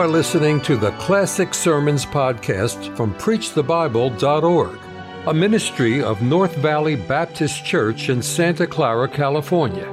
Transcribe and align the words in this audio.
are 0.00 0.08
listening 0.08 0.62
to 0.62 0.78
the 0.78 0.92
Classic 0.92 1.52
Sermons 1.52 2.06
podcast 2.06 2.96
from 2.96 3.12
PreachTheBible.org, 3.16 4.78
a 5.26 5.34
ministry 5.34 6.02
of 6.02 6.22
North 6.22 6.56
Valley 6.56 6.96
Baptist 6.96 7.66
Church 7.66 8.08
in 8.08 8.22
Santa 8.22 8.66
Clara, 8.66 9.06
California. 9.06 9.86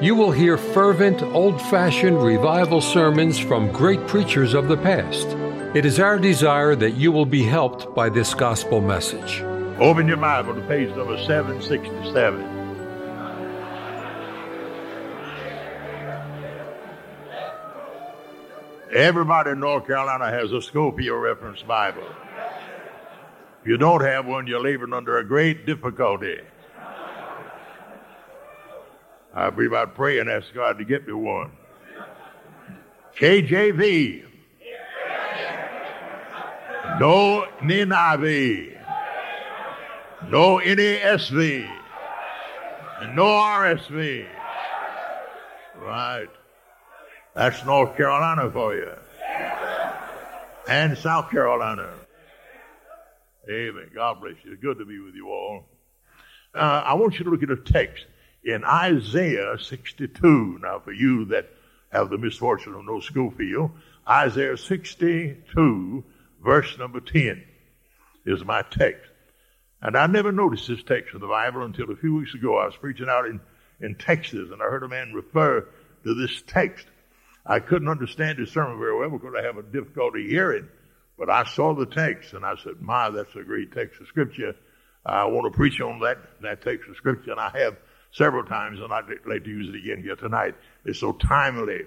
You 0.00 0.16
will 0.16 0.32
hear 0.32 0.56
fervent, 0.58 1.22
old 1.22 1.62
fashioned 1.62 2.20
revival 2.20 2.80
sermons 2.80 3.38
from 3.38 3.70
great 3.70 4.04
preachers 4.08 4.52
of 4.52 4.66
the 4.66 4.78
past. 4.78 5.28
It 5.76 5.84
is 5.84 6.00
our 6.00 6.18
desire 6.18 6.74
that 6.74 6.96
you 6.96 7.12
will 7.12 7.26
be 7.26 7.44
helped 7.44 7.94
by 7.94 8.08
this 8.08 8.34
gospel 8.34 8.80
message. 8.80 9.42
Open 9.78 10.08
your 10.08 10.16
Bible 10.16 10.56
to 10.56 10.60
page 10.62 10.88
number 10.96 11.16
767. 11.18 12.51
Everybody 18.92 19.52
in 19.52 19.60
North 19.60 19.86
Carolina 19.86 20.30
has 20.30 20.52
a 20.52 20.60
Scofield 20.60 21.22
reference 21.22 21.62
Bible. 21.62 22.06
If 23.62 23.66
you 23.66 23.78
don't 23.78 24.02
have 24.02 24.26
one, 24.26 24.46
you're 24.46 24.62
laboring 24.62 24.92
under 24.92 25.16
a 25.16 25.24
great 25.24 25.64
difficulty. 25.64 26.40
I 29.34 29.48
believe 29.48 29.72
I'd 29.72 29.94
pray 29.94 30.18
and 30.18 30.28
ask 30.28 30.52
God 30.52 30.76
to 30.76 30.84
get 30.84 31.06
me 31.06 31.14
one. 31.14 31.52
KJV. 33.16 34.24
No 37.00 37.46
NIV. 37.60 38.78
No 40.28 40.58
NASV. 40.58 41.70
No 43.14 43.24
RSV. 43.24 44.26
Right. 45.80 46.28
That's 47.34 47.64
North 47.64 47.96
Carolina 47.96 48.50
for 48.50 48.74
you. 48.74 48.92
And 50.68 50.96
South 50.98 51.30
Carolina. 51.30 51.90
Amen. 53.50 53.90
God 53.94 54.20
bless 54.20 54.34
you. 54.44 54.56
Good 54.56 54.78
to 54.78 54.84
be 54.84 54.98
with 55.00 55.14
you 55.14 55.30
all. 55.30 55.64
Uh, 56.54 56.82
I 56.84 56.94
want 56.94 57.18
you 57.18 57.24
to 57.24 57.30
look 57.30 57.42
at 57.42 57.50
a 57.50 57.56
text 57.56 58.04
in 58.44 58.64
Isaiah 58.64 59.56
62. 59.58 60.58
Now, 60.62 60.78
for 60.78 60.92
you 60.92 61.24
that 61.26 61.48
have 61.90 62.10
the 62.10 62.18
misfortune 62.18 62.74
of 62.74 62.84
no 62.84 63.00
school 63.00 63.30
Scofield, 63.30 63.70
Isaiah 64.08 64.56
62, 64.56 66.04
verse 66.44 66.78
number 66.78 67.00
10 67.00 67.42
is 68.26 68.44
my 68.44 68.62
text. 68.62 69.10
And 69.80 69.96
I 69.96 70.06
never 70.06 70.32
noticed 70.32 70.68
this 70.68 70.82
text 70.82 71.14
in 71.14 71.20
the 71.20 71.26
Bible 71.26 71.62
until 71.62 71.90
a 71.90 71.96
few 71.96 72.14
weeks 72.14 72.34
ago. 72.34 72.58
I 72.58 72.66
was 72.66 72.76
preaching 72.76 73.08
out 73.08 73.26
in, 73.26 73.40
in 73.80 73.94
Texas 73.94 74.50
and 74.52 74.62
I 74.62 74.66
heard 74.66 74.82
a 74.82 74.88
man 74.88 75.12
refer 75.14 75.66
to 76.04 76.14
this 76.14 76.42
text. 76.46 76.86
I 77.44 77.58
couldn't 77.58 77.88
understand 77.88 78.38
his 78.38 78.50
sermon 78.50 78.78
very 78.78 78.96
well 78.96 79.10
because 79.10 79.34
I 79.36 79.42
have 79.42 79.56
a 79.56 79.62
difficulty 79.62 80.28
hearing. 80.28 80.68
But 81.18 81.28
I 81.30 81.44
saw 81.44 81.74
the 81.74 81.86
text 81.86 82.32
and 82.32 82.44
I 82.44 82.54
said, 82.62 82.80
my, 82.80 83.10
that's 83.10 83.34
a 83.36 83.42
great 83.42 83.72
text 83.72 84.00
of 84.00 84.06
scripture. 84.06 84.54
I 85.04 85.24
want 85.26 85.52
to 85.52 85.56
preach 85.56 85.80
on 85.80 86.00
that, 86.00 86.18
that 86.40 86.62
text 86.62 86.88
of 86.88 86.96
scripture 86.96 87.32
and 87.32 87.40
I 87.40 87.50
have 87.58 87.76
several 88.12 88.44
times 88.44 88.80
and 88.80 88.92
I'd 88.92 89.04
like 89.26 89.44
to 89.44 89.50
use 89.50 89.68
it 89.68 89.76
again 89.76 90.02
here 90.02 90.16
tonight. 90.16 90.54
It's 90.84 91.00
so 91.00 91.12
timely 91.12 91.82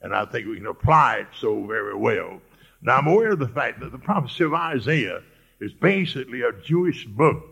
and 0.00 0.14
I 0.14 0.24
think 0.26 0.46
we 0.46 0.56
can 0.56 0.66
apply 0.66 1.16
it 1.16 1.26
so 1.38 1.66
very 1.66 1.94
well. 1.94 2.40
Now 2.82 2.96
I'm 2.96 3.06
aware 3.06 3.32
of 3.32 3.38
the 3.38 3.48
fact 3.48 3.80
that 3.80 3.92
the 3.92 3.98
prophecy 3.98 4.44
of 4.44 4.54
Isaiah 4.54 5.22
is 5.60 5.72
basically 5.72 6.42
a 6.42 6.52
Jewish 6.64 7.04
book. 7.04 7.42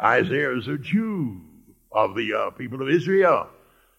Isaiah 0.00 0.56
is 0.56 0.68
a 0.68 0.78
Jew 0.78 1.40
of 1.90 2.14
the 2.14 2.32
uh, 2.34 2.50
people 2.50 2.82
of 2.82 2.90
Israel. 2.90 3.48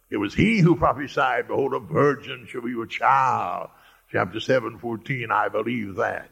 It 0.09 0.17
was 0.17 0.33
he 0.33 0.59
who 0.59 0.75
prophesied, 0.75 1.47
behold, 1.47 1.73
a 1.73 1.79
virgin 1.79 2.47
shall 2.49 2.61
be 2.61 2.75
with 2.75 2.89
child. 2.89 3.69
Chapter 4.11 4.39
7, 4.39 4.79
14, 4.79 5.31
I 5.31 5.49
believe 5.49 5.95
that. 5.95 6.29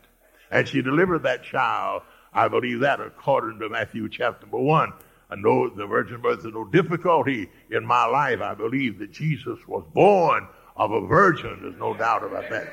And 0.49 0.67
she 0.67 0.81
delivered 0.81 1.23
that 1.23 1.43
child, 1.43 2.03
I 2.33 2.47
believe 2.47 2.81
that, 2.81 3.01
according 3.01 3.59
to 3.59 3.69
Matthew 3.69 4.07
chapter 4.07 4.47
1. 4.47 4.93
I 5.29 5.35
know 5.35 5.69
the 5.69 5.87
virgin 5.87 6.21
birth 6.21 6.39
is 6.39 6.53
no 6.53 6.65
difficulty 6.65 7.49
in 7.71 7.85
my 7.85 8.05
life. 8.05 8.41
I 8.41 8.53
believe 8.53 8.99
that 8.99 9.11
Jesus 9.11 9.59
was 9.67 9.83
born 9.93 10.47
of 10.75 10.91
a 10.91 11.05
virgin. 11.05 11.59
There's 11.61 11.79
no 11.79 11.95
doubt 11.95 12.23
about 12.23 12.49
that. 12.49 12.71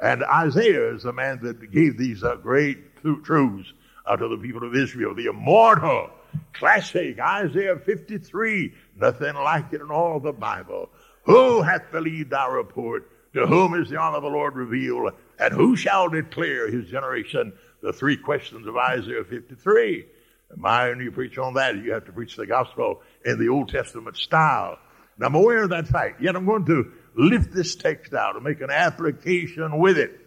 And 0.00 0.24
Isaiah 0.24 0.94
is 0.94 1.04
the 1.04 1.12
man 1.12 1.38
that 1.42 1.70
gave 1.70 1.98
these 1.98 2.24
uh, 2.24 2.36
great 2.36 2.78
truths 3.24 3.72
uh, 4.06 4.16
to 4.16 4.28
the 4.28 4.38
people 4.38 4.66
of 4.66 4.74
Israel. 4.74 5.14
The 5.14 5.26
immortal, 5.26 6.10
classic 6.52 7.18
Isaiah 7.18 7.78
53 7.78 8.72
Nothing 8.96 9.34
like 9.34 9.72
it 9.72 9.80
in 9.80 9.90
all 9.90 10.20
the 10.20 10.32
Bible. 10.32 10.90
Who 11.24 11.62
hath 11.62 11.90
believed 11.90 12.32
our 12.32 12.56
report? 12.56 13.08
To 13.34 13.46
whom 13.46 13.74
is 13.80 13.88
the 13.88 13.96
honor 13.96 14.18
of 14.18 14.22
the 14.22 14.28
Lord 14.28 14.54
revealed? 14.54 15.12
And 15.38 15.54
who 15.54 15.74
shall 15.76 16.08
declare 16.08 16.70
his 16.70 16.88
generation? 16.88 17.52
The 17.80 17.92
three 17.92 18.16
questions 18.16 18.66
of 18.66 18.76
Isaiah 18.76 19.24
53. 19.24 20.04
My, 20.56 20.90
when 20.90 21.00
you 21.00 21.10
preach 21.10 21.38
on 21.38 21.54
that, 21.54 21.76
you 21.76 21.92
have 21.92 22.04
to 22.04 22.12
preach 22.12 22.36
the 22.36 22.46
gospel 22.46 23.00
in 23.24 23.38
the 23.38 23.48
Old 23.48 23.70
Testament 23.70 24.18
style. 24.18 24.78
And 25.16 25.24
I'm 25.24 25.34
aware 25.34 25.62
of 25.62 25.70
that 25.70 25.88
fact. 25.88 26.20
Yet 26.20 26.36
I'm 26.36 26.44
going 26.44 26.66
to 26.66 26.92
lift 27.14 27.52
this 27.52 27.74
text 27.74 28.12
out 28.12 28.34
and 28.34 28.44
make 28.44 28.60
an 28.60 28.70
application 28.70 29.78
with 29.78 29.96
it 29.96 30.20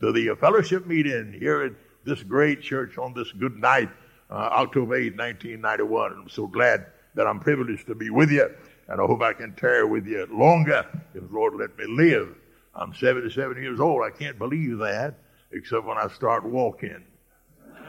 to 0.00 0.12
the 0.12 0.34
fellowship 0.40 0.86
meeting 0.86 1.32
here 1.38 1.62
at 1.62 1.72
this 2.04 2.22
great 2.22 2.62
church 2.62 2.98
on 2.98 3.14
this 3.14 3.30
good 3.32 3.56
night, 3.56 3.90
uh, 4.30 4.34
October 4.34 4.94
8, 4.94 5.16
1991. 5.16 6.12
I'm 6.12 6.28
so 6.28 6.46
glad 6.46 6.86
that 7.14 7.26
I'm 7.26 7.40
privileged 7.40 7.86
to 7.88 7.94
be 7.94 8.10
with 8.10 8.30
you, 8.30 8.48
and 8.88 9.00
I 9.00 9.04
hope 9.04 9.22
I 9.22 9.32
can 9.32 9.54
tarry 9.54 9.84
with 9.84 10.06
you 10.06 10.26
longer 10.30 10.86
if 11.14 11.28
the 11.28 11.34
Lord 11.34 11.54
let 11.54 11.76
me 11.76 11.84
live. 11.88 12.36
I'm 12.74 12.94
77 12.94 13.60
years 13.60 13.80
old. 13.80 14.02
I 14.04 14.10
can't 14.16 14.38
believe 14.38 14.78
that, 14.78 15.16
except 15.50 15.84
when 15.84 15.98
I 15.98 16.08
start 16.08 16.44
walking. 16.44 17.04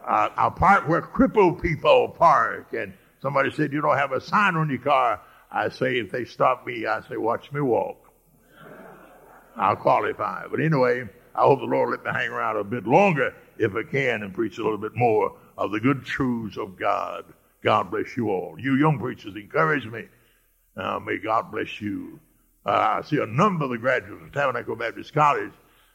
Uh, 0.00 0.30
I 0.34 0.48
park 0.48 0.88
where 0.88 1.02
crippled 1.02 1.60
people 1.60 2.08
park, 2.08 2.72
and 2.72 2.94
somebody 3.20 3.50
said, 3.50 3.70
You 3.70 3.82
don't 3.82 3.98
have 3.98 4.12
a 4.12 4.20
sign 4.20 4.56
on 4.56 4.70
your 4.70 4.78
car. 4.78 5.20
I 5.52 5.68
say, 5.68 5.98
If 5.98 6.10
they 6.10 6.24
stop 6.24 6.66
me, 6.66 6.86
I 6.86 7.02
say, 7.02 7.18
Watch 7.18 7.52
me 7.52 7.60
walk. 7.60 8.10
I'll 9.56 9.76
qualify. 9.76 10.46
But 10.50 10.60
anyway, 10.60 11.06
I 11.34 11.42
hope 11.42 11.60
the 11.60 11.66
Lord 11.66 11.90
let 11.90 12.02
me 12.02 12.10
hang 12.18 12.30
around 12.30 12.56
a 12.56 12.64
bit 12.64 12.86
longer 12.86 13.34
if 13.58 13.74
I 13.76 13.82
can 13.82 14.22
and 14.22 14.34
preach 14.34 14.58
a 14.58 14.62
little 14.62 14.78
bit 14.78 14.96
more 14.96 15.36
of 15.60 15.70
the 15.70 15.78
good 15.78 16.04
truths 16.06 16.56
of 16.56 16.78
God. 16.78 17.24
God 17.62 17.90
bless 17.90 18.16
you 18.16 18.30
all. 18.30 18.56
You 18.58 18.76
young 18.76 18.98
preachers 18.98 19.36
encourage 19.36 19.86
me. 19.86 20.06
Uh, 20.74 20.98
may 20.98 21.18
God 21.18 21.52
bless 21.52 21.80
you. 21.82 22.18
Uh, 22.64 22.70
I 22.70 23.02
see 23.02 23.18
a 23.18 23.26
number 23.26 23.66
of 23.66 23.70
the 23.70 23.78
graduates 23.78 24.22
of 24.24 24.32
Tabernacle 24.32 24.74
Baptist 24.74 25.12
College, 25.12 25.52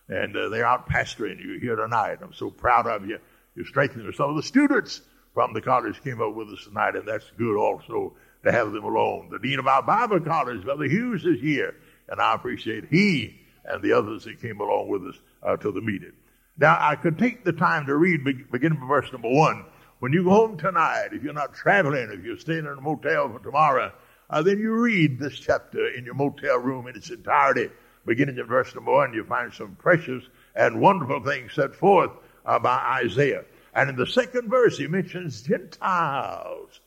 and 0.07 0.37
uh, 0.37 0.49
they're 0.49 0.67
out 0.67 0.87
pastoring 0.87 1.43
you 1.43 1.57
here 1.59 1.75
tonight. 1.75 2.19
I'm 2.21 2.33
so 2.33 2.51
proud 2.51 2.85
of 2.85 3.07
you. 3.07 3.17
You're 3.55 3.65
strengthening 3.65 4.11
some 4.13 4.29
of 4.29 4.35
the 4.35 4.43
students 4.43 5.01
from 5.33 5.53
the 5.53 5.61
college 5.61 6.01
came 6.03 6.21
up 6.21 6.35
with 6.35 6.49
us 6.49 6.63
tonight, 6.65 6.95
and 6.95 7.07
that's 7.07 7.29
good 7.35 7.57
also 7.57 8.13
to 8.43 8.51
have 8.51 8.71
them 8.71 8.83
along. 8.83 9.29
The 9.31 9.39
dean 9.39 9.57
of 9.57 9.65
our 9.65 9.81
Bible 9.81 10.19
college, 10.19 10.63
Brother 10.63 10.85
Hughes, 10.85 11.25
is 11.25 11.41
here, 11.41 11.75
and 12.07 12.21
I 12.21 12.35
appreciate 12.35 12.85
he 12.91 13.39
and 13.63 13.81
the 13.81 13.93
others 13.93 14.25
that 14.25 14.39
came 14.39 14.61
along 14.61 14.89
with 14.89 15.07
us 15.07 15.15
uh, 15.41 15.57
to 15.57 15.71
the 15.71 15.81
meeting. 15.81 16.13
Now, 16.57 16.77
I 16.79 16.95
could 16.95 17.17
take 17.17 17.43
the 17.43 17.51
time 17.51 17.85
to 17.87 17.95
read, 17.95 18.23
beginning 18.51 18.79
from 18.79 18.87
verse 18.87 19.11
number 19.11 19.29
one, 19.29 19.65
when 19.99 20.13
you 20.13 20.23
go 20.23 20.29
home 20.29 20.57
tonight, 20.57 21.09
if 21.11 21.23
you're 21.23 21.33
not 21.33 21.53
traveling, 21.53 22.09
if 22.11 22.23
you're 22.23 22.37
staying 22.37 22.59
in 22.59 22.67
a 22.67 22.81
motel 22.81 23.29
for 23.29 23.39
tomorrow, 23.39 23.91
uh, 24.29 24.41
then 24.41 24.59
you 24.59 24.73
read 24.73 25.19
this 25.19 25.37
chapter 25.37 25.87
in 25.89 26.05
your 26.05 26.13
motel 26.13 26.57
room 26.57 26.87
in 26.87 26.95
its 26.95 27.09
entirety. 27.09 27.69
Beginning 28.05 28.37
in 28.37 28.45
verse 28.45 28.73
number 28.73 28.93
one, 28.93 29.13
you 29.13 29.23
find 29.23 29.53
some 29.53 29.75
precious 29.75 30.23
and 30.55 30.79
wonderful 30.79 31.23
things 31.23 31.53
set 31.53 31.75
forth 31.75 32.11
uh, 32.45 32.59
by 32.59 33.01
Isaiah. 33.03 33.43
And 33.73 33.89
in 33.89 33.95
the 33.95 34.07
second 34.07 34.49
verse, 34.49 34.77
he 34.77 34.87
mentions 34.87 35.41
Gentiles. 35.41 36.79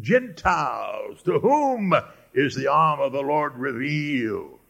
Gentiles, 0.00 1.22
to 1.22 1.40
whom 1.40 1.94
is 2.34 2.54
the 2.54 2.68
arm 2.68 3.00
of 3.00 3.12
the 3.12 3.22
Lord 3.22 3.54
revealed? 3.56 4.60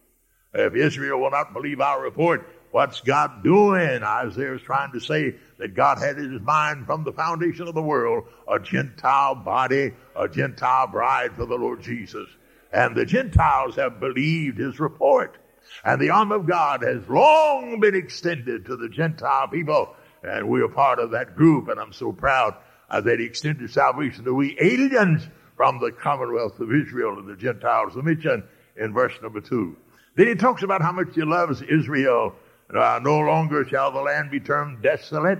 If 0.54 0.74
Israel 0.74 1.20
will 1.20 1.30
not 1.30 1.52
believe 1.52 1.80
our 1.80 2.02
report, 2.02 2.48
what's 2.76 3.00
God 3.00 3.42
doing? 3.42 4.02
Isaiah 4.02 4.54
is 4.54 4.60
trying 4.60 4.92
to 4.92 5.00
say 5.00 5.34
that 5.56 5.72
God 5.72 5.96
had 5.96 6.18
in 6.18 6.30
his 6.30 6.42
mind 6.42 6.84
from 6.84 7.04
the 7.04 7.12
foundation 7.12 7.68
of 7.68 7.74
the 7.74 7.80
world 7.80 8.24
a 8.46 8.58
Gentile 8.60 9.34
body, 9.34 9.94
a 10.14 10.28
Gentile 10.28 10.86
bride 10.86 11.32
for 11.36 11.46
the 11.46 11.54
Lord 11.54 11.80
Jesus. 11.80 12.28
And 12.70 12.94
the 12.94 13.06
Gentiles 13.06 13.76
have 13.76 13.98
believed 13.98 14.58
his 14.58 14.78
report. 14.78 15.38
And 15.86 15.98
the 15.98 16.10
arm 16.10 16.32
of 16.32 16.46
God 16.46 16.82
has 16.82 17.08
long 17.08 17.80
been 17.80 17.94
extended 17.94 18.66
to 18.66 18.76
the 18.76 18.90
Gentile 18.90 19.48
people. 19.48 19.96
And 20.22 20.46
we 20.46 20.60
are 20.60 20.68
part 20.68 20.98
of 20.98 21.12
that 21.12 21.34
group. 21.34 21.68
And 21.68 21.80
I'm 21.80 21.94
so 21.94 22.12
proud 22.12 22.56
that 22.90 23.18
he 23.18 23.24
extended 23.24 23.70
salvation 23.70 24.24
to 24.24 24.34
we 24.34 24.54
aliens 24.60 25.26
from 25.56 25.80
the 25.80 25.92
commonwealth 25.92 26.60
of 26.60 26.74
Israel 26.74 27.18
and 27.18 27.26
the 27.26 27.36
Gentiles. 27.36 27.96
mention 27.96 28.44
in 28.76 28.92
verse 28.92 29.14
number 29.22 29.40
two. 29.40 29.78
Then 30.14 30.26
he 30.26 30.34
talks 30.34 30.62
about 30.62 30.82
how 30.82 30.92
much 30.92 31.14
he 31.14 31.22
loves 31.22 31.62
Israel 31.62 32.34
uh, 32.74 33.00
no 33.02 33.18
longer 33.20 33.64
shall 33.64 33.92
the 33.92 34.00
land 34.00 34.30
be 34.30 34.40
termed 34.40 34.82
desolate, 34.82 35.38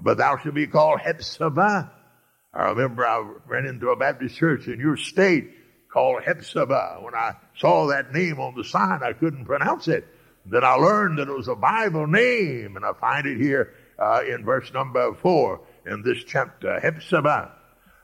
but 0.00 0.18
thou 0.18 0.36
shalt 0.36 0.54
be 0.54 0.66
called 0.66 1.00
Hephzibah. 1.00 1.90
I 2.52 2.62
remember 2.70 3.06
I 3.06 3.26
ran 3.46 3.66
into 3.66 3.90
a 3.90 3.96
Baptist 3.96 4.36
church 4.36 4.66
in 4.66 4.80
your 4.80 4.96
state 4.96 5.50
called 5.88 6.22
Hephzibah. 6.22 7.02
When 7.02 7.14
I 7.14 7.34
saw 7.56 7.86
that 7.88 8.12
name 8.12 8.40
on 8.40 8.54
the 8.54 8.64
sign, 8.64 9.02
I 9.02 9.12
couldn't 9.12 9.46
pronounce 9.46 9.88
it. 9.88 10.06
Then 10.44 10.64
I 10.64 10.74
learned 10.74 11.18
that 11.18 11.28
it 11.28 11.36
was 11.36 11.48
a 11.48 11.56
Bible 11.56 12.06
name, 12.06 12.76
and 12.76 12.84
I 12.84 12.92
find 12.92 13.26
it 13.26 13.38
here 13.38 13.74
uh, 13.98 14.20
in 14.28 14.44
verse 14.44 14.72
number 14.72 15.14
four 15.14 15.60
in 15.86 16.02
this 16.02 16.22
chapter, 16.24 16.78
Hephzibah. 16.80 17.52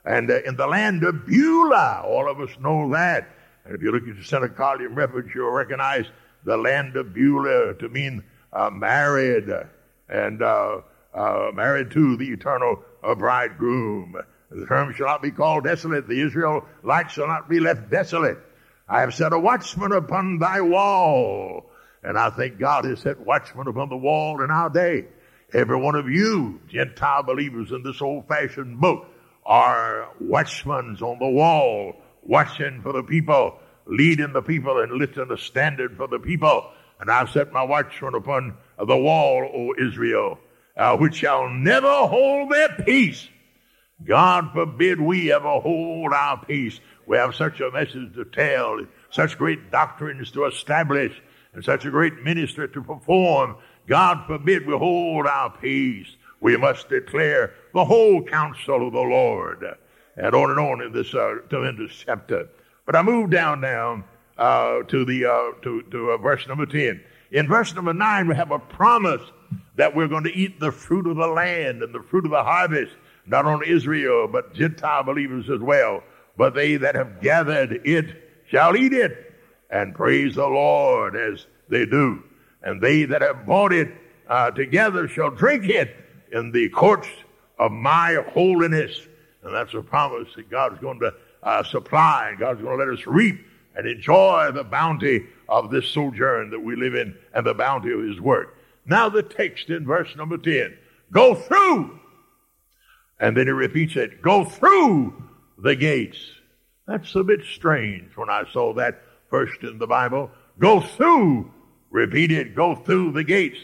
And 0.04 0.30
uh, 0.30 0.42
in 0.42 0.56
the 0.56 0.66
land 0.66 1.04
of 1.04 1.26
Beulah, 1.26 2.02
all 2.04 2.28
of 2.28 2.40
us 2.40 2.50
know 2.58 2.90
that. 2.92 3.28
And 3.64 3.74
if 3.74 3.82
you 3.82 3.92
look 3.92 4.08
at 4.08 4.16
the 4.16 4.22
Senecalian 4.22 4.94
reference, 4.96 5.30
you'll 5.34 5.52
recognize 5.52 6.06
the 6.44 6.56
land 6.56 6.96
of 6.96 7.14
Beulah 7.14 7.74
to 7.74 7.88
mean 7.88 8.24
uh, 8.52 8.70
married 8.70 9.48
and 10.08 10.42
uh, 10.42 10.80
uh, 11.14 11.50
married 11.54 11.90
to 11.92 12.16
the 12.16 12.30
eternal 12.30 12.82
uh, 13.02 13.14
bridegroom. 13.14 14.16
The 14.50 14.66
term 14.66 14.92
shall 14.92 15.06
not 15.06 15.22
be 15.22 15.30
called 15.30 15.64
desolate. 15.64 16.08
The 16.08 16.20
Israelites 16.20 17.14
shall 17.14 17.26
not 17.26 17.48
be 17.48 17.60
left 17.60 17.90
desolate. 17.90 18.38
I 18.88 19.00
have 19.00 19.14
set 19.14 19.32
a 19.32 19.38
watchman 19.38 19.92
upon 19.92 20.38
thy 20.38 20.60
wall. 20.60 21.70
And 22.02 22.18
I 22.18 22.30
think 22.30 22.58
God 22.58 22.84
has 22.84 23.00
set 23.00 23.20
watchmen 23.20 23.68
upon 23.68 23.88
the 23.88 23.96
wall 23.96 24.42
in 24.42 24.50
our 24.50 24.68
day. 24.68 25.06
Every 25.54 25.76
one 25.76 25.94
of 25.94 26.08
you, 26.08 26.60
Gentile 26.68 27.22
believers 27.22 27.70
in 27.70 27.82
this 27.82 28.02
old 28.02 28.26
fashioned 28.26 28.80
book, 28.80 29.06
are 29.44 30.08
watchmen 30.20 30.96
on 31.00 31.18
the 31.18 31.28
wall, 31.28 31.94
watching 32.22 32.80
for 32.82 32.92
the 32.92 33.02
people, 33.02 33.58
leading 33.86 34.32
the 34.32 34.42
people, 34.42 34.80
and 34.80 34.92
lifting 34.92 35.28
the 35.28 35.38
standard 35.38 35.96
for 35.96 36.08
the 36.08 36.18
people. 36.18 36.70
And 37.02 37.10
I've 37.10 37.30
set 37.30 37.52
my 37.52 37.64
watchman 37.64 38.14
upon 38.14 38.56
the 38.78 38.96
wall, 38.96 39.50
O 39.52 39.74
Israel, 39.76 40.38
uh, 40.76 40.96
which 40.96 41.16
shall 41.16 41.48
never 41.48 41.88
hold 41.88 42.52
their 42.52 42.68
peace. 42.68 43.28
God 44.04 44.52
forbid 44.52 45.00
we 45.00 45.32
ever 45.32 45.58
hold 45.58 46.12
our 46.12 46.44
peace. 46.44 46.78
We 47.06 47.16
have 47.16 47.34
such 47.34 47.60
a 47.60 47.72
message 47.72 48.14
to 48.14 48.24
tell, 48.26 48.86
such 49.10 49.36
great 49.36 49.72
doctrines 49.72 50.30
to 50.30 50.44
establish, 50.44 51.20
and 51.54 51.64
such 51.64 51.84
a 51.84 51.90
great 51.90 52.22
ministry 52.22 52.68
to 52.68 52.82
perform. 52.82 53.56
God 53.88 54.24
forbid 54.28 54.64
we 54.64 54.78
hold 54.78 55.26
our 55.26 55.50
peace. 55.50 56.06
We 56.40 56.56
must 56.56 56.88
declare 56.88 57.52
the 57.74 57.84
whole 57.84 58.22
counsel 58.22 58.86
of 58.86 58.92
the 58.92 59.00
Lord. 59.00 59.64
And 60.16 60.34
on 60.36 60.50
and 60.50 60.60
on 60.60 60.82
in 60.82 60.92
this 60.92 61.12
uh, 61.12 61.38
tremendous 61.48 62.04
chapter. 62.06 62.48
But 62.86 62.94
I 62.94 63.02
move 63.02 63.30
down 63.30 63.60
now 63.60 64.04
uh, 64.38 64.82
to 64.84 65.04
the 65.04 65.26
uh, 65.26 65.62
to 65.62 65.82
to 65.90 66.10
uh, 66.10 66.16
verse 66.16 66.46
number 66.46 66.66
ten. 66.66 67.02
In 67.30 67.46
verse 67.48 67.74
number 67.74 67.94
nine, 67.94 68.28
we 68.28 68.34
have 68.34 68.50
a 68.50 68.58
promise 68.58 69.22
that 69.76 69.94
we're 69.96 70.08
going 70.08 70.24
to 70.24 70.34
eat 70.34 70.60
the 70.60 70.72
fruit 70.72 71.06
of 71.06 71.16
the 71.16 71.26
land 71.26 71.82
and 71.82 71.94
the 71.94 72.02
fruit 72.02 72.24
of 72.24 72.30
the 72.30 72.42
harvest, 72.42 72.92
not 73.26 73.46
only 73.46 73.70
Israel 73.70 74.28
but 74.28 74.54
Gentile 74.54 75.02
believers 75.02 75.48
as 75.50 75.60
well. 75.60 76.02
But 76.36 76.54
they 76.54 76.76
that 76.76 76.94
have 76.94 77.20
gathered 77.20 77.80
it 77.84 78.44
shall 78.46 78.76
eat 78.76 78.92
it, 78.92 79.34
and 79.70 79.94
praise 79.94 80.34
the 80.34 80.46
Lord 80.46 81.16
as 81.16 81.46
they 81.68 81.86
do. 81.86 82.22
And 82.62 82.80
they 82.80 83.04
that 83.04 83.22
have 83.22 83.46
bought 83.46 83.72
it 83.72 83.88
uh, 84.28 84.50
together 84.50 85.08
shall 85.08 85.30
drink 85.30 85.64
it 85.68 85.94
in 86.32 86.52
the 86.52 86.68
courts 86.70 87.08
of 87.58 87.72
my 87.72 88.18
holiness. 88.32 88.98
And 89.42 89.54
that's 89.54 89.74
a 89.74 89.82
promise 89.82 90.28
that 90.36 90.50
God's 90.50 90.80
going 90.80 91.00
to 91.00 91.14
uh, 91.42 91.64
supply, 91.64 92.28
and 92.30 92.38
God's 92.38 92.62
going 92.62 92.78
to 92.78 92.84
let 92.84 92.92
us 92.92 93.06
reap 93.06 93.44
and 93.74 93.86
enjoy 93.86 94.50
the 94.52 94.64
bounty 94.64 95.26
of 95.48 95.70
this 95.70 95.88
sojourn 95.88 96.50
that 96.50 96.60
we 96.60 96.76
live 96.76 96.94
in 96.94 97.16
and 97.34 97.46
the 97.46 97.54
bounty 97.54 97.92
of 97.92 98.02
His 98.02 98.20
work. 98.20 98.56
Now, 98.86 99.08
the 99.08 99.22
text 99.22 99.70
in 99.70 99.84
verse 99.84 100.14
number 100.16 100.38
10 100.38 100.76
go 101.12 101.34
through. 101.34 101.98
And 103.20 103.36
then 103.36 103.46
he 103.46 103.52
repeats 103.52 103.96
it 103.96 104.22
go 104.22 104.44
through 104.44 105.14
the 105.58 105.76
gates. 105.76 106.18
That's 106.86 107.14
a 107.14 107.22
bit 107.22 107.44
strange 107.44 108.16
when 108.16 108.28
I 108.28 108.44
saw 108.52 108.74
that 108.74 109.02
first 109.30 109.62
in 109.62 109.78
the 109.78 109.86
Bible. 109.86 110.30
Go 110.58 110.80
through, 110.80 111.50
repeat 111.90 112.32
it, 112.32 112.56
go 112.56 112.74
through 112.74 113.12
the 113.12 113.24
gates. 113.24 113.58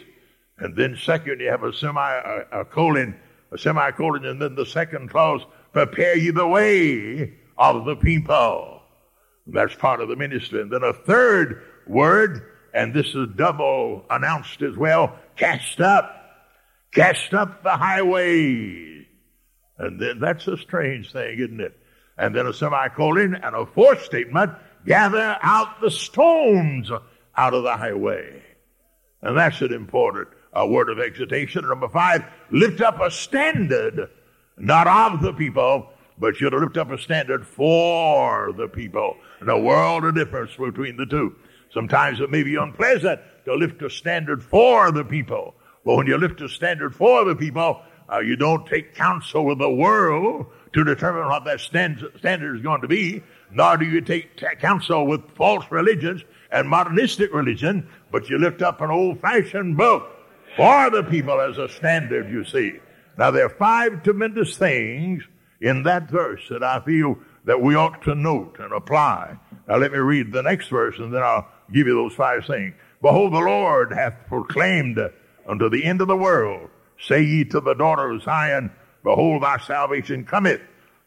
And 0.57 0.75
then 0.75 0.97
second, 0.97 1.39
you 1.39 1.49
have 1.49 1.63
a 1.63 1.73
semi, 1.73 2.45
a, 2.51 2.61
a 2.61 2.65
colon, 2.65 3.15
a 3.51 3.57
semicolon, 3.57 4.25
and 4.25 4.41
then 4.41 4.55
the 4.55 4.65
second 4.65 5.09
clause, 5.09 5.41
prepare 5.73 6.17
you 6.17 6.31
the 6.31 6.47
way 6.47 7.33
of 7.57 7.85
the 7.85 7.95
people. 7.95 8.78
That's 9.51 9.75
part 9.75 10.01
of 10.01 10.09
the 10.09 10.15
ministry. 10.15 10.61
And 10.61 10.71
then 10.71 10.83
a 10.83 10.93
third 10.93 11.63
word, 11.87 12.41
and 12.73 12.93
this 12.93 13.07
is 13.15 13.27
double 13.35 14.05
announced 14.09 14.61
as 14.61 14.77
well, 14.77 15.17
cast 15.35 15.81
up. 15.81 16.15
Cast 16.91 17.33
up 17.33 17.63
the 17.63 17.77
highway. 17.77 19.05
And 19.77 19.99
then 19.99 20.19
that's 20.19 20.47
a 20.47 20.57
strange 20.57 21.11
thing, 21.11 21.39
isn't 21.39 21.61
it? 21.61 21.77
And 22.17 22.35
then 22.35 22.47
a 22.47 22.53
semicolon 22.53 23.35
and 23.35 23.55
a 23.55 23.65
fourth 23.65 24.03
statement, 24.03 24.51
gather 24.85 25.37
out 25.41 25.81
the 25.81 25.91
stones 25.91 26.91
out 27.37 27.53
of 27.53 27.63
the 27.63 27.77
highway. 27.77 28.43
And 29.21 29.37
that's 29.37 29.61
an 29.61 29.71
important 29.71 30.29
uh, 30.53 30.65
word 30.67 30.89
of 30.89 30.99
exhortation. 30.99 31.67
Number 31.67 31.89
five, 31.89 32.25
lift 32.51 32.81
up 32.81 32.99
a 32.99 33.11
standard, 33.11 34.09
not 34.57 34.87
of 34.87 35.21
the 35.21 35.33
people, 35.33 35.89
but 36.19 36.35
to 36.35 36.49
lift 36.49 36.77
up 36.77 36.91
a 36.91 36.97
standard 36.97 37.45
for 37.45 38.53
the 38.53 38.67
people. 38.67 39.15
And 39.39 39.49
a 39.49 39.57
world 39.57 40.05
of 40.05 40.15
difference 40.15 40.51
between 40.55 40.97
the 40.97 41.05
two. 41.05 41.35
Sometimes 41.73 42.19
it 42.19 42.29
may 42.29 42.43
be 42.43 42.55
unpleasant 42.55 43.21
to 43.45 43.55
lift 43.55 43.81
a 43.81 43.89
standard 43.89 44.43
for 44.43 44.91
the 44.91 45.05
people. 45.05 45.55
But 45.85 45.95
when 45.95 46.07
you 46.07 46.17
lift 46.17 46.41
a 46.41 46.49
standard 46.49 46.95
for 46.95 47.23
the 47.25 47.35
people, 47.35 47.81
uh, 48.11 48.19
you 48.19 48.35
don't 48.35 48.65
take 48.65 48.95
counsel 48.95 49.45
with 49.45 49.59
the 49.59 49.69
world 49.69 50.47
to 50.73 50.83
determine 50.83 51.27
what 51.27 51.45
that 51.45 51.59
stand, 51.59 52.03
standard 52.17 52.55
is 52.55 52.61
going 52.61 52.81
to 52.81 52.87
be, 52.87 53.23
nor 53.51 53.77
do 53.77 53.85
you 53.85 54.01
take 54.01 54.35
t- 54.35 54.45
counsel 54.59 55.05
with 55.05 55.21
false 55.35 55.65
religions 55.71 56.23
and 56.51 56.67
modernistic 56.67 57.33
religion, 57.33 57.87
but 58.11 58.29
you 58.29 58.37
lift 58.37 58.61
up 58.61 58.81
an 58.81 58.89
old-fashioned 58.89 59.77
book 59.77 60.09
for 60.55 60.89
the 60.89 61.03
people 61.03 61.39
as 61.39 61.57
a 61.57 61.69
standard, 61.69 62.29
you 62.29 62.43
see. 62.43 62.79
Now, 63.17 63.31
there 63.31 63.45
are 63.45 63.49
five 63.49 64.03
tremendous 64.03 64.57
things 64.57 65.23
in 65.61 65.83
that 65.83 66.09
verse 66.09 66.47
that 66.49 66.63
I 66.63 66.79
feel 66.81 67.17
that 67.45 67.61
we 67.61 67.75
ought 67.75 68.01
to 68.03 68.15
note 68.15 68.57
and 68.59 68.73
apply. 68.73 69.37
Now, 69.67 69.77
let 69.77 69.91
me 69.91 69.97
read 69.97 70.31
the 70.31 70.43
next 70.43 70.67
verse 70.69 70.97
and 70.99 71.13
then 71.13 71.23
I'll 71.23 71.47
give 71.71 71.87
you 71.87 71.95
those 71.95 72.13
five 72.13 72.45
things. 72.45 72.75
Behold, 73.01 73.33
the 73.33 73.39
Lord 73.39 73.93
hath 73.93 74.13
proclaimed 74.27 74.99
unto 75.47 75.69
the 75.69 75.83
end 75.83 76.01
of 76.01 76.07
the 76.07 76.17
world, 76.17 76.69
say 76.99 77.21
ye 77.21 77.45
to 77.45 77.59
the 77.59 77.73
daughter 77.73 78.09
of 78.09 78.21
Zion, 78.23 78.71
Behold, 79.03 79.43
thy 79.43 79.57
salvation 79.59 80.25
cometh. 80.25 80.61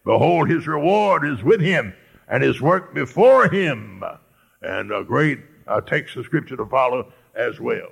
Behold, 0.04 0.49
his 0.49 0.66
reward 0.66 1.26
is 1.26 1.43
with 1.43 1.60
him, 1.60 1.94
and 2.29 2.43
his 2.43 2.60
work 2.60 2.94
before 2.94 3.48
him. 3.48 4.03
And 4.62 4.91
a 4.91 5.05
great 5.05 5.41
uh, 5.67 5.81
text 5.82 6.17
of 6.17 6.24
scripture 6.24 6.56
to 6.56 6.67
follow 6.67 7.12
as 7.34 7.60
well. 7.60 7.88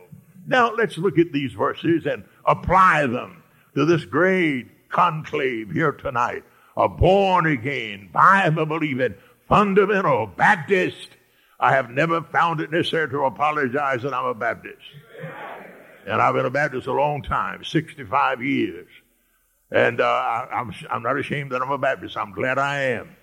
Now, 0.46 0.74
let's 0.74 0.98
look 0.98 1.18
at 1.18 1.32
these 1.32 1.52
verses 1.52 2.06
and 2.06 2.24
apply 2.46 3.06
them 3.06 3.42
to 3.74 3.84
this 3.84 4.04
great 4.04 4.88
conclave 4.88 5.70
here 5.70 5.92
tonight. 5.92 6.42
A 6.76 6.88
born 6.88 7.46
again, 7.46 8.08
Bible 8.12 8.66
believing, 8.66 9.14
fundamental 9.48 10.26
Baptist 10.26 11.08
I 11.60 11.72
have 11.72 11.90
never 11.90 12.22
found 12.22 12.60
it 12.60 12.72
necessary 12.72 13.10
to 13.10 13.24
apologize 13.24 14.02
that 14.02 14.14
I'm 14.14 14.24
a 14.24 14.34
Baptist. 14.34 14.80
And 16.06 16.20
I've 16.20 16.34
been 16.34 16.46
a 16.46 16.50
Baptist 16.50 16.86
a 16.86 16.92
long 16.92 17.22
time, 17.22 17.62
65 17.62 18.42
years. 18.42 18.88
And 19.70 20.00
uh, 20.00 20.04
I, 20.04 20.48
am 20.52 20.70
I'm, 20.70 20.86
I'm 20.90 21.02
not 21.02 21.18
ashamed 21.18 21.52
that 21.52 21.60
I'm 21.60 21.70
a 21.70 21.78
Baptist. 21.78 22.16
I'm 22.16 22.32
glad 22.32 22.58
I 22.58 22.80
am. 22.80 23.14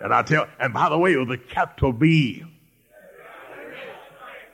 And 0.00 0.12
I 0.12 0.22
tell, 0.22 0.46
and 0.60 0.74
by 0.74 0.90
the 0.90 0.98
way, 0.98 1.16
with 1.16 1.30
a 1.30 1.38
capital 1.38 1.92
B. 1.92 2.44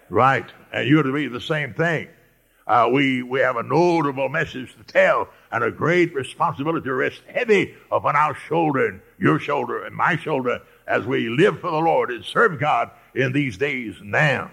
Right. 0.08 0.46
And 0.72 0.88
you're 0.88 1.02
to 1.02 1.12
be 1.12 1.26
the 1.26 1.40
same 1.40 1.74
thing. 1.74 2.08
Uh, 2.68 2.86
we, 2.92 3.22
we 3.22 3.40
have 3.40 3.56
a 3.56 3.62
notable 3.62 4.28
message 4.28 4.76
to 4.76 4.84
tell 4.84 5.26
and 5.50 5.64
a 5.64 5.70
great 5.70 6.14
responsibility 6.14 6.90
rests 6.90 7.22
heavy 7.26 7.74
upon 7.90 8.14
our 8.14 8.34
shoulder 8.34 8.86
and 8.86 9.00
your 9.18 9.38
shoulder 9.38 9.84
and 9.84 9.96
my 9.96 10.16
shoulder 10.18 10.60
as 10.86 11.06
we 11.06 11.30
live 11.30 11.58
for 11.60 11.70
the 11.70 11.78
Lord 11.78 12.10
and 12.10 12.22
serve 12.22 12.60
God 12.60 12.90
in 13.14 13.32
these 13.32 13.56
days 13.56 13.94
now. 14.02 14.50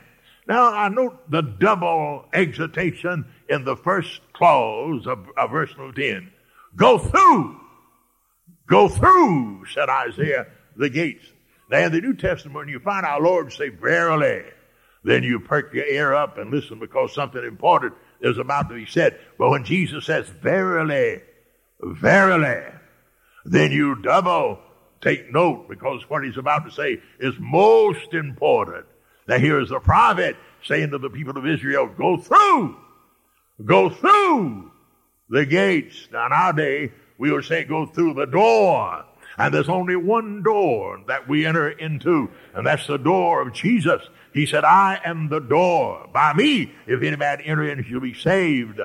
Now, 0.48 0.74
I 0.74 0.88
note 0.88 1.30
the 1.30 1.42
double 1.42 2.26
exhortation 2.32 3.26
in 3.50 3.66
the 3.66 3.76
first 3.76 4.22
clause 4.32 5.08
of, 5.08 5.28
of 5.36 5.52
verse 5.52 5.74
10. 5.78 6.32
Go 6.78 6.98
through, 6.98 7.60
go 8.66 8.88
through, 8.88 9.66
said 9.74 9.90
Isaiah, 9.90 10.48
the 10.78 10.90
gates. 10.90 11.26
Now, 11.70 11.80
in 11.80 11.92
the 11.92 12.00
New 12.00 12.14
Testament, 12.14 12.56
when 12.56 12.70
you 12.70 12.80
find 12.80 13.06
our 13.06 13.20
Lord 13.20 13.52
say, 13.52 13.70
verily, 13.70 14.44
then 15.04 15.24
you 15.24 15.40
perk 15.40 15.74
your 15.74 15.86
ear 15.86 16.14
up 16.14 16.38
and 16.38 16.52
listen 16.52 16.80
because 16.80 17.14
something 17.14 17.44
important 17.44 17.94
is 18.22 18.38
about 18.38 18.70
to 18.70 18.76
be 18.76 18.86
said. 18.86 19.20
But 19.38 19.50
when 19.50 19.64
Jesus 19.64 20.06
says, 20.06 20.28
verily, 20.28 21.22
verily, 21.82 22.64
then 23.46 23.72
you 23.72 23.96
double 23.96 24.60
take 25.02 25.32
note 25.32 25.68
because 25.70 26.10
what 26.10 26.24
he's 26.24 26.38
about 26.38 26.66
to 26.66 26.72
say 26.72 27.00
is 27.20 27.36
most 27.40 28.14
important. 28.14 28.86
Now 29.28 29.38
here 29.38 29.60
is 29.60 29.70
the 29.70 29.80
prophet 29.80 30.36
saying 30.64 30.92
to 30.92 30.98
the 30.98 31.10
people 31.10 31.38
of 31.38 31.46
Israel, 31.46 31.88
go 31.88 32.18
through, 32.18 32.76
go 33.64 33.90
through 33.90 34.72
the 35.30 35.46
gates. 35.46 36.08
Now 36.12 36.26
in 36.28 36.34
our 36.34 36.54
day, 36.54 36.92
we 37.18 37.32
would 37.32 37.46
say 37.46 37.64
go 37.64 37.86
through 37.86 38.16
the 38.16 38.26
door. 38.26 39.06
And 39.38 39.54
there's 39.54 39.70
only 39.70 39.96
one 39.96 40.44
door 40.44 41.02
that 41.08 41.28
we 41.28 41.46
enter 41.46 41.70
into, 41.70 42.30
and 42.54 42.66
that's 42.66 42.88
the 42.88 42.98
door 42.98 43.42
of 43.42 43.54
Jesus. 43.54 44.02
He 44.34 44.46
said, 44.46 44.64
I 44.64 45.00
am 45.04 45.30
the 45.30 45.40
door. 45.40 46.10
By 46.14 46.34
me, 46.34 46.74
if 46.88 47.02
any 47.02 47.16
man 47.16 47.42
enter 47.42 47.70
in, 47.70 47.84
he'll 47.84 48.00
be 48.00 48.14
saved. 48.14 48.80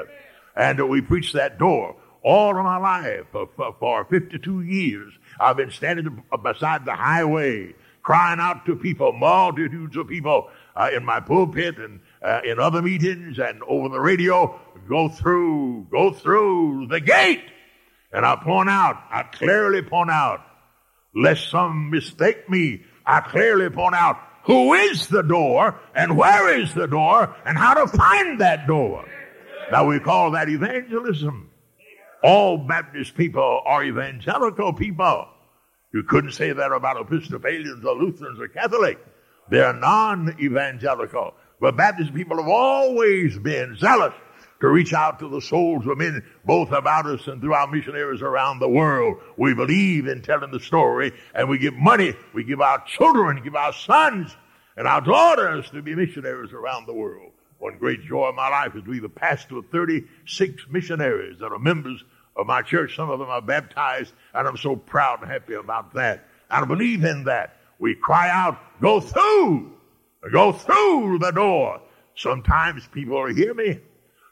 And 0.57 0.89
we 0.89 1.01
preach 1.01 1.33
that 1.33 1.59
door 1.59 1.97
all 2.23 2.57
of 2.57 2.65
my 2.65 2.77
life. 2.77 3.27
For, 3.33 3.49
for, 3.57 3.75
for 3.79 4.05
52 4.05 4.63
years, 4.63 5.13
I've 5.39 5.57
been 5.57 5.71
standing 5.71 6.23
beside 6.43 6.85
the 6.85 6.95
highway, 6.95 7.75
crying 8.03 8.41
out 8.41 8.67
to 8.67 8.77
people, 8.77 9.13
multitudes 9.13 9.97
of 9.97 10.09
people, 10.09 10.51
uh, 10.77 10.91
in 10.95 11.05
my 11.05 11.21
pulpit 11.21 11.79
and 11.79 12.01
uh, 12.23 12.41
in 12.45 12.59
other 12.59 12.83
meetings 12.83 13.39
and 13.39 13.63
over 13.65 13.89
the 13.89 14.01
radio. 14.01 14.59
Go 14.89 15.09
through, 15.09 15.87
go 15.91 16.13
through 16.13 16.89
the 16.89 17.01
gate. 17.01 17.45
And 18.13 18.27
I 18.27 18.37
point 18.37 18.69
out, 18.69 19.03
I 19.11 19.23
clearly 19.23 19.83
point 19.83 20.11
out, 20.11 20.41
lest 21.15 21.51
some 21.51 21.91
mistake 21.91 22.49
me, 22.49 22.83
I 23.07 23.21
clearly 23.21 23.71
point 23.71 23.95
out 23.95 24.19
who 24.45 24.75
is 24.75 25.09
the 25.09 25.23
door 25.23 25.79
and 25.95 26.17
where 26.17 26.59
is 26.59 26.75
the 26.75 26.87
door 26.87 27.35
and 27.45 27.57
how 27.57 27.75
to 27.75 27.87
find 27.87 28.41
that 28.41 28.67
door. 28.67 29.05
Now 29.71 29.87
we 29.87 30.01
call 30.01 30.33
that 30.33 30.49
evangelism. 30.49 31.51
All 32.23 32.59
Baptist 32.59 33.17
people 33.17 33.63
are 33.65 33.85
evangelical 33.85 34.73
people. 34.73 35.29
You 35.93 36.03
couldn't 36.03 36.33
say 36.33 36.53
that 36.53 36.73
about 36.73 37.01
Episcopalians 37.01 37.85
or 37.85 37.95
Lutherans 37.95 38.41
or 38.41 38.49
Catholics. 38.49 39.01
They're 39.49 39.73
non-evangelical. 39.73 41.35
But 41.61 41.77
Baptist 41.77 42.15
people 42.15 42.37
have 42.37 42.49
always 42.49 43.39
been 43.39 43.77
zealous 43.77 44.15
to 44.61 44.69
reach 44.69 44.93
out 44.93 45.19
to 45.19 45.29
the 45.29 45.41
souls 45.41 45.87
of 45.87 45.99
men, 45.99 46.23
both 46.45 46.71
about 46.73 47.07
us 47.07 47.27
and 47.27 47.41
through 47.41 47.55
our 47.55 47.67
missionaries 47.67 48.23
around 48.23 48.59
the 48.59 48.69
world. 48.69 49.17
We 49.37 49.55
believe 49.55 50.07
in 50.07 50.23
telling 50.23 50.51
the 50.51 50.61
story 50.61 51.13
and 51.35 51.49
we 51.49 51.59
give 51.59 51.75
money. 51.75 52.15
We 52.35 52.45
give 52.45 52.61
our 52.61 52.83
children, 52.85 53.43
give 53.43 53.55
our 53.55 53.73
sons 53.73 54.37
and 54.77 54.87
our 54.87 55.01
daughters 55.01 55.71
to 55.71 55.83
be 55.83 55.95
missionaries 55.95 56.53
around 56.53 56.87
the 56.87 56.95
world. 56.95 57.33
One 57.59 57.79
great 57.79 58.03
joy 58.03 58.29
of 58.29 58.35
my 58.35 58.49
life 58.49 58.75
is 58.75 58.83
to 58.85 58.91
be 58.91 59.01
the 59.01 59.09
pastor 59.09 59.59
of 59.59 59.67
36 59.71 60.67
missionaries 60.71 61.39
that 61.41 61.53
are 61.53 61.59
members 61.59 62.03
of 62.37 62.47
my 62.47 62.63
church. 62.63 62.97
Some 62.97 63.11
of 63.11 63.19
them 63.19 63.29
are 63.29 63.43
baptized 63.43 64.13
and 64.35 64.47
I'm 64.47 64.57
so 64.57 64.77
proud 64.77 65.23
and 65.23 65.31
happy 65.31 65.55
about 65.55 65.95
that. 65.95 66.27
I 66.51 66.65
believe 66.65 67.05
in 67.05 67.25
that. 67.25 67.57
We 67.79 67.95
cry 67.95 68.29
out, 68.29 68.59
go 68.83 69.01
through, 69.01 69.73
go 70.31 70.53
through 70.53 71.19
the 71.19 71.31
door. 71.31 71.81
Sometimes 72.15 72.87
people 72.89 73.27
hear 73.29 73.55
me. 73.55 73.81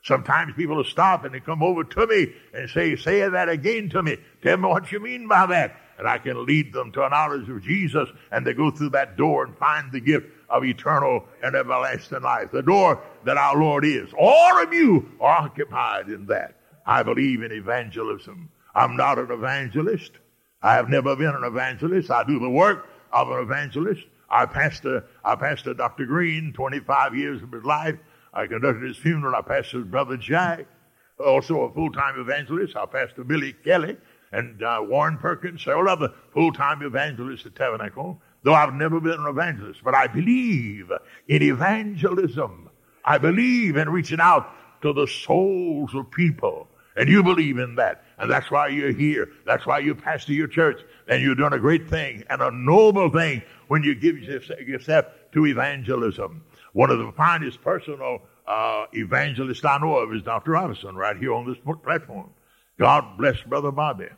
Sometimes 0.02 0.54
people 0.54 0.76
will 0.76 0.84
stop 0.84 1.24
and 1.24 1.34
they 1.34 1.40
come 1.40 1.62
over 1.62 1.84
to 1.84 2.06
me 2.06 2.32
and 2.54 2.70
say, 2.70 2.96
say 2.96 3.28
that 3.28 3.48
again 3.48 3.90
to 3.90 4.02
me. 4.02 4.16
Tell 4.42 4.56
me 4.56 4.68
what 4.68 4.90
you 4.92 5.00
mean 5.00 5.28
by 5.28 5.46
that. 5.46 5.76
And 5.98 6.06
I 6.06 6.18
can 6.18 6.46
lead 6.46 6.72
them 6.72 6.92
to 6.92 7.04
a 7.04 7.08
knowledge 7.08 7.48
of 7.48 7.62
Jesus 7.62 8.08
and 8.30 8.46
they 8.46 8.54
go 8.54 8.70
through 8.70 8.90
that 8.90 9.16
door 9.16 9.44
and 9.44 9.56
find 9.58 9.90
the 9.90 10.00
gift 10.00 10.28
of 10.48 10.64
eternal 10.64 11.26
and 11.42 11.56
everlasting 11.56 12.22
life. 12.22 12.50
The 12.52 12.62
door 12.62 13.02
that 13.24 13.36
our 13.36 13.56
Lord 13.56 13.84
is. 13.84 14.08
All 14.18 14.62
of 14.62 14.72
you 14.72 15.10
are 15.20 15.42
occupied 15.42 16.08
in 16.08 16.26
that. 16.26 16.54
I 16.86 17.02
believe 17.02 17.42
in 17.42 17.52
evangelism. 17.52 18.50
I'm 18.74 18.96
not 18.96 19.18
an 19.18 19.30
evangelist. 19.30 20.12
I 20.62 20.74
have 20.74 20.88
never 20.88 21.16
been 21.16 21.34
an 21.34 21.44
evangelist. 21.44 22.10
I 22.10 22.24
do 22.24 22.38
the 22.38 22.48
work 22.48 22.86
of 23.12 23.30
an 23.30 23.40
evangelist. 23.40 24.02
I 24.30 24.46
pastor, 24.46 25.04
I 25.24 25.36
pastor 25.36 25.74
Dr. 25.74 26.06
Green 26.06 26.52
25 26.52 27.14
years 27.14 27.42
of 27.42 27.52
his 27.52 27.64
life. 27.64 27.96
I 28.38 28.46
conducted 28.46 28.86
his 28.86 28.96
funeral. 28.96 29.34
I 29.34 29.40
pastored 29.40 29.80
his 29.80 29.84
brother 29.86 30.16
Jack, 30.16 30.66
also 31.18 31.62
a 31.62 31.74
full-time 31.74 32.20
evangelist. 32.20 32.76
I 32.76 32.86
pastored 32.86 33.26
Billy 33.26 33.52
Kelly 33.52 33.96
and 34.30 34.62
uh, 34.62 34.78
Warren 34.82 35.18
Perkins, 35.18 35.64
several 35.64 35.88
other 35.88 36.14
full-time 36.32 36.82
evangelists 36.82 37.46
at 37.46 37.56
Tabernacle, 37.56 38.22
though 38.44 38.54
I've 38.54 38.74
never 38.74 39.00
been 39.00 39.18
an 39.18 39.26
evangelist. 39.26 39.80
But 39.82 39.96
I 39.96 40.06
believe 40.06 40.92
in 41.26 41.42
evangelism. 41.42 42.70
I 43.04 43.18
believe 43.18 43.76
in 43.76 43.88
reaching 43.88 44.20
out 44.20 44.48
to 44.82 44.92
the 44.92 45.08
souls 45.08 45.92
of 45.96 46.08
people. 46.12 46.68
And 46.94 47.08
you 47.08 47.24
believe 47.24 47.58
in 47.58 47.74
that. 47.74 48.04
And 48.18 48.30
that's 48.30 48.52
why 48.52 48.68
you're 48.68 48.92
here. 48.92 49.30
That's 49.46 49.66
why 49.66 49.80
you 49.80 49.96
pastor 49.96 50.32
your 50.32 50.48
church. 50.48 50.80
And 51.08 51.22
you're 51.22 51.34
doing 51.34 51.54
a 51.54 51.58
great 51.58 51.88
thing 51.88 52.22
and 52.30 52.40
a 52.40 52.52
noble 52.52 53.10
thing 53.10 53.42
when 53.68 53.82
you 53.82 53.94
give 53.94 54.18
yourself 54.18 55.06
to 55.32 55.46
evangelism. 55.46 56.44
One 56.72 56.90
of 56.90 56.98
the 56.98 57.12
finest 57.12 57.62
personal 57.62 58.22
uh, 58.46 58.86
evangelists 58.92 59.64
I 59.64 59.78
know 59.78 59.98
of 59.98 60.12
is 60.14 60.22
Dr. 60.22 60.52
Robinson 60.52 60.96
right 60.96 61.16
here 61.16 61.32
on 61.32 61.46
this 61.46 61.58
platform. 61.82 62.30
God 62.78 63.18
bless 63.18 63.40
Brother 63.42 63.70
Bobby. 63.70 64.08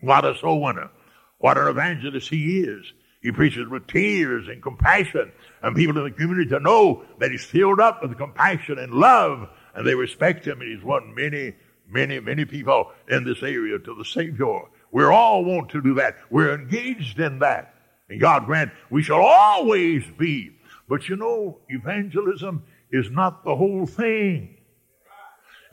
What 0.00 0.24
a 0.24 0.36
soul 0.38 0.60
winner. 0.62 0.90
What 1.38 1.58
an 1.58 1.68
evangelist 1.68 2.28
he 2.28 2.60
is. 2.60 2.92
He 3.22 3.32
preaches 3.32 3.68
with 3.68 3.86
tears 3.86 4.48
and 4.48 4.62
compassion 4.62 5.32
and 5.62 5.76
people 5.76 5.96
in 5.98 6.04
the 6.04 6.10
community 6.10 6.48
to 6.50 6.60
know 6.60 7.04
that 7.18 7.30
he's 7.30 7.44
filled 7.44 7.80
up 7.80 8.02
with 8.02 8.16
compassion 8.16 8.78
and 8.78 8.94
love 8.94 9.48
and 9.74 9.86
they 9.86 9.94
respect 9.94 10.46
him 10.46 10.60
and 10.60 10.74
he's 10.74 10.82
won 10.84 11.14
many, 11.14 11.54
many, 11.88 12.18
many 12.20 12.44
people 12.46 12.90
in 13.08 13.24
this 13.24 13.42
area 13.42 13.78
to 13.78 13.94
the 13.94 14.04
Savior. 14.04 14.62
We 14.90 15.04
all 15.04 15.44
want 15.44 15.70
to 15.70 15.82
do 15.82 15.94
that. 15.94 16.16
We're 16.30 16.54
engaged 16.54 17.20
in 17.20 17.40
that. 17.40 17.69
And 18.10 18.20
God 18.20 18.44
grant 18.44 18.70
we 18.90 19.02
shall 19.02 19.22
always 19.22 20.04
be 20.18 20.60
but 20.90 21.08
you 21.08 21.14
know, 21.14 21.60
evangelism 21.68 22.64
is 22.90 23.12
not 23.12 23.44
the 23.44 23.54
whole 23.54 23.86
thing. 23.86 24.56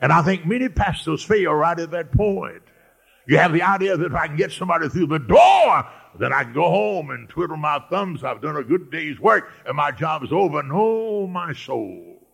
And 0.00 0.12
I 0.12 0.22
think 0.22 0.46
many 0.46 0.68
pastors 0.68 1.24
fail 1.24 1.54
right 1.54 1.76
at 1.76 1.90
that 1.90 2.12
point. 2.12 2.62
You 3.26 3.36
have 3.38 3.52
the 3.52 3.62
idea 3.62 3.96
that 3.96 4.06
if 4.06 4.14
I 4.14 4.28
can 4.28 4.36
get 4.36 4.52
somebody 4.52 4.88
through 4.88 5.08
the 5.08 5.18
door, 5.18 5.84
then 6.20 6.32
I 6.32 6.44
can 6.44 6.52
go 6.52 6.70
home 6.70 7.10
and 7.10 7.28
twiddle 7.28 7.56
my 7.56 7.80
thumbs. 7.90 8.22
I've 8.22 8.40
done 8.40 8.56
a 8.56 8.62
good 8.62 8.92
day's 8.92 9.18
work 9.18 9.50
and 9.66 9.76
my 9.76 9.90
job 9.90 10.22
is 10.22 10.32
over. 10.32 10.62
No, 10.62 11.26
my 11.26 11.52
soul. 11.52 12.24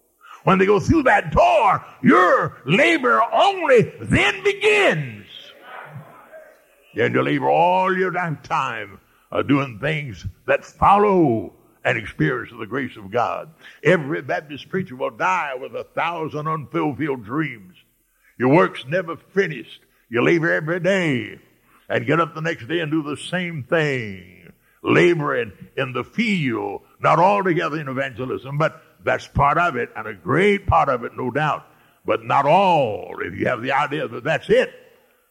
When 0.44 0.58
they 0.58 0.66
go 0.66 0.78
through 0.78 1.04
that 1.04 1.32
door, 1.32 1.82
your 2.02 2.58
labor 2.66 3.23
only 3.32 3.94
then 4.02 4.44
begins. 4.44 5.26
Then 6.94 7.14
you 7.14 7.23
labor 7.23 7.49
all 7.49 7.96
your 7.96 8.12
time 8.12 9.00
uh, 9.33 9.43
doing 9.43 9.78
things 9.81 10.26
that 10.47 10.64
follow 10.64 11.52
and 11.85 11.99
experience 11.99 12.50
of 12.52 12.59
the 12.59 12.66
grace 12.66 12.97
of 12.97 13.11
God. 13.11 13.50
Every 13.83 14.23
Baptist 14.23 14.69
preacher 14.69 14.97
will 14.97 15.11
die 15.11 15.54
with 15.61 15.75
a 15.75 15.85
thousand 15.85 16.49
unfulfilled 16.49 17.25
dreams. 17.25 17.75
Your 18.38 18.54
work's 18.54 18.87
never 18.87 19.16
finished. 19.16 19.81
You 20.09 20.23
labor 20.23 20.52
every 20.52 20.81
day 20.81 21.38
and 21.88 22.07
get 22.07 22.21
up 22.21 22.35
the 22.35 22.40
next 22.40 22.66
day 22.66 22.81
and 22.81 22.90
do 22.90 23.02
the 23.02 23.16
same 23.16 23.64
thing. 23.64 24.52
Laboring 24.83 25.52
in 25.76 25.93
the 25.93 26.04
field, 26.04 26.83
not 27.00 27.19
altogether 27.19 27.81
in 27.81 27.88
evangelism, 27.88 28.59
but 28.59 28.83
that's 29.02 29.26
part 29.26 29.59
of 29.59 29.76
it 29.76 29.90
and 29.97 30.07
a 30.07 30.14
great 30.14 30.66
part 30.66 30.88
of 30.88 31.04
it, 31.04 31.12
no 31.16 31.31
doubt. 31.31 31.66
But 32.07 32.25
not 32.25 32.45
all. 32.45 33.16
If 33.21 33.35
you 33.38 33.47
have 33.47 33.62
the 33.62 33.73
idea 33.73 34.09
that 34.09 34.25
that's 34.25 34.50
it, 34.50 34.71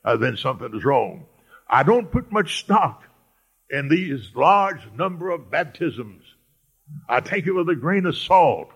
uh, 0.04 0.18
then 0.18 0.38
something 0.38 0.74
is 0.76 0.84
wrong. 0.84 1.26
I 1.68 1.84
don't 1.84 2.12
put 2.12 2.32
much 2.32 2.60
stock 2.60 3.04
in 3.70 3.90
these 3.90 4.32
large 4.36 4.82
number 4.96 5.30
of 5.30 5.50
baptisms 5.50 6.24
I 7.08 7.20
take 7.20 7.48
it 7.48 7.52
with 7.52 7.70
a 7.70 7.76
grain 7.76 8.06
of 8.06 8.18
salt. 8.18 8.70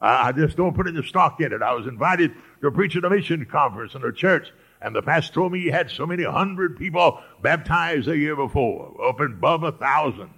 I 0.00 0.30
just 0.32 0.56
don't 0.56 0.74
put 0.74 0.86
any 0.86 1.02
stock 1.02 1.40
in 1.40 1.52
it. 1.52 1.62
I 1.62 1.72
was 1.72 1.86
invited 1.86 2.32
to 2.62 2.70
preach 2.70 2.96
at 2.96 3.04
a 3.04 3.10
mission 3.10 3.44
conference 3.46 3.94
in 3.94 4.04
a 4.04 4.12
church, 4.12 4.52
and 4.80 4.94
the 4.94 5.02
pastor 5.02 5.34
told 5.34 5.52
me 5.52 5.60
he 5.60 5.68
had 5.68 5.90
so 5.90 6.06
many 6.06 6.22
hundred 6.22 6.76
people 6.76 7.20
baptized 7.42 8.06
a 8.06 8.16
year 8.16 8.36
before, 8.36 8.94
up 9.08 9.18
above 9.18 9.64
a 9.64 9.72
thousand. 9.72 10.30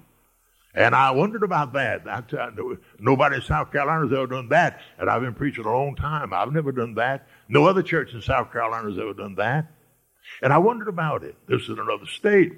And 0.75 0.95
I 0.95 1.11
wondered 1.11 1.43
about 1.43 1.73
that. 1.75 2.07
Nobody 2.99 3.37
in 3.37 3.43
South 3.43 3.73
Carolina 3.73 4.07
has 4.07 4.13
ever 4.17 4.29
done 4.29 4.49
that, 4.49 4.81
and 4.99 5.11
I've 5.11 5.21
been 5.21 5.35
preaching 5.35 5.65
a 5.65 5.73
long 5.73 5.95
time. 5.95 6.33
I've 6.33 6.53
never 6.53 6.73
done 6.73 6.95
that. 6.95 7.27
No 7.49 7.67
other 7.67 7.83
church 7.83 8.15
in 8.15 8.23
South 8.23 8.53
Carolina 8.53 8.89
has 8.89 8.99
ever 8.99 9.13
done 9.13 9.35
that. 9.35 9.71
And 10.43 10.53
I 10.53 10.59
wondered 10.59 10.89
about 10.89 11.23
it. 11.25 11.35
This 11.49 11.63
is 11.63 11.71
another 11.71 12.07
state, 12.07 12.53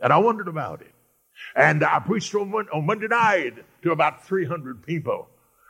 and 0.00 0.12
I 0.12 0.18
wondered 0.18 0.48
about 0.48 0.82
it. 0.82 0.92
And 1.54 1.82
I 1.84 1.98
preached 2.00 2.34
on, 2.34 2.52
on 2.52 2.86
Monday 2.86 3.08
night 3.08 3.54
to 3.82 3.92
about 3.92 4.26
300 4.26 4.82
people. 4.82 5.28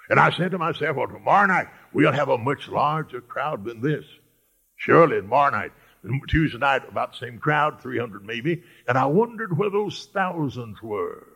And 0.09 0.19
I 0.19 0.31
said 0.31 0.51
to 0.51 0.59
myself, 0.59 0.97
well, 0.97 1.07
tomorrow 1.07 1.47
night 1.47 1.69
we'll 1.93 2.13
have 2.13 2.29
a 2.29 2.39
much 2.39 2.69
larger 2.69 3.21
crowd 3.21 3.65
than 3.65 3.81
this. 3.81 4.05
Surely 4.77 5.21
tomorrow 5.21 5.51
night. 5.51 5.73
Tuesday 6.29 6.59
night, 6.59 6.83
about 6.89 7.13
the 7.13 7.19
same 7.19 7.39
crowd, 7.39 7.81
300 7.83 8.25
maybe. 8.25 8.63
And 8.89 8.97
I 8.97 9.05
wondered 9.07 9.57
where 9.57 9.71
those 9.71 10.09
thousands 10.13 10.81
were. 10.83 11.27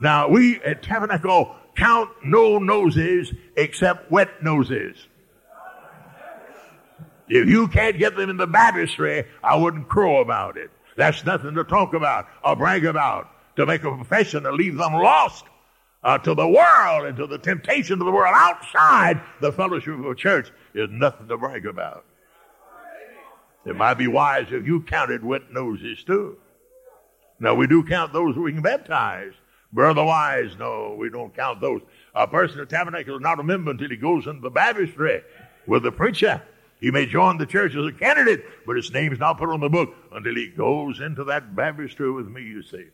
Now, 0.00 0.28
we 0.28 0.60
at 0.62 0.82
Tabernacle 0.82 1.54
count 1.76 2.10
no 2.24 2.58
noses 2.58 3.32
except 3.56 4.10
wet 4.10 4.42
noses. 4.42 4.96
If 7.28 7.48
you 7.48 7.68
can't 7.68 7.98
get 7.98 8.14
them 8.16 8.28
in 8.28 8.36
the 8.36 8.46
baptistry, 8.46 9.24
I 9.42 9.56
wouldn't 9.56 9.88
crow 9.88 10.20
about 10.20 10.58
it. 10.58 10.70
That's 10.96 11.24
nothing 11.24 11.54
to 11.54 11.64
talk 11.64 11.94
about 11.94 12.26
or 12.44 12.56
brag 12.56 12.84
about. 12.84 13.28
To 13.56 13.66
make 13.66 13.84
a 13.84 13.94
profession 13.94 14.44
to 14.44 14.52
leave 14.52 14.76
them 14.76 14.94
lost 14.94 15.44
uh, 16.02 16.16
to 16.18 16.34
the 16.34 16.48
world 16.48 17.04
and 17.04 17.16
to 17.18 17.26
the 17.26 17.36
temptation 17.36 18.00
of 18.00 18.06
the 18.06 18.10
world 18.10 18.34
outside 18.34 19.20
the 19.40 19.52
fellowship 19.52 19.94
of 19.98 20.06
a 20.06 20.14
church 20.14 20.50
is 20.74 20.88
nothing 20.90 21.28
to 21.28 21.36
brag 21.36 21.66
about. 21.66 22.06
It 23.66 23.76
might 23.76 23.94
be 23.94 24.08
wise 24.08 24.46
if 24.50 24.66
you 24.66 24.80
counted 24.82 25.22
wet 25.22 25.52
noses 25.52 26.02
too. 26.02 26.38
Now 27.38 27.54
we 27.54 27.66
do 27.66 27.84
count 27.84 28.12
those 28.12 28.34
who 28.34 28.42
we 28.42 28.52
can 28.52 28.62
baptize. 28.62 29.32
But 29.72 29.86
otherwise, 29.86 30.52
no, 30.58 30.94
we 30.98 31.08
don't 31.08 31.34
count 31.34 31.60
those. 31.60 31.80
A 32.14 32.26
person 32.26 32.60
of 32.60 32.68
tabernacle 32.68 33.16
is 33.16 33.22
not 33.22 33.40
a 33.40 33.42
member 33.42 33.70
until 33.70 33.88
he 33.88 33.96
goes 33.96 34.26
into 34.26 34.42
the 34.42 34.50
baptistry 34.50 35.22
with 35.66 35.82
the 35.82 35.92
preacher. 35.92 36.42
He 36.82 36.90
may 36.90 37.06
join 37.06 37.38
the 37.38 37.46
church 37.46 37.76
as 37.76 37.86
a 37.86 37.92
candidate, 37.92 38.44
but 38.66 38.74
his 38.74 38.92
name 38.92 39.12
is 39.12 39.20
not 39.20 39.38
put 39.38 39.48
on 39.48 39.60
the 39.60 39.68
book 39.68 39.94
until 40.10 40.34
he 40.34 40.48
goes 40.48 41.00
into 41.00 41.22
that 41.24 41.54
baptistry 41.54 42.10
with 42.10 42.26
me, 42.26 42.42
you 42.42 42.60
see. 42.64 42.86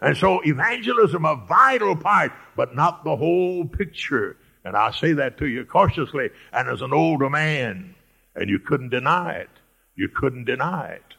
And 0.00 0.16
so 0.16 0.40
evangelism 0.44 1.24
a 1.24 1.34
vital 1.34 1.96
part, 1.96 2.30
but 2.54 2.76
not 2.76 3.02
the 3.02 3.16
whole 3.16 3.64
picture. 3.64 4.36
And 4.64 4.76
I 4.76 4.92
say 4.92 5.12
that 5.14 5.38
to 5.38 5.46
you 5.46 5.64
cautiously 5.64 6.30
and 6.52 6.68
as 6.68 6.82
an 6.82 6.92
older 6.92 7.28
man. 7.28 7.96
And 8.36 8.48
you 8.48 8.60
couldn't 8.60 8.90
deny 8.90 9.32
it. 9.32 9.50
You 9.96 10.08
couldn't 10.08 10.44
deny 10.44 10.90
it. 10.90 11.14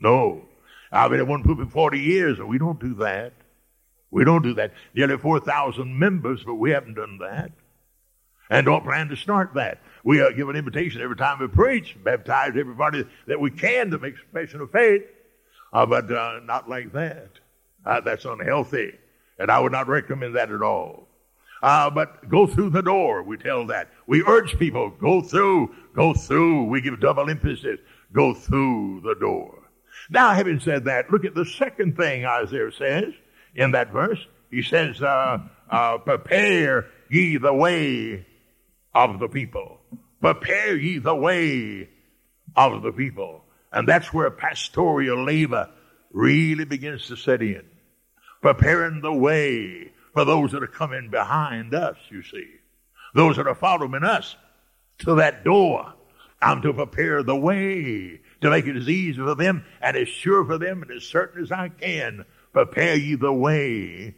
No. 0.00 0.46
I've 0.90 1.12
been 1.12 1.20
at 1.20 1.28
one 1.28 1.44
pulpit 1.44 1.70
40 1.70 2.00
years 2.00 2.40
and 2.40 2.48
we 2.48 2.58
don't 2.58 2.80
do 2.80 2.94
that. 2.94 3.32
We 4.10 4.24
don't 4.24 4.42
do 4.42 4.54
that. 4.54 4.72
Nearly 4.92 5.18
4,000 5.18 5.96
members, 5.96 6.42
but 6.42 6.54
we 6.56 6.72
haven't 6.72 6.94
done 6.94 7.18
that. 7.18 7.52
And 8.50 8.66
don't 8.66 8.84
plan 8.84 9.08
to 9.08 9.16
start 9.16 9.54
that. 9.54 9.80
We 10.04 10.20
uh, 10.20 10.30
give 10.30 10.50
an 10.50 10.56
invitation 10.56 11.00
every 11.00 11.16
time 11.16 11.38
we 11.40 11.48
preach, 11.48 11.96
baptize 12.04 12.52
everybody 12.58 13.06
that 13.26 13.40
we 13.40 13.50
can 13.50 13.90
to 13.90 13.98
make 13.98 14.14
profession 14.16 14.60
of 14.60 14.70
faith, 14.70 15.02
uh, 15.72 15.86
but 15.86 16.12
uh, 16.12 16.40
not 16.44 16.68
like 16.68 16.92
that. 16.92 17.30
Uh, 17.86 18.00
that's 18.00 18.26
unhealthy, 18.26 18.94
and 19.38 19.50
I 19.50 19.58
would 19.60 19.72
not 19.72 19.88
recommend 19.88 20.36
that 20.36 20.50
at 20.50 20.62
all. 20.62 21.08
Uh, 21.62 21.88
but 21.88 22.28
go 22.28 22.46
through 22.46 22.68
the 22.68 22.82
door, 22.82 23.22
we 23.22 23.38
tell 23.38 23.66
that. 23.66 23.88
We 24.06 24.22
urge 24.22 24.58
people, 24.58 24.90
go 24.90 25.22
through, 25.22 25.74
go 25.94 26.12
through. 26.12 26.64
We 26.64 26.82
give 26.82 27.00
double 27.00 27.30
emphasis, 27.30 27.80
go 28.12 28.34
through 28.34 29.00
the 29.02 29.14
door. 29.14 29.62
Now, 30.10 30.34
having 30.34 30.60
said 30.60 30.84
that, 30.84 31.10
look 31.10 31.24
at 31.24 31.34
the 31.34 31.46
second 31.46 31.96
thing 31.96 32.26
Isaiah 32.26 32.70
says 32.70 33.14
in 33.54 33.70
that 33.70 33.90
verse. 33.90 34.18
He 34.50 34.60
says, 34.60 35.00
uh, 35.00 35.38
prepare 36.04 36.86
ye 37.08 37.38
the 37.38 37.54
way 37.54 38.26
of 38.94 39.18
the 39.18 39.28
people. 39.28 39.80
Prepare 40.24 40.74
ye 40.74 40.96
the 40.96 41.14
way 41.14 41.86
of 42.56 42.80
the 42.80 42.92
people. 42.92 43.44
And 43.70 43.86
that's 43.86 44.10
where 44.10 44.30
pastoral 44.30 45.22
labor 45.22 45.68
really 46.12 46.64
begins 46.64 47.08
to 47.08 47.16
set 47.16 47.42
in. 47.42 47.62
Preparing 48.40 49.02
the 49.02 49.12
way 49.12 49.92
for 50.14 50.24
those 50.24 50.52
that 50.52 50.62
are 50.62 50.66
coming 50.66 51.10
behind 51.10 51.74
us, 51.74 51.98
you 52.08 52.22
see. 52.22 52.48
Those 53.14 53.36
that 53.36 53.46
are 53.46 53.54
following 53.54 54.02
us 54.02 54.34
to 55.00 55.16
that 55.16 55.44
door. 55.44 55.92
I'm 56.40 56.62
to 56.62 56.72
prepare 56.72 57.22
the 57.22 57.36
way 57.36 58.22
to 58.40 58.48
make 58.48 58.66
it 58.66 58.76
as 58.76 58.88
easy 58.88 59.18
for 59.18 59.34
them 59.34 59.66
and 59.82 59.94
as 59.94 60.08
sure 60.08 60.42
for 60.46 60.56
them 60.56 60.80
and 60.80 60.90
as 60.90 61.04
certain 61.04 61.42
as 61.42 61.52
I 61.52 61.68
can. 61.68 62.24
Prepare 62.54 62.96
ye 62.96 63.16
the 63.16 63.30
way 63.30 64.14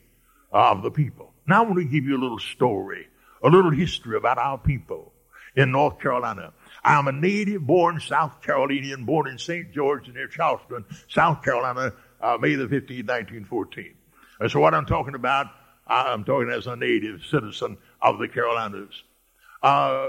of 0.53 0.85
the 0.85 0.91
people. 0.93 1.33
Now 1.49 1.65
I 1.65 1.67
want 1.67 1.79
to 1.79 1.85
give 1.85 2.05
you 2.05 2.17
a 2.17 2.23
little 2.23 2.39
story 2.39 3.09
a 3.43 3.49
little 3.49 3.71
history 3.71 4.17
about 4.17 4.39
our 4.39 4.59
people 4.59 5.13
in 5.57 5.73
North 5.73 5.99
Carolina. 5.99 6.53
I'm 6.85 7.09
a 7.09 7.13
native 7.13 7.67
born 7.67 8.01
South 8.01 8.43
Carolinian, 8.43 9.05
born 9.05 9.27
in 9.27 9.39
St. 9.39 9.73
George 9.73 10.09
near 10.09 10.29
Charleston, 10.29 10.85
South 11.09 11.43
Carolina, 11.43 11.93
uh, 12.21 12.39
May 12.41 12.55
the 12.55 12.67
15th, 12.67 13.09
1914. 13.09 13.95
And 14.39 14.51
so 14.51 14.61
what 14.61 14.75
I'm 14.75 14.87
talking 14.87 15.15
about, 15.15 15.47
I'm 15.87 16.25
talking 16.25 16.51
as 16.51 16.67
a 16.67 16.77
native 16.77 17.23
citizen 17.31 17.79
of 18.01 18.19
the 18.19 18.29
Carolinas. 18.29 19.03
Uh, 19.63 20.09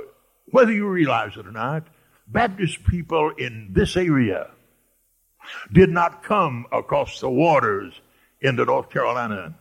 whether 0.52 0.72
you 0.72 0.88
realize 0.88 1.38
it 1.38 1.48
or 1.48 1.52
not, 1.52 1.88
Baptist 2.28 2.84
people 2.84 3.32
in 3.38 3.70
this 3.72 3.96
area 3.96 4.52
did 5.72 5.90
not 5.90 6.24
come 6.24 6.66
across 6.72 7.22
the 7.22 7.30
waters 7.30 7.94
into 8.42 8.66
North 8.66 8.90
Carolina 8.90 9.56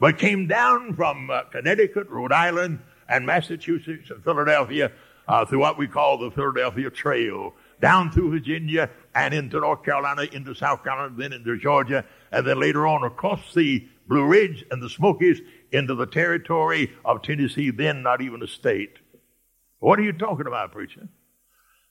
but 0.00 0.18
came 0.18 0.46
down 0.46 0.94
from 0.94 1.30
uh, 1.30 1.42
Connecticut, 1.44 2.08
Rhode 2.08 2.32
Island, 2.32 2.80
and 3.08 3.26
Massachusetts 3.26 4.10
and 4.10 4.22
Philadelphia 4.22 4.92
uh, 5.28 5.44
through 5.44 5.58
what 5.58 5.78
we 5.78 5.86
call 5.86 6.18
the 6.18 6.30
Philadelphia 6.30 6.90
Trail, 6.90 7.54
down 7.80 8.10
through 8.10 8.30
Virginia 8.30 8.90
and 9.14 9.34
into 9.34 9.60
North 9.60 9.84
Carolina, 9.84 10.22
into 10.32 10.54
South 10.54 10.82
Carolina, 10.82 11.14
then 11.16 11.32
into 11.32 11.58
Georgia, 11.58 12.04
and 12.32 12.46
then 12.46 12.58
later 12.58 12.86
on 12.86 13.04
across 13.04 13.54
the 13.54 13.86
Blue 14.08 14.24
Ridge 14.24 14.64
and 14.70 14.82
the 14.82 14.88
Smokies 14.88 15.40
into 15.70 15.94
the 15.94 16.06
territory 16.06 16.90
of 17.04 17.22
Tennessee, 17.22 17.70
then 17.70 18.02
not 18.02 18.22
even 18.22 18.42
a 18.42 18.48
state. 18.48 18.98
What 19.80 19.98
are 19.98 20.02
you 20.02 20.12
talking 20.12 20.46
about, 20.46 20.72
preacher? 20.72 21.08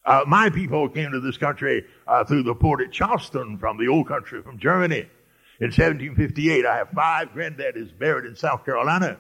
Uh, 0.04 0.24
my 0.26 0.50
people 0.50 0.90
came 0.90 1.12
to 1.12 1.20
this 1.20 1.38
country 1.38 1.86
uh, 2.08 2.24
through 2.24 2.44
the 2.44 2.56
port 2.56 2.82
at 2.82 2.92
Charleston 2.92 3.58
from 3.58 3.78
the 3.78 3.88
old 3.88 4.08
country, 4.08 4.42
from 4.42 4.58
Germany. 4.58 5.08
In 5.60 5.68
1758, 5.68 6.66
I 6.66 6.78
have 6.78 6.90
five 6.90 7.30
granddaddies 7.30 7.98
buried 7.98 8.26
in 8.26 8.36
South 8.36 8.64
Carolina, 8.64 9.18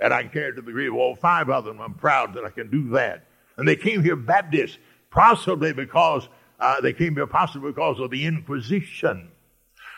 and 0.00 0.12
I 0.12 0.22
can 0.22 0.30
carry 0.30 0.54
to 0.54 0.62
the 0.62 0.72
grave 0.72 0.94
all 0.94 1.16
five 1.16 1.48
of 1.48 1.64
them. 1.64 1.80
I'm 1.80 1.94
proud 1.94 2.34
that 2.34 2.44
I 2.44 2.50
can 2.50 2.70
do 2.70 2.90
that. 2.90 3.26
And 3.56 3.66
they 3.66 3.76
came 3.76 4.02
here 4.02 4.16
Baptists, 4.16 4.78
possibly 5.10 5.72
because 5.72 6.28
uh, 6.60 6.80
they 6.80 6.92
came 6.92 7.14
here 7.14 7.26
possibly 7.26 7.70
because 7.70 8.00
of 8.00 8.10
the 8.10 8.26
Inquisition. 8.26 9.30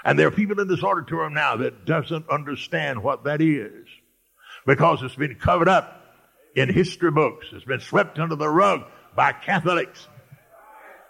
And 0.04 0.18
there 0.18 0.28
are 0.28 0.32
people 0.32 0.60
in 0.60 0.68
this 0.68 0.82
auditorium 0.82 1.34
now 1.34 1.56
that 1.56 1.84
doesn't 1.84 2.28
understand 2.30 3.02
what 3.02 3.24
that 3.24 3.40
is 3.40 3.86
because 4.66 5.02
it's 5.02 5.16
been 5.16 5.34
covered 5.34 5.68
up 5.68 6.02
in 6.54 6.72
history 6.72 7.10
books. 7.10 7.46
It's 7.52 7.64
been 7.64 7.80
swept 7.80 8.18
under 8.18 8.36
the 8.36 8.48
rug 8.48 8.84
by 9.14 9.32
Catholics. 9.32 10.06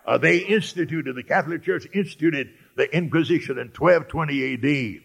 Uh, 0.06 0.16
they 0.16 0.38
instituted, 0.38 1.14
the 1.14 1.22
Catholic 1.22 1.62
Church 1.62 1.86
instituted 1.92 2.48
the 2.76 2.84
Inquisition 2.96 3.58
in 3.58 3.68
1220 3.68 4.54
AD. 4.54 5.02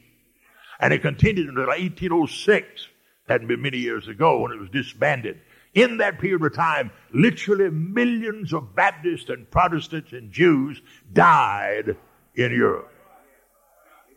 And 0.80 0.94
it 0.94 1.02
continued 1.02 1.50
until 1.50 1.68
1806. 1.68 2.88
That 3.28 3.42
had 3.42 3.48
been 3.48 3.62
many 3.62 3.78
years 3.78 4.08
ago 4.08 4.40
when 4.40 4.52
it 4.52 4.60
was 4.60 4.70
disbanded. 4.70 5.40
In 5.74 5.98
that 5.98 6.20
period 6.20 6.44
of 6.44 6.54
time, 6.54 6.92
literally 7.14 7.70
millions 7.70 8.54
of 8.54 8.76
Baptists 8.76 9.30
and 9.30 9.50
Protestants 9.50 10.12
and 10.12 10.32
Jews 10.32 10.82
died 11.12 11.96
in 12.36 12.52
Europe 12.52 12.92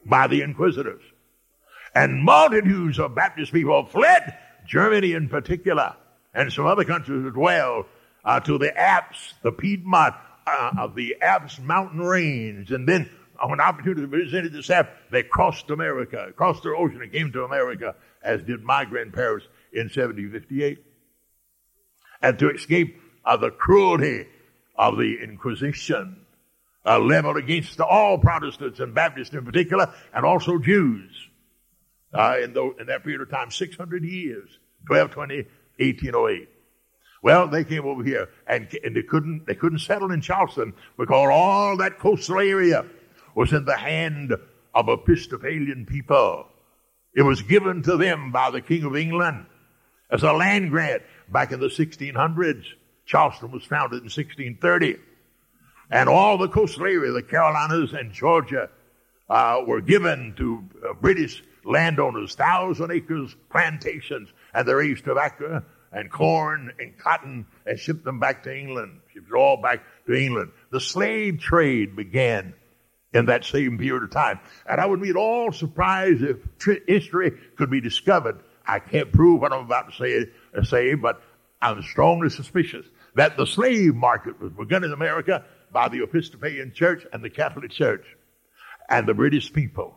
by 0.05 0.27
the 0.27 0.43
inquisitors. 0.43 1.03
And 1.95 2.23
multitudes 2.23 2.99
of 2.99 3.15
Baptist 3.15 3.53
people 3.53 3.87
fled, 3.87 4.37
Germany 4.67 5.13
in 5.13 5.29
particular, 5.29 5.97
and 6.35 6.53
some 6.53 6.67
other 6.67 6.85
countries 6.85 7.25
as 7.27 7.35
well, 7.35 7.87
uh, 8.25 8.41
to 8.41 8.59
the 8.59 8.77
Alps, 8.79 9.35
the 9.43 9.53
Piedmont 9.53 10.15
uh, 10.47 10.73
of 10.79 10.95
the 10.95 11.17
Alps 11.23 11.59
mountain 11.59 12.01
range, 12.01 12.71
and 12.71 12.87
then 12.87 13.09
when 13.45 13.61
opportunity 13.61 14.07
presented 14.07 14.55
itself, 14.55 14.87
they 15.11 15.23
crossed 15.23 15.71
America, 15.71 16.33
crossed 16.37 16.63
the 16.63 16.71
ocean 16.71 17.03
and 17.03 17.13
came 17.13 17.33
to 17.33 17.45
America, 17.45 17.95
as 18.23 18.43
did 18.43 18.63
my 18.63 18.85
grandparents 18.85 19.47
in 19.73 19.85
1758. 19.85 20.83
And 22.23 22.39
to 22.39 22.51
escape 22.51 23.01
uh, 23.25 23.37
the 23.37 23.51
cruelty 23.51 24.27
of 24.77 24.97
the 24.97 25.19
Inquisition, 25.23 26.25
uh, 26.85 26.99
leveled 26.99 27.37
against 27.37 27.81
all 27.81 28.19
Protestants 28.19 28.81
and 28.81 28.95
Baptists 28.95 29.35
in 29.35 29.45
particular, 29.45 29.93
and 30.15 30.25
also 30.25 30.59
Jews. 30.59 31.29
Uh, 32.15 32.37
in, 32.43 32.53
the, 32.55 32.75
in 32.81 32.87
that 32.87 33.03
period 33.03 33.21
of 33.21 33.31
time, 33.31 33.51
600 33.51 34.03
years, 34.05 34.59
1220, 34.87 35.49
1808. 35.79 36.49
Well, 37.23 37.49
they 37.49 37.65
came 37.65 37.85
over 37.85 38.05
here 38.05 38.29
and, 38.47 38.69
and 38.85 38.95
they 38.95 39.03
couldn't, 39.03 39.47
they 39.47 39.55
couldn't 39.57 39.81
settle 39.81 40.13
in 40.13 40.21
Charleston 40.21 40.73
because 40.97 41.29
all 41.31 41.77
that 41.79 41.99
coastal 41.99 42.39
area 42.39 42.87
was 43.37 43.53
in 43.53 43.67
the 43.67 43.77
hand 43.77 44.35
of 44.75 44.89
Episcopalian 44.89 45.85
people. 45.87 46.49
It 47.15 47.23
was 47.23 47.43
given 47.43 47.83
to 47.83 47.97
them 47.97 48.33
by 48.33 48.51
the 48.51 48.63
King 48.63 48.85
of 48.85 48.97
England 48.97 49.45
as 50.11 50.23
a 50.23 50.33
land 50.33 50.71
grant 50.71 51.03
back 51.29 51.53
in 51.53 51.61
the 51.61 51.69
1600s. 51.69 52.65
Charleston 53.05 53.53
was 53.53 53.63
founded 53.65 53.99
in 53.99 54.05
1630. 54.05 54.97
And 55.91 56.09
all 56.09 56.39
the 56.39 56.49
coastal 56.49 56.85
area, 56.85 57.13
the 57.13 57.23
Carolinas 57.23 57.93
and 57.93 58.11
Georgia, 58.11 58.71
uh, 59.29 59.61
were 59.67 59.83
given 59.83 60.35
to 60.39 60.65
uh, 60.89 60.95
British 60.95 61.45
landowners, 61.65 62.35
thousand 62.35 62.91
acres 62.91 63.37
plantations, 63.51 64.29
and 64.55 64.67
they 64.67 64.73
raised 64.73 65.05
tobacco 65.05 65.63
and 65.93 66.11
corn 66.11 66.73
and 66.79 66.99
cotton 66.99 67.47
and 67.67 67.79
shipped 67.79 68.05
them 68.05 68.19
back 68.19 68.45
to 68.45 68.57
England. 68.57 69.01
Shipped 69.13 69.29
it 69.29 69.35
all 69.35 69.61
back 69.61 69.83
to 70.07 70.15
England. 70.15 70.53
The 70.71 70.81
slave 70.81 71.39
trade 71.39 71.95
began 71.95 72.55
in 73.13 73.27
that 73.27 73.45
same 73.45 73.79
period 73.79 74.03
of 74.03 74.11
time. 74.11 74.41
And 74.69 74.81
I 74.81 74.87
would 74.87 75.01
be 75.01 75.11
at 75.11 75.17
all 75.17 75.53
surprised 75.53 76.23
if 76.23 76.39
history 76.87 77.33
could 77.57 77.71
be 77.71 77.81
discovered. 77.81 78.41
I 78.67 78.79
can't 78.81 79.13
prove 79.13 79.41
what 79.41 79.53
I'm 79.53 79.65
about 79.65 79.91
to 79.91 79.97
say, 79.97 80.27
uh, 80.57 80.63
say, 80.63 80.95
but 80.95 81.23
I'm 81.63 81.83
strongly 81.83 82.31
suspicious 82.31 82.87
that 83.15 83.37
the 83.37 83.47
slave 83.47 83.95
market 83.95 84.41
was 84.41 84.53
begun 84.53 84.85
in 84.85 84.93
America 84.93 85.45
by 85.73 85.89
the 85.89 86.03
Episcopalian 86.03 86.73
Church 86.75 87.07
and 87.13 87.23
the 87.23 87.31
Catholic 87.31 87.71
Church 87.71 88.05
and 88.89 89.07
the 89.07 89.15
British 89.15 89.53
people. 89.53 89.97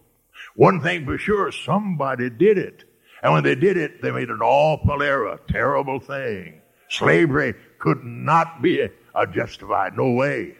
One 0.56 0.82
thing 0.82 1.06
for 1.06 1.18
sure, 1.18 1.52
somebody 1.52 2.30
did 2.30 2.58
it. 2.58 2.86
And 3.22 3.34
when 3.34 3.44
they 3.44 3.56
did 3.56 3.76
it, 3.76 4.02
they 4.02 4.12
made 4.12 4.30
an 4.30 4.42
awful 4.42 5.02
error, 5.04 5.40
terrible 5.50 6.00
thing. 6.00 6.62
Slavery 6.90 7.54
could 7.78 8.04
not 8.04 8.62
be 8.62 8.82
a 8.82 9.28
justified, 9.28 9.96
no 9.98 10.12
way. 10.12 10.56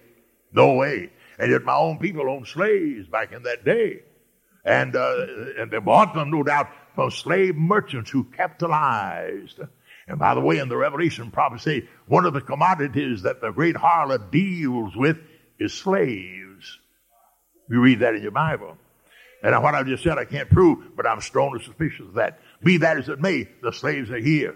No 0.52 0.74
way. 0.74 1.12
And 1.40 1.52
yet 1.52 1.64
my 1.64 1.76
own 1.76 1.98
people 1.98 2.30
owned 2.30 2.48
slaves 2.48 3.08
back 3.08 3.32
in 3.32 3.44
that 3.44 3.64
day. 3.64 4.04
And, 4.66 4.96
uh, 4.96 5.26
and 5.58 5.72
they 5.72 5.80
bought 5.80 6.14
them, 6.14 6.32
no 6.32 6.44
doubt, 6.44 6.70
from 6.94 7.12
slave 7.12 7.56
merchants 7.56 8.12
who 8.12 8.26
capitalized. 8.26 9.60
And 10.08 10.20
by 10.20 10.36
the 10.36 10.42
way, 10.42 10.58
in 10.58 10.68
the 10.68 10.76
Revelation 10.76 11.32
prophecy, 11.32 11.88
one 12.08 12.26
of 12.26 12.34
the 12.34 12.42
commodities 12.42 13.22
that 13.22 13.42
the 13.42 13.52
great 13.52 13.76
harlot 13.76 14.32
deals 14.32 14.96
with 14.96 15.18
is 15.60 15.74
slaves. 15.74 16.80
You 17.70 17.80
read 17.80 18.00
that 18.00 18.16
in 18.16 18.22
your 18.22 18.32
Bible. 18.32 18.78
And 19.42 19.62
what 19.64 19.76
I've 19.76 19.88
just 19.88 20.04
said, 20.04 20.18
I 20.18 20.26
can't 20.26 20.50
prove, 20.50 20.96
but 20.98 21.08
I'm 21.08 21.22
strongly 21.22 21.64
suspicious 21.64 22.08
of 22.08 22.16
that. 22.16 22.40
Be 22.62 22.78
that 22.78 22.98
as 22.98 23.08
it 23.08 23.22
may, 23.22 23.48
the 23.62 23.72
slaves 23.72 24.12
are 24.12 24.18
here. 24.18 24.56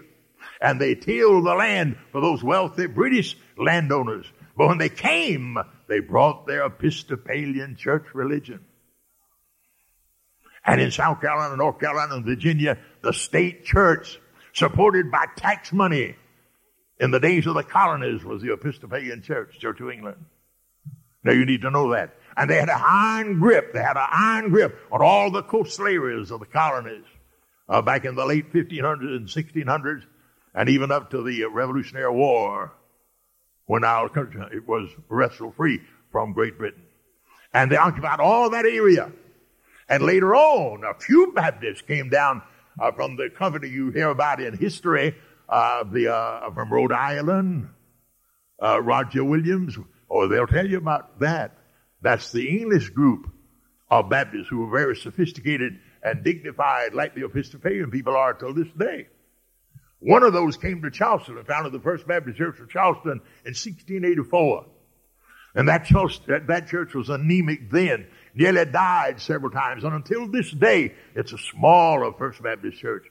And 0.60 0.78
they 0.78 0.94
tilled 0.94 1.46
the 1.46 1.54
land 1.54 1.96
for 2.12 2.20
those 2.20 2.42
wealthy 2.42 2.86
British 2.86 3.36
landowners. 3.56 4.26
But 4.56 4.68
when 4.68 4.78
they 4.78 4.90
came, 4.90 5.56
they 5.88 6.00
brought 6.00 6.46
their 6.46 6.66
Episcopalian 6.66 7.76
church 7.76 8.06
religion. 8.14 8.64
And 10.64 10.80
in 10.80 10.90
South 10.90 11.20
Carolina, 11.20 11.56
North 11.56 11.78
Carolina, 11.78 12.14
and 12.16 12.24
Virginia, 12.24 12.78
the 13.02 13.12
state 13.12 13.64
church, 13.64 14.18
supported 14.54 15.10
by 15.10 15.26
tax 15.36 15.72
money 15.72 16.16
in 16.98 17.10
the 17.10 17.20
days 17.20 17.46
of 17.46 17.54
the 17.54 17.62
colonies, 17.62 18.24
was 18.24 18.40
the 18.40 18.52
Episcopalian 18.52 19.22
Church, 19.22 19.58
Church 19.58 19.80
of 19.80 19.90
England. 19.90 20.24
Now 21.22 21.32
you 21.32 21.44
need 21.44 21.62
to 21.62 21.70
know 21.70 21.92
that. 21.92 22.16
And 22.36 22.48
they 22.48 22.56
had 22.56 22.68
an 22.68 22.80
iron 22.82 23.40
grip. 23.40 23.72
They 23.72 23.82
had 23.82 23.96
an 23.96 24.06
iron 24.10 24.50
grip 24.50 24.78
on 24.90 25.02
all 25.02 25.30
the 25.30 25.42
coast 25.42 25.76
slaveries 25.76 26.30
of 26.30 26.40
the 26.40 26.46
colonies 26.46 27.04
uh, 27.68 27.82
back 27.82 28.04
in 28.04 28.14
the 28.14 28.24
late 28.24 28.52
1500s 28.52 29.16
and 29.16 29.28
1600s, 29.28 30.02
and 30.54 30.68
even 30.68 30.90
up 30.90 31.10
to 31.10 31.22
the 31.22 31.44
Revolutionary 31.44 32.12
War, 32.12 32.72
when 33.66 33.84
our 33.84 34.08
country 34.08 34.42
it 34.52 34.66
was 34.66 34.90
wrestled 35.08 35.54
free 35.56 35.80
from 36.10 36.32
Great 36.32 36.58
Britain. 36.58 36.82
And 37.52 37.70
they 37.70 37.76
occupied 37.76 38.20
all 38.20 38.50
that 38.50 38.64
area. 38.64 39.12
And 39.88 40.02
later 40.02 40.34
on, 40.34 40.82
a 40.84 40.98
few 40.98 41.32
Baptists 41.34 41.82
came 41.82 42.08
down 42.08 42.42
uh, 42.80 42.92
from 42.92 43.16
the 43.16 43.30
company 43.30 43.68
you 43.68 43.90
hear 43.90 44.08
about 44.08 44.40
in 44.40 44.56
history, 44.56 45.14
uh, 45.48 45.84
the, 45.84 46.12
uh, 46.12 46.50
from 46.52 46.72
Rhode 46.72 46.92
Island, 46.92 47.68
uh, 48.62 48.80
Roger 48.80 49.24
Williams, 49.24 49.76
or 50.08 50.28
they'll 50.28 50.46
tell 50.46 50.66
you 50.66 50.78
about 50.78 51.20
that. 51.20 51.58
That's 52.00 52.32
the 52.32 52.48
English 52.48 52.90
group 52.90 53.30
of 53.90 54.10
Baptists 54.10 54.48
who 54.48 54.66
were 54.66 54.78
very 54.78 54.96
sophisticated 54.96 55.78
and 56.02 56.24
dignified 56.24 56.94
like 56.94 57.14
the 57.14 57.24
Episcopalian 57.24 57.90
people 57.90 58.16
are 58.16 58.34
till 58.34 58.52
this 58.52 58.68
day. 58.78 59.08
One 60.04 60.22
of 60.22 60.34
those 60.34 60.58
came 60.58 60.82
to 60.82 60.90
Charleston 60.90 61.38
and 61.38 61.46
founded 61.46 61.72
the 61.72 61.80
First 61.80 62.06
Baptist 62.06 62.36
Church 62.36 62.60
of 62.60 62.68
Charleston 62.68 63.22
in 63.46 63.54
1684. 63.54 64.66
And 65.54 65.68
that 65.68 65.86
church, 65.86 66.22
that, 66.26 66.46
that 66.48 66.68
church 66.68 66.92
was 66.94 67.08
anemic 67.08 67.70
then, 67.70 68.08
nearly 68.34 68.66
died 68.66 69.18
several 69.18 69.50
times. 69.50 69.82
And 69.82 69.94
until 69.94 70.28
this 70.28 70.50
day, 70.50 70.92
it's 71.14 71.32
a 71.32 71.38
smaller 71.38 72.12
First 72.12 72.42
Baptist 72.42 72.78
church. 72.78 73.06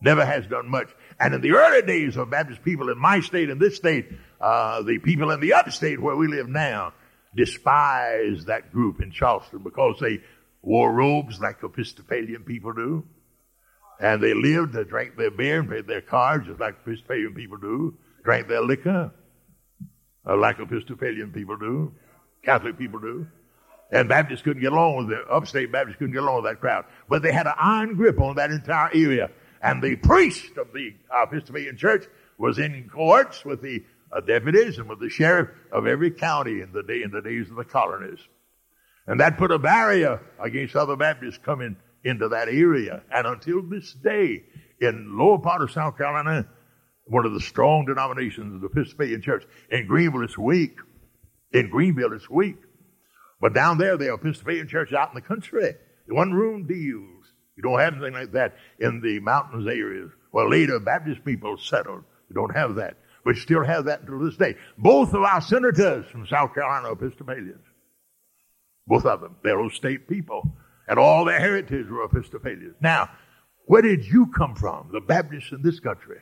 Never 0.00 0.24
has 0.24 0.46
done 0.46 0.70
much. 0.70 0.88
And 1.20 1.34
in 1.34 1.42
the 1.42 1.50
early 1.50 1.82
days 1.82 2.16
of 2.16 2.30
Baptist 2.30 2.64
people 2.64 2.88
in 2.88 2.96
my 2.96 3.20
state 3.20 3.50
and 3.50 3.60
this 3.60 3.76
state, 3.76 4.10
uh, 4.40 4.80
the 4.80 4.98
people 5.00 5.30
in 5.32 5.40
the 5.40 5.52
upstate 5.52 6.00
where 6.00 6.16
we 6.16 6.28
live 6.28 6.48
now, 6.48 6.94
despised 7.36 8.46
that 8.46 8.72
group 8.72 9.02
in 9.02 9.10
Charleston 9.10 9.58
because 9.62 9.98
they 10.00 10.20
wore 10.62 10.94
robes 10.94 11.40
like 11.40 11.62
Episcopalian 11.62 12.44
people 12.44 12.72
do. 12.72 13.04
And 14.00 14.22
they 14.22 14.34
lived, 14.34 14.74
they 14.74 14.84
drank 14.84 15.16
their 15.16 15.30
beer 15.30 15.60
and 15.60 15.68
played 15.68 15.86
their 15.86 16.00
cards 16.00 16.46
just 16.46 16.60
like 16.60 16.76
Episcopalian 16.86 17.34
people 17.34 17.56
do, 17.56 17.96
drank 18.22 18.48
their 18.48 18.62
liquor 18.62 19.12
uh, 20.28 20.36
like 20.36 20.58
Episcopalian 20.58 21.32
people 21.32 21.56
do, 21.56 21.92
Catholic 22.44 22.78
people 22.78 23.00
do. 23.00 23.26
And 23.90 24.08
Baptists 24.08 24.42
couldn't 24.42 24.60
get 24.60 24.72
along 24.72 24.98
with 24.98 25.08
the 25.08 25.24
upstate 25.32 25.72
Baptists 25.72 25.96
couldn't 25.96 26.12
get 26.12 26.22
along 26.22 26.42
with 26.42 26.52
that 26.52 26.60
crowd. 26.60 26.84
But 27.08 27.22
they 27.22 27.32
had 27.32 27.46
an 27.46 27.54
iron 27.58 27.96
grip 27.96 28.20
on 28.20 28.36
that 28.36 28.50
entire 28.50 28.90
area. 28.92 29.30
And 29.62 29.82
the 29.82 29.96
priest 29.96 30.56
of 30.58 30.72
the 30.74 30.94
Episcopalian 31.10 31.78
church 31.78 32.04
was 32.36 32.58
in 32.58 32.88
courts 32.92 33.44
with 33.44 33.62
the 33.62 33.82
uh, 34.12 34.20
deputies 34.20 34.78
and 34.78 34.88
with 34.88 35.00
the 35.00 35.08
sheriff 35.08 35.48
of 35.72 35.86
every 35.86 36.10
county 36.10 36.60
in 36.60 36.72
the 36.72 36.82
day 36.82 37.02
in 37.02 37.10
the 37.10 37.22
days 37.22 37.50
of 37.50 37.56
the 37.56 37.64
colonies. 37.64 38.20
And 39.06 39.20
that 39.20 39.38
put 39.38 39.50
a 39.50 39.58
barrier 39.58 40.20
against 40.38 40.76
other 40.76 40.94
Baptists 40.94 41.38
coming 41.38 41.76
into 42.08 42.28
that 42.28 42.48
area. 42.48 43.02
And 43.12 43.26
until 43.26 43.62
this 43.62 43.92
day, 43.92 44.44
in 44.80 45.16
lower 45.18 45.38
part 45.38 45.62
of 45.62 45.70
South 45.70 45.96
Carolina, 45.96 46.48
one 47.04 47.26
of 47.26 47.32
the 47.32 47.40
strong 47.40 47.86
denominations 47.86 48.54
of 48.54 48.60
the 48.60 48.66
Episcopalian 48.68 49.22
Church. 49.22 49.44
In 49.70 49.86
Greenville, 49.86 50.22
it's 50.22 50.38
weak. 50.38 50.76
In 51.52 51.70
Greenville, 51.70 52.12
it's 52.12 52.28
weak. 52.28 52.56
But 53.40 53.54
down 53.54 53.78
there, 53.78 53.96
the 53.96 54.12
Episcopalian 54.12 54.68
Church 54.68 54.92
out 54.92 55.10
in 55.10 55.14
the 55.14 55.22
country, 55.22 55.74
one 56.08 56.32
room 56.32 56.66
deals. 56.66 57.26
You 57.56 57.62
don't 57.62 57.80
have 57.80 57.94
anything 57.94 58.14
like 58.14 58.32
that 58.32 58.56
in 58.78 59.00
the 59.00 59.20
mountains 59.20 59.66
areas. 59.66 60.10
Well, 60.32 60.50
later, 60.50 60.78
Baptist 60.78 61.24
people 61.24 61.56
settled. 61.56 62.04
You 62.28 62.34
don't 62.34 62.54
have 62.54 62.76
that. 62.76 62.96
We 63.24 63.34
still 63.34 63.64
have 63.64 63.86
that 63.86 64.02
until 64.02 64.20
this 64.20 64.36
day. 64.36 64.56
Both 64.76 65.12
of 65.14 65.22
our 65.22 65.40
senators 65.40 66.06
from 66.06 66.26
South 66.26 66.54
Carolina 66.54 66.88
are 66.88 66.92
Episcopalians. 66.92 67.64
Both 68.86 69.04
of 69.06 69.20
them. 69.20 69.36
They're 69.42 69.58
old 69.58 69.72
state 69.72 70.08
people. 70.08 70.56
And 70.88 70.98
all 70.98 71.24
their 71.24 71.38
heritage 71.38 71.86
were 71.88 72.04
Episcopalians. 72.04 72.74
Now, 72.80 73.10
where 73.66 73.82
did 73.82 74.06
you 74.06 74.26
come 74.26 74.54
from? 74.54 74.88
The 74.90 75.00
Baptists 75.00 75.52
in 75.52 75.62
this 75.62 75.80
country. 75.80 76.18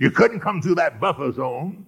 You 0.00 0.10
couldn't 0.10 0.40
come 0.40 0.62
through 0.62 0.76
that 0.76 0.98
buffer 0.98 1.30
zone 1.32 1.86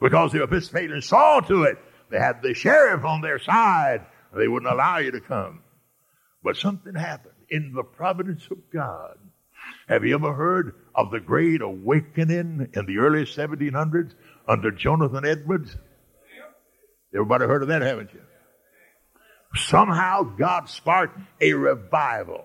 because 0.00 0.32
the 0.32 0.42
Episcopalians 0.42 1.06
saw 1.06 1.40
to 1.40 1.64
it. 1.64 1.78
They 2.10 2.18
had 2.18 2.42
the 2.42 2.54
sheriff 2.54 3.04
on 3.04 3.20
their 3.20 3.38
side. 3.38 4.06
They 4.34 4.48
wouldn't 4.48 4.72
allow 4.72 4.98
you 4.98 5.10
to 5.12 5.20
come. 5.20 5.62
But 6.42 6.56
something 6.56 6.94
happened 6.94 7.34
in 7.50 7.72
the 7.74 7.82
providence 7.82 8.46
of 8.50 8.58
God. 8.72 9.18
Have 9.88 10.04
you 10.04 10.14
ever 10.14 10.32
heard 10.32 10.74
of 10.94 11.10
the 11.10 11.20
Great 11.20 11.60
Awakening 11.60 12.70
in 12.72 12.86
the 12.86 12.98
early 12.98 13.24
1700s 13.24 14.14
under 14.48 14.70
Jonathan 14.70 15.26
Edwards? 15.26 15.76
Everybody 17.14 17.44
heard 17.44 17.62
of 17.62 17.68
that, 17.68 17.82
haven't 17.82 18.14
you? 18.14 18.22
Somehow 19.54 20.22
God 20.22 20.68
sparked 20.68 21.18
a 21.40 21.52
revival. 21.54 22.44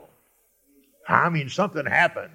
I 1.08 1.30
mean, 1.30 1.50
something 1.50 1.86
happened. 1.86 2.32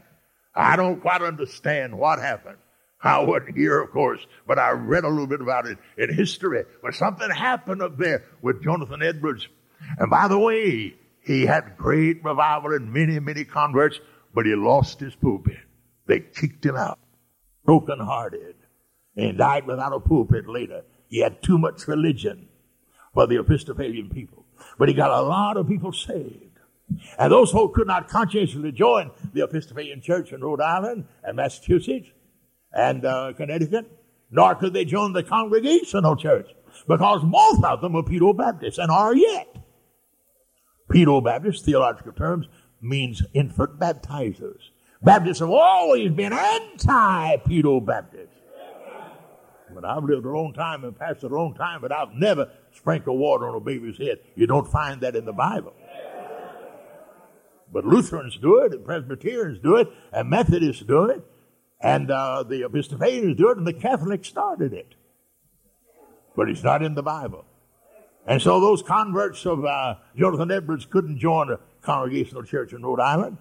I 0.55 0.77
don't 0.77 1.01
quite 1.01 1.23
understand 1.23 1.99
what 1.99 2.19
happened. 2.19 2.59
I 3.03 3.21
wasn't 3.21 3.57
here, 3.57 3.81
of 3.81 3.91
course, 3.91 4.21
but 4.47 4.59
I 4.59 4.71
read 4.71 5.05
a 5.05 5.09
little 5.09 5.27
bit 5.27 5.41
about 5.41 5.67
it 5.67 5.79
in 5.97 6.15
history. 6.15 6.65
But 6.83 6.95
something 6.95 7.31
happened 7.31 7.83
up 7.83 7.97
there 7.97 8.25
with 8.43 8.63
Jonathan 8.63 9.03
Edwards. 9.03 9.49
And 9.99 10.11
by 10.11 10.29
the 10.29 10.39
way, 10.39 10.95
he 11.23 11.47
had 11.47 11.77
great 11.77 12.23
revival 12.23 12.75
and 12.75 12.93
many, 12.93 13.19
many 13.19 13.45
converts, 13.45 14.01
but 14.35 14.47
he 14.47 14.55
lost 14.55 15.01
his 15.01 15.15
pulpit. 15.17 15.57
They 16.07 16.21
kicked 16.21 16.65
him 16.65 16.77
out, 16.77 16.99
broken 17.65 17.99
hearted, 17.99 18.57
and 19.17 19.39
died 19.39 19.67
without 19.67 19.95
a 19.95 20.01
pulpit 20.01 20.47
later. 20.49 20.83
He 21.09 21.21
had 21.21 21.43
too 21.43 21.59
much 21.59 21.89
religion 21.89 22.49
for 23.15 23.27
the 23.27 23.41
Episcopalian 23.41 24.11
people. 24.11 24.40
But 24.79 24.89
he 24.89 24.95
got 24.95 25.11
a 25.11 25.23
lot 25.23 25.57
of 25.57 25.69
people 25.69 25.93
saved. 25.93 26.51
And 27.19 27.33
those 27.33 27.53
folks 27.53 27.77
could 27.77 27.87
not 27.87 28.09
conscientiously 28.09 28.73
join 28.73 29.11
the 29.33 29.45
Episcopalian 29.45 30.01
Church 30.01 30.33
in 30.33 30.41
Rhode 30.41 30.61
Island 30.61 31.05
and 31.23 31.37
Massachusetts 31.37 32.09
and 32.73 33.05
uh, 33.05 33.33
Connecticut, 33.37 33.91
nor 34.31 34.55
could 34.55 34.73
they 34.73 34.85
join 34.85 35.13
the 35.13 35.23
Congregational 35.23 36.17
Church 36.17 36.49
because 36.89 37.23
most 37.25 37.65
of 37.65 37.81
them 37.81 37.93
were 37.93 38.03
Pedo 38.03 38.37
Baptists 38.37 38.79
and 38.79 38.91
are 38.91 39.15
yet. 39.15 39.57
Pedo 40.91 41.23
Baptist, 41.23 41.65
theological 41.65 42.13
terms, 42.13 42.47
means 42.81 43.23
infant 43.35 43.79
baptizers. 43.79 44.71
Baptists 45.03 45.39
have 45.39 45.51
always 45.51 46.11
been 46.11 46.33
anti-Pedo 46.33 47.85
Baptists. 47.85 48.27
But 49.73 49.85
I've 49.85 50.05
lived 50.05 50.27
a 50.27 50.31
long 50.31 50.53
time 50.53 50.85
and 50.85 50.99
pastored 50.99 51.31
a 51.31 51.37
long 51.37 51.55
time, 51.55 51.81
but 51.81 51.93
I've 51.93 52.13
never 52.13 52.51
sprinkled 52.75 53.19
water 53.19 53.49
on 53.49 53.55
a 53.55 53.61
baby's 53.61 53.99
head. 53.99 54.19
You 54.35 54.47
don't 54.47 54.71
find 54.71 55.01
that 55.01 55.17
in 55.17 55.25
the 55.25 55.33
Bible. 55.33 55.75
But 57.73 57.85
Lutherans 57.85 58.37
do 58.37 58.59
it, 58.59 58.73
and 58.73 58.85
Presbyterians 58.85 59.61
do 59.61 59.77
it, 59.77 59.89
and 60.13 60.29
Methodists 60.29 60.83
do 60.83 61.05
it, 61.05 61.25
and 61.81 62.11
uh, 62.11 62.43
the 62.43 62.65
Episcopalians 62.65 63.37
do 63.37 63.51
it, 63.51 63.59
and 63.59 63.67
the 63.67 63.73
Catholics 63.73 64.29
started 64.29 64.73
it. 64.73 64.95
But 66.37 66.49
it's 66.49 66.65
not 66.65 66.83
in 66.83 66.95
the 66.95 67.03
Bible. 67.03 67.45
And 68.27 68.43
so 68.43 68.61
those 68.61 68.83
converts 68.83 69.47
of 69.47 69.65
uh, 69.65 69.97
Jonathan 70.17 70.51
Edwards 70.51 70.85
couldn't 70.85 71.19
join 71.19 71.51
a 71.51 71.59
congregational 71.83 72.43
church 72.43 72.73
in 72.73 72.83
Rhode 72.83 73.01
Island, 73.01 73.39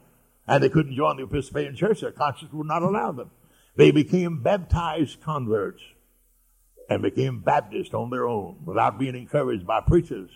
and 0.48 0.64
they 0.64 0.70
couldn't 0.70 0.96
join 0.96 1.18
the 1.18 1.24
Episcopalian 1.24 1.76
church. 1.76 2.02
Their 2.02 2.12
conscience 2.12 2.54
would 2.54 2.68
not 2.68 2.84
allow 2.84 3.12
them. 3.12 3.32
They 3.76 3.92
became 3.92 4.42
baptized 4.42 5.22
converts 5.22 5.82
and 6.90 7.02
became 7.02 7.40
Baptists 7.40 7.94
on 7.94 8.10
their 8.10 8.28
own 8.28 8.58
without 8.66 8.98
being 9.00 9.16
encouraged 9.16 9.66
by 9.66 9.82
preachers. 9.82 10.30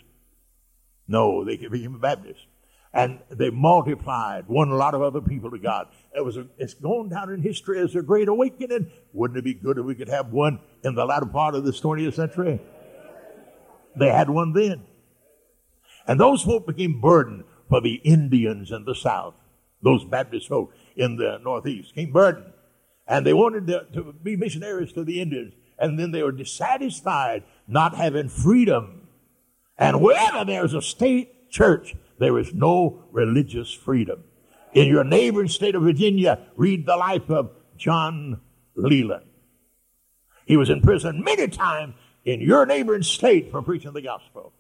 No, 1.08 1.44
they 1.44 1.58
became 1.58 2.00
Baptists 2.00 2.46
and 2.94 3.20
they 3.30 3.50
multiplied, 3.50 4.48
won 4.48 4.70
a 4.70 4.76
lot 4.76 4.94
of 4.94 5.02
other 5.02 5.20
people 5.20 5.50
to 5.50 5.58
God. 5.58 5.88
It 6.16 6.24
was 6.24 6.38
a, 6.38 6.48
it's 6.60 6.76
going 6.76 7.10
down 7.10 7.32
in 7.32 7.42
history 7.42 7.80
as 7.80 7.96
a 7.96 8.04
great 8.04 8.28
awakening. 8.28 8.92
Wouldn't 9.14 9.38
it 9.38 9.44
be 9.44 9.56
good 9.56 9.80
if 9.80 9.86
we 9.86 9.96
could 9.96 10.10
have 10.10 10.32
one 10.32 10.60
in 10.84 10.94
the 10.94 11.04
latter 11.04 11.26
part 11.26 11.56
of 11.56 11.66
this 11.66 11.82
20th 11.82 12.14
century? 12.14 12.62
They 13.96 14.10
had 14.10 14.30
one 14.30 14.54
then. 14.54 14.84
And 16.06 16.20
those 16.20 16.44
folk 16.44 16.68
became 16.68 17.02
burdened 17.02 17.46
for 17.68 17.82
the 17.82 17.96
Indians 17.96 18.72
in 18.72 18.86
the 18.86 18.96
South. 18.96 19.34
Those 19.82 20.06
Baptist 20.06 20.48
folk 20.48 20.74
in 20.96 21.18
the 21.18 21.40
Northeast 21.44 21.96
came 21.96 22.12
burdened. 22.12 22.54
And 23.08 23.26
they 23.26 23.34
wanted 23.34 23.68
to, 23.68 23.88
to 23.94 24.14
be 24.14 24.36
missionaries 24.36 24.94
to 24.94 25.04
the 25.04 25.20
Indians. 25.20 25.54
And 25.84 26.00
then 26.00 26.12
they 26.12 26.24
were 26.24 26.32
dissatisfied 26.32 27.44
not 27.68 27.94
having 27.96 28.30
freedom. 28.30 29.10
And 29.78 30.02
wherever 30.02 30.46
there's 30.46 30.74
a 30.74 30.82
state 30.82 31.52
church, 31.52 31.94
there 32.20 32.40
is 32.40 32.54
no 32.54 33.04
religious 33.12 33.74
freedom. 33.74 34.24
In 34.72 34.88
your 34.88 35.04
neighboring 35.04 35.50
state 35.50 35.76
of 35.76 35.84
Virginia, 35.84 36.40
read 36.56 36.86
the 36.86 36.96
life 36.96 37.30
of 37.30 37.52
John 37.76 38.40
Leland. 38.76 39.26
He 40.46 40.56
was 40.56 40.70
in 40.70 40.80
prison 40.80 41.22
many 41.22 41.50
times 41.50 41.96
in 42.24 42.40
your 42.40 42.66
neighboring 42.66 43.04
state 43.04 43.52
for 43.52 43.62
preaching 43.62 43.92
the 43.92 44.02
gospel. 44.02 44.54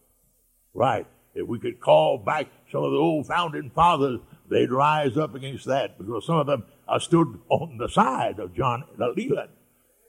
Right. 0.73 1.07
If 1.33 1.47
we 1.47 1.57
could 1.57 1.79
call 1.79 2.17
back 2.17 2.47
some 2.69 2.83
of 2.83 2.91
the 2.91 2.97
old 2.97 3.27
founding 3.27 3.69
fathers, 3.69 4.19
they'd 4.49 4.71
rise 4.71 5.17
up 5.17 5.35
against 5.35 5.67
that 5.67 5.97
because 5.97 6.25
some 6.25 6.39
of 6.39 6.47
them 6.47 6.65
stood 6.99 7.39
on 7.47 7.77
the 7.77 7.87
side 7.87 8.39
of 8.39 8.53
John 8.53 8.83
Leland 8.97 9.51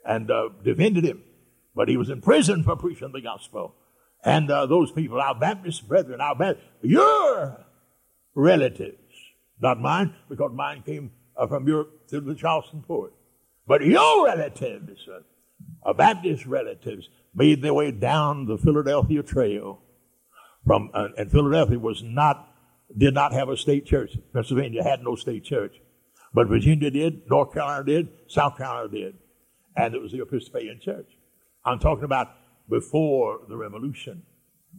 and 0.05 0.31
uh, 0.31 0.51
defended 0.63 1.05
him. 1.05 1.23
But 1.75 1.89
he 1.89 1.97
was 1.97 2.11
in 2.11 2.21
prison 2.21 2.63
for 2.63 2.77
preaching 2.77 3.13
the 3.13 3.21
gospel. 3.21 3.75
And 4.25 4.51
uh, 4.51 4.67
those 4.67 4.91
people, 4.91 5.21
our 5.21 5.35
Baptist 5.35 5.87
brethren, 5.87 6.21
our 6.21 6.35
Baptist, 6.35 6.67
your 6.83 7.65
relatives, 8.35 8.99
not 9.61 9.81
mine, 9.81 10.15
because 10.29 10.53
mine 10.55 10.83
came 10.85 11.13
uh, 11.37 11.47
from 11.47 11.67
Europe 11.67 12.09
through 12.09 12.21
the 12.21 12.35
Charleston 12.35 12.83
port. 12.83 13.13
But 13.67 13.85
your 13.85 14.27
relatives, 14.27 15.09
uh, 15.85 15.93
Baptist 15.93 16.47
relatives, 16.47 17.09
made 17.35 17.63
their 17.63 17.75
way 17.75 17.91
down 17.91 18.47
the 18.47 18.59
Philadelphia 18.59 19.23
Trail. 19.23 19.81
From 20.67 20.91
uh, 20.95 21.09
and 21.19 21.31
Philadelphia 21.31 21.79
was 21.79 22.03
not 22.03 22.49
did 22.97 23.13
not 23.13 23.33
have 23.33 23.49
a 23.49 23.57
state 23.57 23.85
church. 23.85 24.17
Pennsylvania 24.33 24.83
had 24.83 25.03
no 25.03 25.17
state 25.17 25.45
church, 25.45 25.75
but 26.33 26.49
Virginia 26.49 26.91
did, 26.91 27.29
North 27.29 27.53
Carolina 27.53 27.85
did, 27.85 28.09
South 28.29 28.57
Carolina 28.57 28.89
did, 28.89 29.15
and 29.77 29.95
it 29.95 30.01
was 30.01 30.13
the 30.13 30.23
Episcopalian 30.23 30.81
Church. 30.81 31.11
I'm 31.65 31.79
talking 31.79 32.05
about 32.05 32.29
before 32.69 33.41
the 33.49 33.57
Revolution, 33.57 34.23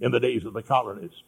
in 0.01 0.12
the 0.12 0.19
days 0.19 0.45
of 0.45 0.53
the 0.53 0.63
colonies. 0.63 1.23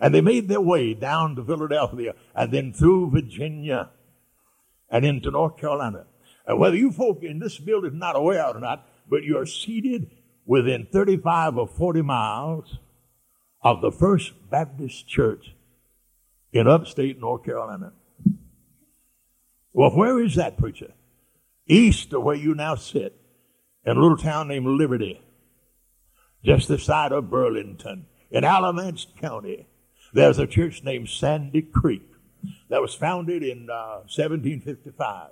And 0.00 0.14
they 0.14 0.20
made 0.20 0.48
their 0.48 0.60
way 0.60 0.94
down 0.94 1.36
to 1.36 1.44
Philadelphia 1.44 2.14
and 2.34 2.52
then 2.52 2.72
through 2.72 3.10
Virginia 3.10 3.90
and 4.90 5.04
into 5.04 5.30
North 5.30 5.56
Carolina. 5.56 6.06
And 6.46 6.58
whether 6.58 6.76
you 6.76 6.92
folk 6.92 7.22
in 7.22 7.38
this 7.38 7.58
building 7.58 7.92
are 7.92 7.96
not 7.96 8.16
aware 8.16 8.46
or 8.46 8.60
not, 8.60 8.88
but 9.08 9.24
you're 9.24 9.46
seated 9.46 10.10
within 10.44 10.86
35 10.92 11.58
or 11.58 11.66
40 11.66 12.02
miles 12.02 12.78
of 13.62 13.80
the 13.80 13.90
First 13.90 14.32
Baptist 14.50 15.08
Church 15.08 15.54
in 16.52 16.68
upstate 16.68 17.18
North 17.18 17.44
Carolina. 17.44 17.92
Well, 19.72 19.90
where 19.90 20.20
is 20.22 20.36
that 20.36 20.56
preacher? 20.56 20.92
East 21.66 22.12
of 22.12 22.22
where 22.22 22.36
you 22.36 22.54
now 22.54 22.74
sit, 22.74 23.20
in 23.84 23.96
a 23.96 24.00
little 24.00 24.16
town 24.16 24.48
named 24.48 24.66
Liberty, 24.66 25.20
just 26.44 26.68
the 26.68 26.78
side 26.78 27.12
of 27.12 27.30
Burlington, 27.30 28.06
in 28.30 28.44
Alamance 28.44 29.06
County. 29.20 29.66
There's 30.12 30.38
a 30.38 30.46
church 30.46 30.82
named 30.82 31.08
Sandy 31.08 31.62
Creek 31.62 32.08
that 32.68 32.80
was 32.80 32.94
founded 32.94 33.42
in 33.42 33.68
uh, 33.70 34.02
1755 34.06 35.30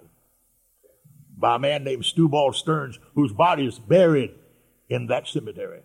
by 1.37 1.57
a 1.57 1.59
man 1.59 1.85
named 1.85 2.03
Shubal 2.03 2.55
Stearns, 2.55 2.99
whose 3.15 3.33
body 3.33 3.67
is 3.67 3.79
buried 3.79 4.35
in 4.89 5.07
that 5.07 5.27
cemetery. 5.27 5.81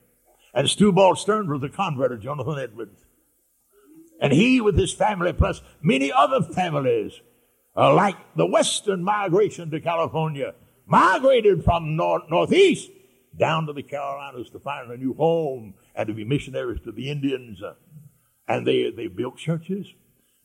And 0.53 0.67
Shubal 0.67 1.17
Stearns 1.17 1.49
was 1.49 1.63
a 1.63 1.69
convert 1.69 2.11
of 2.11 2.21
Jonathan 2.21 2.59
Edwards. 2.59 3.05
And 4.21 4.33
he, 4.33 4.59
with 4.61 4.77
his 4.77 4.93
family, 4.93 5.31
plus 5.33 5.61
many 5.81 6.11
other 6.11 6.41
families, 6.41 7.21
uh, 7.79 7.93
like 7.93 8.17
the 8.35 8.45
western 8.45 9.01
migration 9.01 9.71
to 9.71 9.79
California, 9.79 10.53
migrated 10.85 11.63
from 11.63 11.95
north, 11.95 12.23
northeast 12.29 12.89
down 13.37 13.65
to 13.67 13.73
the 13.73 13.83
Carolinas 13.83 14.49
to 14.49 14.59
find 14.59 14.91
a 14.91 14.97
new 14.97 15.13
home 15.13 15.73
and 15.95 16.07
to 16.07 16.13
be 16.13 16.25
missionaries 16.25 16.81
to 16.83 16.91
the 16.91 17.09
Indians. 17.09 17.63
Uh, 17.63 17.75
and 18.49 18.67
they, 18.67 18.91
they 18.91 19.07
built 19.07 19.37
churches. 19.37 19.87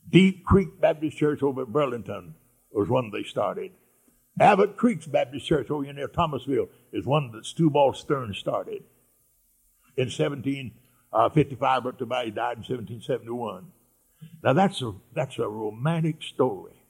Deep 0.09 0.45
Creek 0.45 0.81
Baptist 0.81 1.17
Church 1.17 1.43
over 1.43 1.63
at 1.63 1.73
Burlington 1.73 2.35
was 2.71 2.89
one 2.89 3.11
they 3.11 3.25
started. 3.25 3.73
Abbott 4.39 4.77
Creek's 4.77 5.07
Baptist 5.07 5.47
Church 5.47 5.71
over 5.71 5.93
near 5.93 6.07
Thomasville 6.07 6.69
is 6.93 7.05
one 7.05 7.33
that 7.33 7.45
Shubal 7.45 7.97
Stern 7.97 8.33
started 8.35 8.85
in 9.97 10.07
1755, 10.07 11.83
but 11.83 11.99
to 11.99 12.07
buy 12.07 12.27
he 12.27 12.31
died 12.31 12.59
in 12.59 12.63
1771. 12.63 13.67
Now 14.45 14.53
that's 14.53 14.83
a, 14.83 14.93
that's 15.15 15.39
a 15.39 15.49
romantic 15.49 16.23
story. 16.23 16.84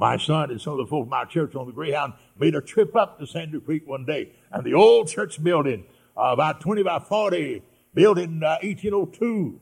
My 0.00 0.16
son 0.16 0.50
and 0.50 0.58
some 0.58 0.72
of 0.72 0.78
the 0.78 0.86
folks 0.86 1.10
my 1.10 1.26
church 1.26 1.54
on 1.54 1.66
the 1.66 1.72
Greyhound 1.72 2.14
made 2.38 2.54
a 2.54 2.62
trip 2.62 2.96
up 2.96 3.18
to 3.18 3.26
Sandy 3.26 3.60
Creek 3.60 3.86
one 3.86 4.06
day, 4.06 4.32
and 4.50 4.64
the 4.64 4.72
old 4.72 5.08
church 5.08 5.44
building, 5.44 5.84
uh, 6.16 6.30
about 6.32 6.62
20 6.62 6.82
by 6.82 7.00
40, 7.00 7.62
built 7.92 8.16
in 8.16 8.42
uh, 8.42 8.56
1802, 8.62 9.60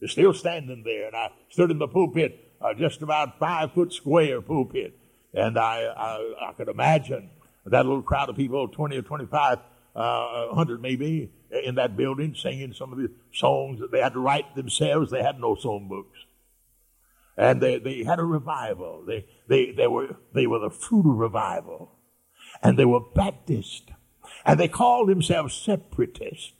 is 0.00 0.10
still 0.10 0.32
standing 0.32 0.82
there. 0.84 1.08
And 1.08 1.14
I 1.14 1.32
stood 1.50 1.70
in 1.70 1.78
the 1.78 1.86
pulpit, 1.86 2.50
uh, 2.62 2.72
just 2.72 3.02
about 3.02 3.38
five 3.38 3.72
foot 3.72 3.92
square 3.92 4.40
pulpit, 4.40 4.98
and 5.34 5.58
I, 5.58 5.82
I, 5.84 6.48
I 6.48 6.52
could 6.54 6.68
imagine 6.68 7.28
that 7.66 7.84
little 7.84 8.00
crowd 8.00 8.30
of 8.30 8.36
people, 8.36 8.66
20 8.66 8.96
or 8.96 9.02
25, 9.02 9.58
uh, 9.94 10.46
100 10.46 10.80
maybe, 10.80 11.30
in 11.62 11.74
that 11.74 11.94
building, 11.94 12.34
singing 12.34 12.72
some 12.72 12.90
of 12.90 12.98
the 12.98 13.10
songs 13.34 13.80
that 13.80 13.92
they 13.92 14.00
had 14.00 14.14
to 14.14 14.18
write 14.18 14.54
themselves. 14.54 15.10
They 15.10 15.22
had 15.22 15.38
no 15.38 15.56
song 15.56 15.88
books. 15.88 16.24
And 17.36 17.60
they, 17.60 17.78
they 17.78 18.04
had 18.04 18.18
a 18.18 18.24
revival. 18.24 19.04
They, 19.06 19.26
they, 19.48 19.72
they, 19.72 19.86
were, 19.86 20.16
they 20.32 20.46
were 20.46 20.60
the 20.60 20.70
fruit 20.70 21.10
of 21.10 21.16
revival. 21.16 21.92
And 22.62 22.78
they 22.78 22.84
were 22.84 23.00
Baptist. 23.00 23.90
And 24.44 24.58
they 24.60 24.68
called 24.68 25.08
themselves 25.08 25.54
separatist. 25.54 26.52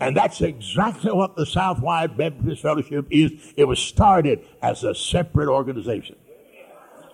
And 0.00 0.16
that's 0.16 0.40
exactly 0.40 1.12
what 1.12 1.36
the 1.36 1.46
Southwide 1.46 2.16
Baptist 2.16 2.62
Fellowship 2.62 3.06
is. 3.10 3.32
It 3.56 3.64
was 3.64 3.78
started 3.78 4.44
as 4.60 4.84
a 4.84 4.94
separate 4.94 5.48
organization. 5.48 6.16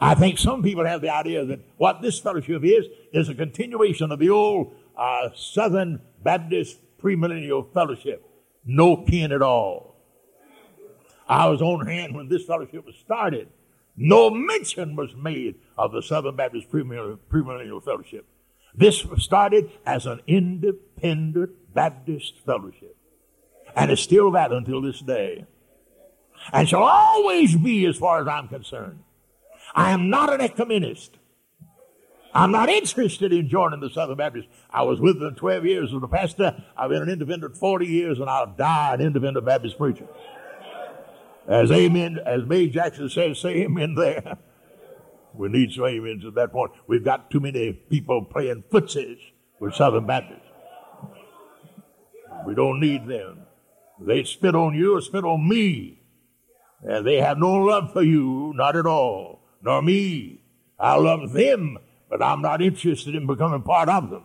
I 0.01 0.17
think 0.17 0.39
some 0.39 0.65
people 0.65 0.85
have 0.85 1.01
the 1.01 1.15
idea 1.15 1.45
that 1.45 1.61
what 1.77 2.03
this 2.03 2.19
fellowship 2.19 2.65
is, 2.65 2.87
is 3.13 3.29
a 3.29 3.37
continuation 3.37 4.11
of 4.11 4.19
the 4.19 4.31
old 4.31 4.75
uh, 4.97 5.29
Southern 5.37 6.01
Baptist 6.25 6.81
premillennial 7.01 7.73
fellowship. 7.73 8.27
No 8.65 8.97
kin 8.97 9.31
at 9.31 9.43
all. 9.43 9.92
I 11.33 11.49
was 11.49 11.63
on 11.63 11.87
hand 11.87 12.15
when 12.15 12.29
this 12.29 12.45
fellowship 12.45 12.85
was 12.85 12.95
started. 12.97 13.49
No 13.97 14.29
mention 14.29 14.97
was 14.97 15.15
made 15.17 15.55
of 15.79 15.93
the 15.93 16.03
Southern 16.03 16.37
Baptist 16.37 16.71
premillennial 16.71 17.83
fellowship. 17.83 18.27
This 18.75 19.05
was 19.07 19.23
started 19.23 19.71
as 19.87 20.05
an 20.05 20.21
independent 20.27 21.53
Baptist 21.73 22.35
fellowship. 22.45 22.97
And 23.75 23.91
it's 23.91 24.03
still 24.03 24.31
that 24.33 24.53
until 24.53 24.83
this 24.83 25.01
day. 25.01 25.47
And 26.53 26.69
shall 26.69 26.83
always 26.83 27.57
be 27.57 27.87
as 27.87 27.97
far 27.97 28.21
as 28.21 28.29
I'm 28.29 28.49
concerned. 28.49 29.03
I 29.75 29.93
am 29.93 30.11
not 30.11 30.33
an 30.33 30.47
ecumenist. 30.47 31.13
I'm 32.35 32.51
not 32.51 32.69
interested 32.69 33.33
in 33.33 33.49
joining 33.49 33.81
the 33.81 33.91
Southern 33.91 34.17
Baptists. 34.17 34.49
I 34.71 34.83
was 34.83 35.01
with 35.01 35.21
them 35.21 35.35
12 35.35 35.67
years 35.67 35.95
as 35.95 36.03
a 36.03 36.09
pastor. 36.09 36.63
I've 36.77 36.91
been 36.91 37.03
an 37.03 37.11
independent 37.11 37.57
40 37.57 37.87
years, 37.87 38.21
and 38.21 38.29
I'll 38.29 38.55
die 38.55 38.95
an 38.95 39.01
independent 39.01 39.45
Baptist 39.45 39.77
preacher. 39.77 40.07
As 41.49 41.71
amen, 41.71 42.19
as 42.25 42.45
May 42.47 42.69
Jackson 42.69 43.09
says, 43.09 43.41
say 43.41 43.63
amen 43.63 43.95
there. 43.95 44.39
We 45.35 45.49
need 45.49 45.73
some 45.73 45.85
amens 45.85 46.27
at 46.27 46.35
that 46.35 46.53
point. 46.53 46.73
We've 46.87 47.03
got 47.03 47.31
too 47.31 47.41
many 47.41 47.73
people 47.73 48.23
playing 48.23 48.65
footsies 48.71 49.17
with 49.61 49.75
Southern 49.75 50.05
Baptists. 50.05 50.43
We 52.47 52.55
don't 52.55 52.79
need 52.81 53.07
them. 53.07 53.47
They 53.99 54.25
spit 54.25 54.55
on 54.55 54.75
you 54.75 54.95
or 54.95 55.01
spit 55.01 55.25
on 55.25 55.49
me. 55.49 56.03
And 56.83 57.07
they 57.07 57.17
have 57.17 57.39
no 57.39 57.51
love 57.55 57.95
for 57.95 58.03
you, 58.03 58.53
not 58.55 58.77
at 58.77 58.85
all 58.85 59.43
nor 59.63 59.81
me. 59.81 60.41
I 60.79 60.97
love 60.97 61.33
them, 61.33 61.79
but 62.11 62.23
I'm 62.23 62.43
not 62.43 62.61
interested 62.61 63.15
in 63.15 63.27
becoming 63.27 63.63
part 63.63 63.89
of 63.89 64.11
them. 64.11 64.25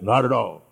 Not 0.00 0.24
at 0.24 0.32
all. 0.32 0.62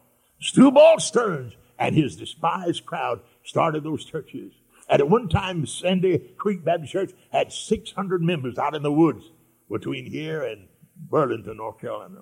Shubal 0.41 1.01
Stearns 1.01 1.55
and 1.79 1.97
his 1.97 2.17
despised 2.17 2.85
crowd 2.85 3.21
started 3.45 3.85
those 3.85 4.05
churches. 4.05 4.53
And 4.93 5.01
at 5.01 5.09
one 5.09 5.31
time, 5.31 5.65
Sandy 5.65 6.19
Creek 6.37 6.67
Baptist 6.67 6.93
Church 6.93 7.13
had 7.33 7.51
600 7.51 8.21
members 8.21 8.59
out 8.59 8.75
in 8.75 8.83
the 8.83 8.93
woods 8.93 9.25
between 9.71 10.05
here 10.05 10.43
and 10.43 10.69
Burlington, 10.95 11.57
North 11.57 11.81
Carolina. 11.81 12.21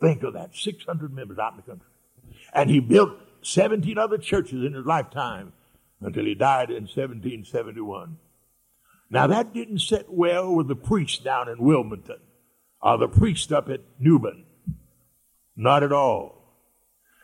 Think 0.00 0.22
of 0.22 0.34
that 0.34 0.54
600 0.54 1.12
members 1.12 1.40
out 1.40 1.54
in 1.54 1.56
the 1.56 1.62
country. 1.64 1.88
And 2.52 2.70
he 2.70 2.78
built 2.78 3.18
17 3.42 3.98
other 3.98 4.16
churches 4.16 4.64
in 4.64 4.74
his 4.74 4.86
lifetime 4.86 5.52
until 6.00 6.24
he 6.24 6.36
died 6.36 6.70
in 6.70 6.84
1771. 6.84 8.16
Now, 9.10 9.26
that 9.26 9.52
didn't 9.52 9.80
sit 9.80 10.06
well 10.08 10.54
with 10.54 10.68
the 10.68 10.76
priest 10.76 11.24
down 11.24 11.48
in 11.48 11.58
Wilmington 11.58 12.20
or 12.80 12.96
the 12.96 13.08
priest 13.08 13.52
up 13.52 13.68
at 13.68 13.80
New 13.98 14.20
Bern. 14.20 14.44
Not 15.56 15.82
at 15.82 15.90
all. 15.90 16.54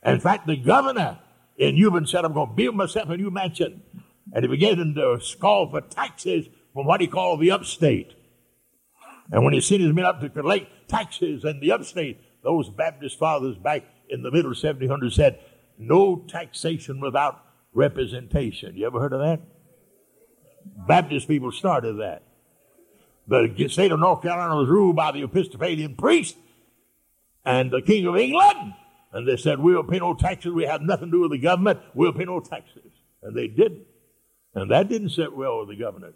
In 0.05 0.19
fact, 0.19 0.49
the 0.49 0.57
governor 0.57 1.21
in 1.61 1.77
Euban 1.77 2.09
said, 2.09 2.25
I'm 2.25 2.33
going 2.33 2.49
to 2.49 2.55
build 2.55 2.75
myself 2.75 3.11
a 3.11 3.17
new 3.19 3.31
mansion. 3.31 3.83
And 4.33 4.45
he 4.45 4.49
began 4.49 4.77
to 4.77 5.21
call 5.41 5.71
for 5.71 5.81
taxes 5.81 6.47
from 6.73 6.87
what 6.87 7.01
he 7.01 7.07
called 7.07 7.41
the 7.41 7.51
upstate. 7.51 8.15
And 9.33 9.45
when 9.45 9.55
he 9.55 9.61
sent 9.61 9.81
his 9.81 9.93
men 9.93 10.05
up 10.05 10.21
to 10.21 10.29
collect 10.29 10.89
taxes 10.89 11.45
in 11.45 11.61
the 11.61 11.73
upstate, 11.73 12.21
those 12.43 12.69
Baptist 12.69 13.19
fathers 13.19 13.57
back 13.57 13.85
in 14.09 14.23
the 14.23 14.31
middle 14.31 14.51
of 14.51 14.57
1700 14.57 15.13
said, 15.13 15.41
no 15.79 16.25
taxation 16.29 17.01
without 17.01 17.45
representation. 17.73 18.77
You 18.77 18.87
ever 18.87 19.01
heard 19.01 19.13
of 19.13 19.21
that? 19.21 19.41
Baptist 20.87 21.29
people 21.29 21.53
started 21.53 21.99
that. 22.01 22.23
The 23.29 23.69
state 23.69 23.93
of 23.93 24.01
North 24.01 24.23
Carolina 24.23 24.57
was 24.57 24.69
ruled 24.69 24.97
by 24.97 25.13
the 25.13 25.23
Episcopalian 25.23 25.95
priest 25.95 26.37
and 27.45 27.71
the 27.71 27.83
King 27.83 28.07
of 28.07 28.17
England. 28.17 28.75
And 29.13 29.27
they 29.27 29.37
said, 29.37 29.61
we'll 29.61 29.85
pay 29.85 29.99
no 29.99 30.15
taxes. 30.15 30.53
We 30.53 30.65
have 30.65 30.83
nothing 30.83 31.07
to 31.07 31.13
do 31.13 31.21
with 31.21 31.31
the 31.33 31.39
government. 31.39 31.81
We'll 31.95 32.13
pay 32.13 32.25
no 32.25 32.41
taxes. 32.41 32.91
And 33.23 33.37
they 33.37 33.47
didn't. 33.47 33.87
And 34.55 34.71
that 34.71 34.89
didn't 34.89 35.11
sit 35.11 35.37
well 35.37 35.61
with 35.61 35.69
the 35.69 35.77
governor. 35.77 36.13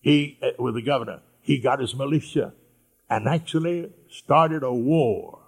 He, 0.00 0.38
uh, 0.42 0.62
with 0.62 0.74
the 0.74 0.82
governor, 0.82 1.20
he 1.40 1.58
got 1.58 1.80
his 1.80 1.94
militia 1.94 2.52
and 3.08 3.26
actually 3.26 3.90
started 4.08 4.62
a 4.62 4.72
war 4.72 5.40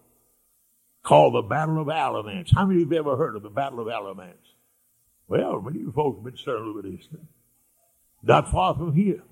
called 1.03 1.35
the 1.35 1.43
Battle 1.43 1.81
of 1.81 1.89
Alamance. 1.89 2.53
How 2.53 2.67
many 2.67 2.83
of 2.83 2.91
you 2.91 2.97
have 2.97 3.07
ever 3.07 3.17
heard 3.17 3.37
of 3.37 3.43
the 3.43 3.51
Battle 3.51 3.81
of 3.81 3.89
Alamance? 3.89 4.37
Well, 5.29 5.61
many 5.61 5.79
of 5.79 5.87
you 5.87 5.93
folks 5.93 6.19
have 6.19 6.25
been 6.25 6.55
little 6.55 6.83
bit 6.83 6.93
history. 6.93 7.21
Not 8.23 8.51
far 8.51 8.75
from 8.75 8.95
here. 8.95 9.23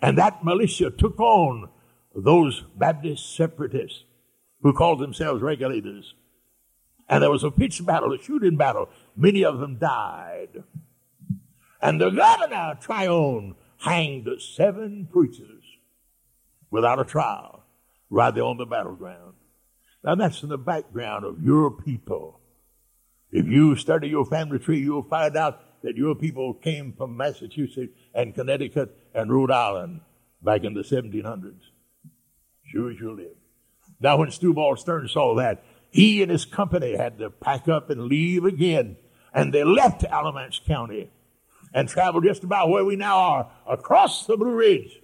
And 0.00 0.18
that 0.18 0.44
militia 0.44 0.90
took 0.90 1.18
on 1.20 1.68
those 2.14 2.64
Baptist 2.76 3.36
separatists 3.36 4.04
who 4.62 4.72
called 4.72 5.00
themselves 5.00 5.42
regulators. 5.42 6.14
And 7.08 7.22
there 7.22 7.30
was 7.30 7.44
a 7.44 7.50
pitched 7.50 7.84
battle, 7.86 8.12
a 8.12 8.18
shooting 8.18 8.56
battle. 8.56 8.88
Many 9.16 9.44
of 9.44 9.58
them 9.58 9.78
died. 9.78 10.62
And 11.80 12.00
the 12.00 12.10
governor, 12.10 12.76
Tryon, 12.80 13.54
hanged 13.78 14.28
seven 14.40 15.08
preachers 15.10 15.64
without 16.70 16.98
a 16.98 17.04
trial 17.04 17.64
right 18.10 18.34
there 18.34 18.44
on 18.44 18.56
the 18.56 18.66
battleground. 18.66 19.34
Now 20.02 20.14
that's 20.14 20.42
in 20.42 20.48
the 20.48 20.58
background 20.58 21.24
of 21.24 21.42
your 21.42 21.70
people. 21.70 22.40
If 23.30 23.46
you 23.46 23.76
study 23.76 24.08
your 24.08 24.24
family 24.24 24.58
tree, 24.58 24.80
you'll 24.80 25.02
find 25.02 25.36
out 25.36 25.82
that 25.82 25.96
your 25.96 26.14
people 26.14 26.54
came 26.54 26.92
from 26.92 27.16
Massachusetts 27.16 27.92
and 28.14 28.34
Connecticut 28.34 28.96
and 29.14 29.30
Rhode 29.30 29.50
Island 29.50 30.00
back 30.42 30.64
in 30.64 30.74
the 30.74 30.82
1700s. 30.82 31.60
Sure 32.64 32.90
as 32.90 32.98
you 32.98 33.14
live. 33.14 33.36
Now 34.00 34.16
when 34.18 34.28
Shubal 34.28 34.78
Stern 34.78 35.08
saw 35.08 35.34
that, 35.36 35.64
he 35.90 36.22
and 36.22 36.30
his 36.30 36.44
company 36.44 36.96
had 36.96 37.18
to 37.18 37.30
pack 37.30 37.68
up 37.68 37.90
and 37.90 38.04
leave 38.04 38.44
again. 38.44 38.96
And 39.32 39.52
they 39.52 39.64
left 39.64 40.04
Alamance 40.04 40.60
County 40.66 41.10
and 41.72 41.88
traveled 41.88 42.24
just 42.24 42.44
about 42.44 42.70
where 42.70 42.84
we 42.84 42.96
now 42.96 43.18
are, 43.18 43.50
across 43.66 44.26
the 44.26 44.36
Blue 44.36 44.54
Ridge. 44.54 45.00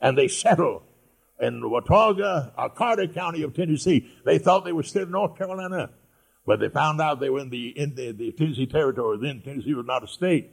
And 0.00 0.16
they 0.16 0.28
settled 0.28 0.82
in 1.40 1.68
Watauga, 1.70 2.52
or 2.56 2.70
Carter 2.70 3.06
County 3.06 3.42
of 3.42 3.54
Tennessee. 3.54 4.10
They 4.24 4.38
thought 4.38 4.64
they 4.64 4.72
were 4.72 4.82
still 4.82 5.04
in 5.04 5.10
North 5.10 5.36
Carolina, 5.36 5.90
but 6.46 6.60
they 6.60 6.68
found 6.68 7.00
out 7.00 7.20
they 7.20 7.30
were 7.30 7.40
in 7.40 7.50
the, 7.50 7.68
in 7.68 7.94
the, 7.94 8.12
the 8.12 8.32
Tennessee 8.32 8.66
Territory. 8.66 9.18
Then 9.20 9.42
Tennessee 9.42 9.74
was 9.74 9.86
not 9.86 10.04
a 10.04 10.08
state. 10.08 10.50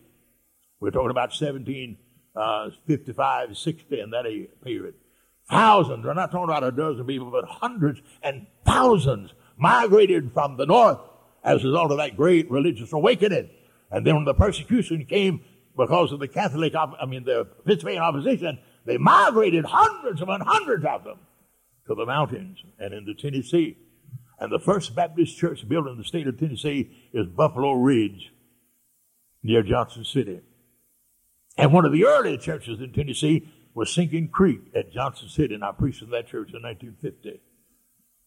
We're 0.80 0.92
talking 0.92 1.12
about 1.12 1.30
1755, 1.30 3.50
uh, 3.50 3.54
60 3.54 4.00
in 4.00 4.10
that 4.12 4.26
period. 4.64 4.96
Thousands, 5.50 6.06
we're 6.06 6.14
not 6.14 6.32
talking 6.32 6.50
about 6.50 6.64
a 6.64 6.72
dozen 6.72 7.06
people, 7.06 7.32
but 7.32 7.46
hundreds 7.46 8.02
and 8.22 8.48
thousands 8.66 9.34
migrated 9.58 10.34
from 10.34 10.58
the 10.58 10.66
north 10.66 11.00
as 11.44 11.64
a 11.64 11.68
result 11.68 11.92
of 11.92 11.98
that 11.98 12.18
great 12.18 12.52
religious 12.52 12.92
awakening. 12.94 13.50
And 13.92 14.06
then 14.06 14.16
when 14.16 14.26
the 14.26 14.34
persecution 14.34 15.06
came 15.06 15.42
because 15.76 16.12
of 16.12 16.20
the 16.20 16.28
Catholic, 16.28 16.74
I 16.76 17.06
mean, 17.06 17.24
the 17.24 17.42
Episcopalian 17.66 18.02
opposition, 18.02 18.60
they 18.86 18.98
migrated 18.98 19.66
hundreds 19.66 20.22
upon 20.22 20.42
hundreds 20.42 20.86
of 20.86 21.04
them 21.04 21.20
to 21.88 21.96
the 21.96 22.06
mountains 22.06 22.58
and 22.80 22.94
into 22.94 23.14
Tennessee. 23.14 23.78
And 24.40 24.52
the 24.52 24.60
first 24.60 24.96
Baptist 24.96 25.38
church 25.38 25.68
built 25.68 25.88
in 25.88 25.98
the 25.98 26.04
state 26.04 26.28
of 26.28 26.40
Tennessee 26.40 26.92
is 27.14 27.28
Buffalo 27.28 27.74
Ridge 27.74 28.32
near 29.42 29.64
Johnson 29.64 30.04
City. 30.04 30.42
And 31.58 31.74
one 31.74 31.86
of 31.86 31.92
the 31.92 32.06
early 32.06 32.38
churches 32.38 32.80
in 32.80 32.94
Tennessee 32.94 33.48
was 33.74 33.92
Sinking 33.92 34.30
Creek 34.30 34.62
at 34.76 34.92
Johnson 34.92 35.30
City, 35.30 35.56
and 35.56 35.64
I 35.64 35.72
preached 35.72 36.02
in 36.02 36.10
that 36.12 36.28
church 36.28 36.54
in 36.54 36.62
1950. 36.62 37.42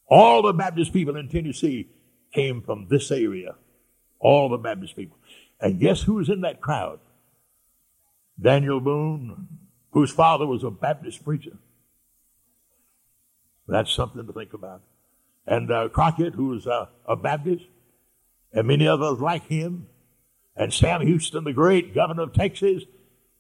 All 0.09 0.43
the 0.43 0.53
Baptist 0.53 0.93
people 0.93 1.17
in 1.17 1.29
Tennessee 1.29 1.89
came 2.33 2.63
from 2.63 2.89
this 2.89 3.11
area. 3.11 3.55
All 4.19 4.49
the 4.49 4.59
Baptist 4.59 4.97
people. 4.97 5.19
And 5.61 5.79
guess 5.79 6.03
who 6.03 6.15
was 6.15 6.29
in 6.29 6.41
that 6.41 6.61
crowd? 6.61 7.01
Daniel 8.41 8.81
Boone, 8.81 9.49
whose 9.91 10.11
father 10.11 10.47
was 10.47 10.65
a 10.65 10.71
Baptist 10.71 11.25
preacher. 11.25 11.57
That's 13.69 13.93
something 13.93 14.27
to 14.27 14.33
think 14.33 14.55
about. 14.55 14.83
And 15.47 15.71
uh, 15.71 15.89
Crockett, 15.89 16.35
who 16.35 16.49
was 16.49 16.67
uh, 16.67 16.87
a 17.07 17.17
Baptist, 17.17 17.65
and 18.53 18.67
many 18.67 18.87
others 18.87 19.21
like 19.21 19.47
him. 19.47 19.87
And 20.57 20.73
Sam 20.73 21.03
Houston, 21.03 21.45
the 21.45 21.53
great 21.53 21.95
governor 21.95 22.25
of 22.25 22.33
Texas, 22.33 22.85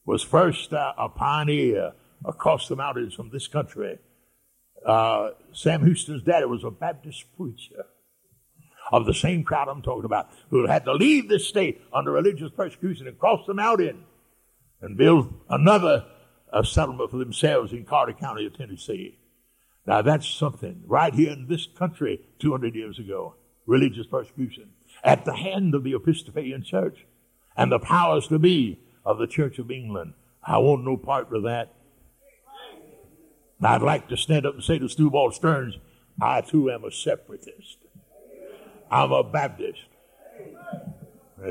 was 0.04 0.22
first 0.22 0.72
uh, 0.72 0.92
a 0.96 1.08
pioneer 1.08 1.92
across 2.24 2.68
the 2.68 2.76
mountains 2.76 3.14
from 3.14 3.30
this 3.30 3.48
country. 3.48 3.98
Uh, 4.84 5.30
Sam 5.52 5.84
Houston's 5.84 6.22
daddy 6.22 6.46
was 6.46 6.64
a 6.64 6.70
Baptist 6.70 7.24
preacher 7.36 7.86
of 8.90 9.06
the 9.06 9.14
same 9.14 9.44
crowd 9.44 9.68
I'm 9.68 9.82
talking 9.82 10.04
about, 10.04 10.30
who 10.50 10.66
had 10.66 10.84
to 10.84 10.92
leave 10.92 11.28
this 11.28 11.46
state 11.46 11.82
under 11.92 12.12
religious 12.12 12.50
persecution 12.50 13.06
and 13.06 13.18
cross 13.18 13.46
the 13.46 13.54
mountain 13.54 14.04
and 14.80 14.96
build 14.96 15.32
another 15.48 16.04
uh, 16.52 16.62
settlement 16.62 17.10
for 17.10 17.18
themselves 17.18 17.72
in 17.72 17.84
Carter 17.84 18.12
County 18.12 18.46
of 18.46 18.56
Tennessee. 18.56 19.18
Now 19.86 20.02
that's 20.02 20.28
something 20.28 20.82
right 20.86 21.14
here 21.14 21.32
in 21.32 21.46
this 21.48 21.66
country 21.66 22.20
200 22.38 22.74
years 22.74 22.98
ago, 22.98 23.34
religious 23.66 24.06
persecution 24.06 24.70
at 25.02 25.24
the 25.24 25.34
hand 25.34 25.74
of 25.74 25.84
the 25.84 25.94
Episcopalian 25.94 26.62
Church 26.62 27.06
and 27.56 27.70
the 27.70 27.78
powers 27.78 28.28
to 28.28 28.38
be 28.38 28.80
of 29.04 29.18
the 29.18 29.26
Church 29.26 29.58
of 29.58 29.70
England. 29.70 30.14
I 30.42 30.58
want 30.58 30.84
no 30.84 30.96
part 30.96 31.32
of 31.32 31.42
that. 31.44 31.74
I'd 33.62 33.82
like 33.82 34.08
to 34.08 34.16
stand 34.16 34.46
up 34.46 34.54
and 34.54 34.62
say 34.62 34.78
to 34.78 34.86
Shubal 34.86 35.32
Stearns, 35.34 35.76
I 36.20 36.40
too 36.40 36.70
am 36.70 36.84
a 36.84 36.90
separatist. 36.90 37.78
I'm 38.90 39.12
a 39.12 39.22
Baptist. 39.22 39.84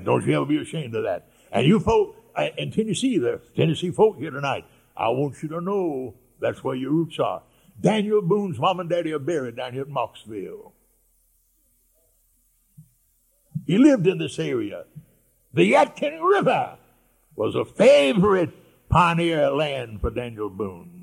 don't 0.04 0.26
you 0.26 0.36
ever 0.36 0.46
be 0.46 0.58
ashamed 0.58 0.96
of 0.96 1.04
that. 1.04 1.28
And 1.52 1.66
you 1.66 1.80
folk 1.80 2.16
in 2.58 2.72
Tennessee, 2.72 3.18
the 3.18 3.42
Tennessee 3.56 3.92
folk 3.92 4.18
here 4.18 4.32
tonight, 4.32 4.66
I 4.96 5.10
want 5.10 5.42
you 5.42 5.50
to 5.50 5.62
know 5.62 6.16
that's 6.40 6.64
where 6.64 6.76
your 6.76 6.92
roots 6.92 7.20
are. 7.20 7.44
Daniel 7.80 8.22
Boone's 8.22 8.60
mom 8.60 8.80
and 8.80 8.90
daddy 8.90 9.14
are 9.14 9.20
buried 9.20 9.56
down 9.56 9.74
here 9.74 9.84
at 9.84 9.88
Mocksville. 9.88 10.74
He 13.66 13.78
lived 13.78 14.08
in 14.08 14.18
this 14.18 14.38
area. 14.40 14.86
The 15.54 15.72
Yadkin 15.72 16.22
River 16.22 16.78
was 17.36 17.56
a 17.56 17.64
favorite 17.64 18.52
pioneer 18.90 19.50
land 19.52 20.02
for 20.02 20.10
Daniel 20.10 20.50
Boone. 20.50 20.99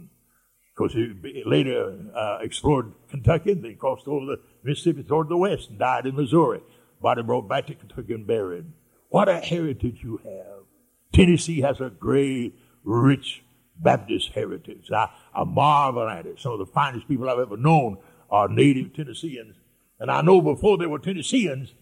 Because 0.77 0.93
he 0.93 1.43
later 1.47 1.97
uh, 2.15 2.39
explored 2.43 2.93
Kentucky, 3.09 3.55
then 3.55 3.77
crossed 3.77 4.07
over 4.07 4.27
the 4.27 4.41
Mississippi 4.63 5.05
toward 5.05 5.29
the 5.29 5.37
west 5.37 5.71
and 5.71 5.79
died 5.79 6.07
in 6.07 6.17
Missouri. 6.17 6.61
Body 7.01 7.23
brought 7.23 7.49
back 7.49 7.67
to 7.67 7.75
Kentucky 7.75 8.13
and 8.13 8.27
buried. 8.27 8.67
What 9.09 9.29
a 9.29 9.39
heritage 9.39 10.01
you 10.03 10.19
have. 10.19 10.65
Tennessee 11.13 11.63
has 11.63 11.81
a 11.81 11.89
great, 11.89 12.59
rich 12.85 13.43
Baptist 13.79 14.31
heritage. 14.35 14.91
I, 14.91 15.09
I 15.35 15.45
marvel 15.45 16.09
at 16.09 16.27
it. 16.27 16.41
Some 16.41 16.53
of 16.53 16.59
the 16.59 16.67
finest 16.67 17.09
people 17.09 17.29
I've 17.29 17.39
ever 17.39 17.57
known 17.57 17.99
are 18.31 18.49
native 18.49 18.95
Tennesseans. 18.95 19.57
And 19.99 20.11
I 20.11 20.21
know 20.23 20.41
before 20.41 20.77
they 20.79 20.87
were 20.87 20.99
Tennesseans, 20.99 21.73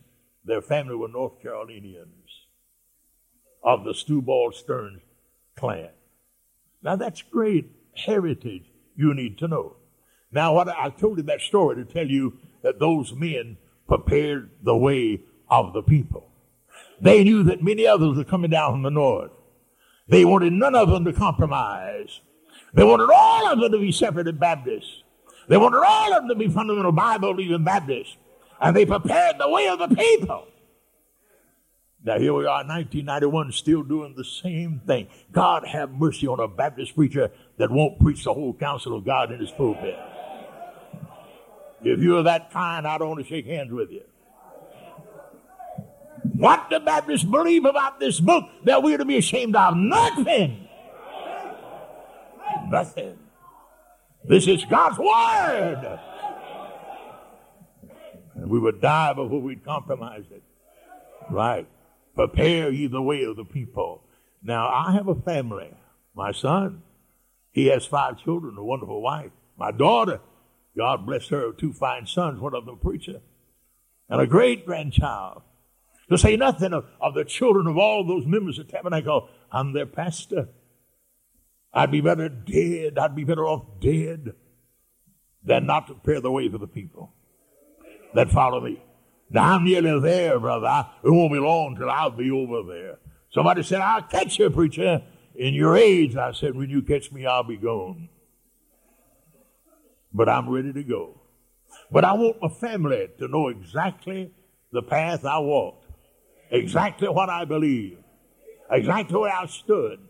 their 0.45 0.62
family 0.62 0.95
were 0.95 1.09
North 1.09 1.40
Carolinians 1.42 2.09
of 3.62 3.84
the 3.84 3.92
Shubal 3.92 4.53
Stearns 4.53 5.01
clan. 5.57 5.90
Now 6.82 6.97
that's 6.97 7.22
great 7.22 7.70
heritage 7.97 8.66
you 8.97 9.14
need 9.14 9.38
to 9.38 9.49
know. 9.49 9.76
Now, 10.32 10.55
what 10.55 10.68
I 10.68 10.90
told 10.90 11.18
you 11.18 11.22
that 11.24 11.40
story 11.40 11.76
to 11.76 11.84
tell 11.84 12.07
you 12.07 12.38
that 12.62 12.78
those 12.78 13.12
men 13.12 13.57
prepared 13.86 14.51
the 14.62 14.76
way 14.76 15.20
of 15.49 15.72
the 15.72 15.82
people. 15.82 16.28
They 17.01 17.22
knew 17.22 17.42
that 17.45 17.62
many 17.62 17.86
others 17.86 18.16
were 18.16 18.24
coming 18.24 18.51
down 18.51 18.72
from 18.72 18.82
the 18.82 18.90
north. 18.90 19.30
They 20.09 20.24
wanted 20.24 20.53
none 20.53 20.74
of 20.74 20.90
them 20.90 21.05
to 21.05 21.12
compromise. 21.12 22.20
They 22.72 22.84
wanted 22.84 23.11
all 23.14 23.53
of 23.53 23.61
them 23.61 23.72
to 23.72 23.78
be 23.78 23.92
separate 23.92 24.38
Baptists. 24.38 25.03
They 25.49 25.57
wanted 25.57 25.82
all 25.86 26.12
of 26.12 26.22
them 26.22 26.28
to 26.28 26.34
be 26.34 26.53
fundamental 26.53 26.92
Bible 26.92 27.34
believing 27.34 27.64
Baptists. 27.64 28.16
And 28.61 28.74
they 28.74 28.86
prepared 28.86 29.36
the 29.38 29.49
way 29.49 29.68
of 29.68 29.78
the 29.78 29.95
people. 29.95 30.49
Now 32.03 32.18
here 32.18 32.34
we 32.34 32.45
are 32.45 32.61
in 32.61 32.68
1991 32.68 33.53
still 33.53 33.82
doing 33.82 34.14
the 34.14 34.24
same 34.24 34.82
thing. 34.86 35.09
God 35.32 35.66
have 35.66 35.90
mercy 35.90 36.26
on 36.26 36.38
a 36.38 36.47
Baptist 36.47 36.95
preacher 36.95 37.30
that 37.59 37.70
won't 37.70 38.00
preach 38.00 38.24
the 38.24 38.34
whole 38.34 38.52
counsel 38.52 38.96
of 38.96 39.05
God 39.05 39.32
in 39.32 39.40
his 39.40 39.50
pulpit. 39.50 39.98
If 41.82 42.00
you're 42.00 42.22
that 42.22 42.50
kind, 42.50 42.86
I 42.86 42.98
don't 42.98 43.11
want 43.11 43.20
to 43.20 43.28
shake 43.28 43.46
hands 43.46 43.70
with 43.70 43.90
you. 43.90 44.02
What 46.36 46.68
the 46.70 46.80
Baptists 46.80 47.24
believe 47.24 47.64
about 47.64 48.00
this 48.00 48.18
book 48.18 48.44
that 48.64 48.82
we're 48.82 48.98
to 48.98 49.05
be 49.05 49.18
ashamed 49.18 49.55
of? 49.55 49.76
Nothing. 49.76 50.68
Nothing. 52.68 53.18
This 54.24 54.48
is 54.48 54.64
God's 54.64 54.98
Word. 54.98 55.98
And 58.34 58.50
we 58.50 58.59
would 58.59 58.80
die 58.80 59.12
before 59.12 59.40
we'd 59.40 59.64
compromise 59.64 60.24
it. 60.30 60.42
Right. 61.30 61.66
Prepare 62.14 62.70
ye 62.70 62.86
the 62.86 63.02
way 63.02 63.24
of 63.24 63.36
the 63.36 63.44
people. 63.44 64.02
Now, 64.42 64.68
I 64.68 64.92
have 64.92 65.09
a 65.09 65.14
family. 65.14 65.70
My 66.14 66.32
son, 66.32 66.82
he 67.55 67.66
has 67.66 67.86
five 67.86 68.18
children, 68.18 68.59
a 68.59 68.64
wonderful 68.64 69.00
wife. 69.00 69.30
My 69.57 69.70
daughter, 69.70 70.20
God 70.76 71.07
bless 71.07 71.28
her, 71.28 71.52
two 71.52 71.72
fine 71.72 72.05
sons, 72.07 72.40
one 72.40 72.52
of 72.52 72.66
them 72.66 72.74
a 72.74 72.76
preacher, 72.76 73.20
and 74.09 74.20
a 74.20 74.26
great 74.26 74.66
grandchild. 74.66 75.42
To 76.11 76.18
say 76.18 76.36
nothing 76.36 76.74
of, 76.74 76.84
of 77.00 77.14
the 77.14 77.24
children 77.24 77.68
of 77.68 77.78
all 77.78 78.05
those 78.05 78.26
members 78.26 78.59
of 78.59 78.66
Tabernacle, 78.66 79.28
I'm 79.52 79.72
their 79.72 79.86
pastor. 79.86 80.48
I'd 81.72 81.92
be 81.92 82.00
better 82.00 82.28
dead, 82.28 82.98
I'd 82.98 83.14
be 83.14 83.24
better 83.24 83.46
off 83.46 83.80
dead 83.80 84.34
than 85.44 85.64
not 85.64 85.86
to 85.86 85.94
prepare 85.94 86.20
the 86.20 86.32
way 86.32 86.48
for 86.48 86.59
the 86.59 86.66
people 86.66 87.12
that 88.14 88.30
follow 88.30 88.61
me. 88.61 88.82
Now 89.30 89.55
I'm 89.55 89.64
nearly 89.64 90.00
there, 90.00 90.40
brother. 90.40 90.66
I, 90.66 90.90
it 91.05 91.11
won't 91.11 91.32
be 91.32 91.38
long 91.38 91.76
till 91.76 91.88
I'll 91.88 92.11
be 92.11 92.32
over 92.32 92.64
there. 92.64 92.98
Somebody 93.30 93.62
said, 93.62 93.80
I'll 93.80 94.02
catch 94.02 94.40
you, 94.40 94.50
preacher, 94.50 95.02
in 95.35 95.55
your 95.55 95.76
age. 95.76 96.16
I 96.16 96.32
said, 96.32 96.55
when 96.55 96.70
you 96.70 96.82
catch 96.82 97.12
me, 97.12 97.26
I'll 97.26 97.43
be 97.43 97.57
gone. 97.57 98.09
But 100.12 100.28
I'm 100.28 100.49
ready 100.49 100.72
to 100.72 100.82
go. 100.82 101.20
But 101.91 102.05
I 102.05 102.12
want 102.12 102.37
my 102.41 102.49
family 102.49 103.09
to 103.18 103.28
know 103.28 103.49
exactly 103.49 104.30
the 104.72 104.82
path 104.82 105.24
I 105.24 105.39
walked, 105.39 105.87
exactly 106.51 107.09
what 107.09 107.28
I 107.28 107.45
believe, 107.45 107.99
exactly 108.70 109.16
where 109.16 109.32
I 109.32 109.47
stood. 109.47 110.01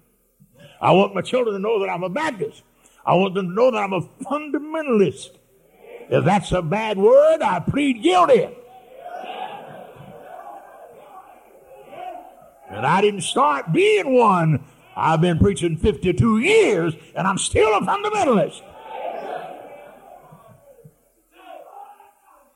I 0.81 0.93
want 0.93 1.15
my 1.15 1.23
children 1.23 1.55
to 1.55 1.59
know 1.61 1.81
that 1.81 1.89
I'm 1.89 2.03
a 2.03 2.09
Baptist. 2.09 2.63
I 3.07 3.15
want 3.15 3.35
them 3.35 3.49
to 3.49 3.55
know 3.55 3.71
that 3.71 3.79
I'm 3.79 3.93
a 3.93 4.01
fundamentalist. 4.01 5.31
If 6.11 6.25
that's 6.25 6.53
a 6.53 6.63
bad 6.63 6.99
word, 6.99 7.43
I 7.43 7.61
plead 7.61 8.03
guilty. 8.03 8.49
And 12.69 12.87
I 12.87 13.01
didn't 13.01 13.23
start 13.23 13.73
being 13.73 14.15
one. 14.15 14.65
I've 14.97 15.21
been 15.21 15.39
preaching 15.39 15.77
52 15.77 16.39
years, 16.39 16.95
and 17.15 17.27
I'm 17.27 17.39
still 17.39 17.77
a 17.77 17.81
fundamentalist. 17.81 18.63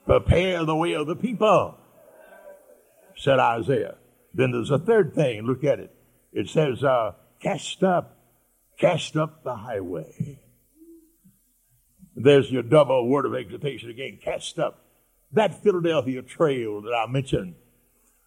Prepare 0.06 0.64
the 0.64 0.76
way 0.76 0.94
of 0.94 1.06
the 1.06 1.16
people, 1.16 1.76
said 3.16 3.38
Isaiah. 3.38 3.96
Then 4.32 4.52
there's 4.52 4.70
a 4.70 4.78
third 4.78 5.14
thing. 5.14 5.42
Look 5.42 5.64
at 5.64 5.80
it. 5.80 5.94
It 6.32 6.48
says, 6.48 6.82
uh, 6.84 7.12
cast 7.40 7.82
up, 7.82 8.16
cast 8.78 9.16
up 9.16 9.42
the 9.44 9.54
highway. 9.54 10.40
There's 12.14 12.50
your 12.50 12.62
double 12.62 13.08
word 13.08 13.26
of 13.26 13.34
exhortation 13.34 13.90
again, 13.90 14.18
cast 14.22 14.58
up. 14.58 14.84
That 15.32 15.62
Philadelphia 15.62 16.22
trail 16.22 16.80
that 16.82 16.92
I 16.92 17.06
mentioned, 17.10 17.54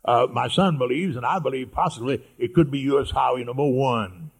uh, 0.03 0.27
my 0.31 0.47
son 0.47 0.77
believes, 0.77 1.15
and 1.15 1.25
I 1.25 1.39
believe 1.39 1.71
possibly 1.71 2.23
it 2.37 2.53
could 2.53 2.71
be 2.71 2.79
U.S. 2.79 3.11
Highway 3.11 3.43
number 3.43 3.67
one. 3.67 4.31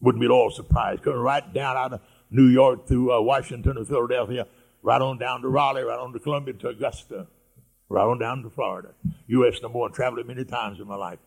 Wouldn't 0.00 0.20
be 0.20 0.26
at 0.26 0.30
all 0.30 0.50
surprised. 0.50 1.02
Coming 1.02 1.20
right 1.20 1.52
down 1.52 1.76
out 1.76 1.92
of 1.94 2.00
New 2.30 2.46
York 2.46 2.86
through 2.86 3.12
uh, 3.12 3.20
Washington 3.20 3.76
and 3.76 3.88
Philadelphia, 3.88 4.46
right 4.82 5.00
on 5.00 5.18
down 5.18 5.42
to 5.42 5.48
Raleigh, 5.48 5.82
right 5.82 5.98
on 5.98 6.12
to 6.12 6.18
Columbia 6.20 6.54
to 6.54 6.68
Augusta, 6.68 7.26
right 7.88 8.04
on 8.04 8.18
down 8.18 8.42
to 8.42 8.50
Florida. 8.50 8.90
U.S. 9.26 9.60
number 9.62 9.78
one. 9.78 9.92
Traveled 9.92 10.20
it 10.20 10.26
many 10.28 10.44
times 10.44 10.78
in 10.78 10.86
my 10.86 10.96
life. 10.96 11.18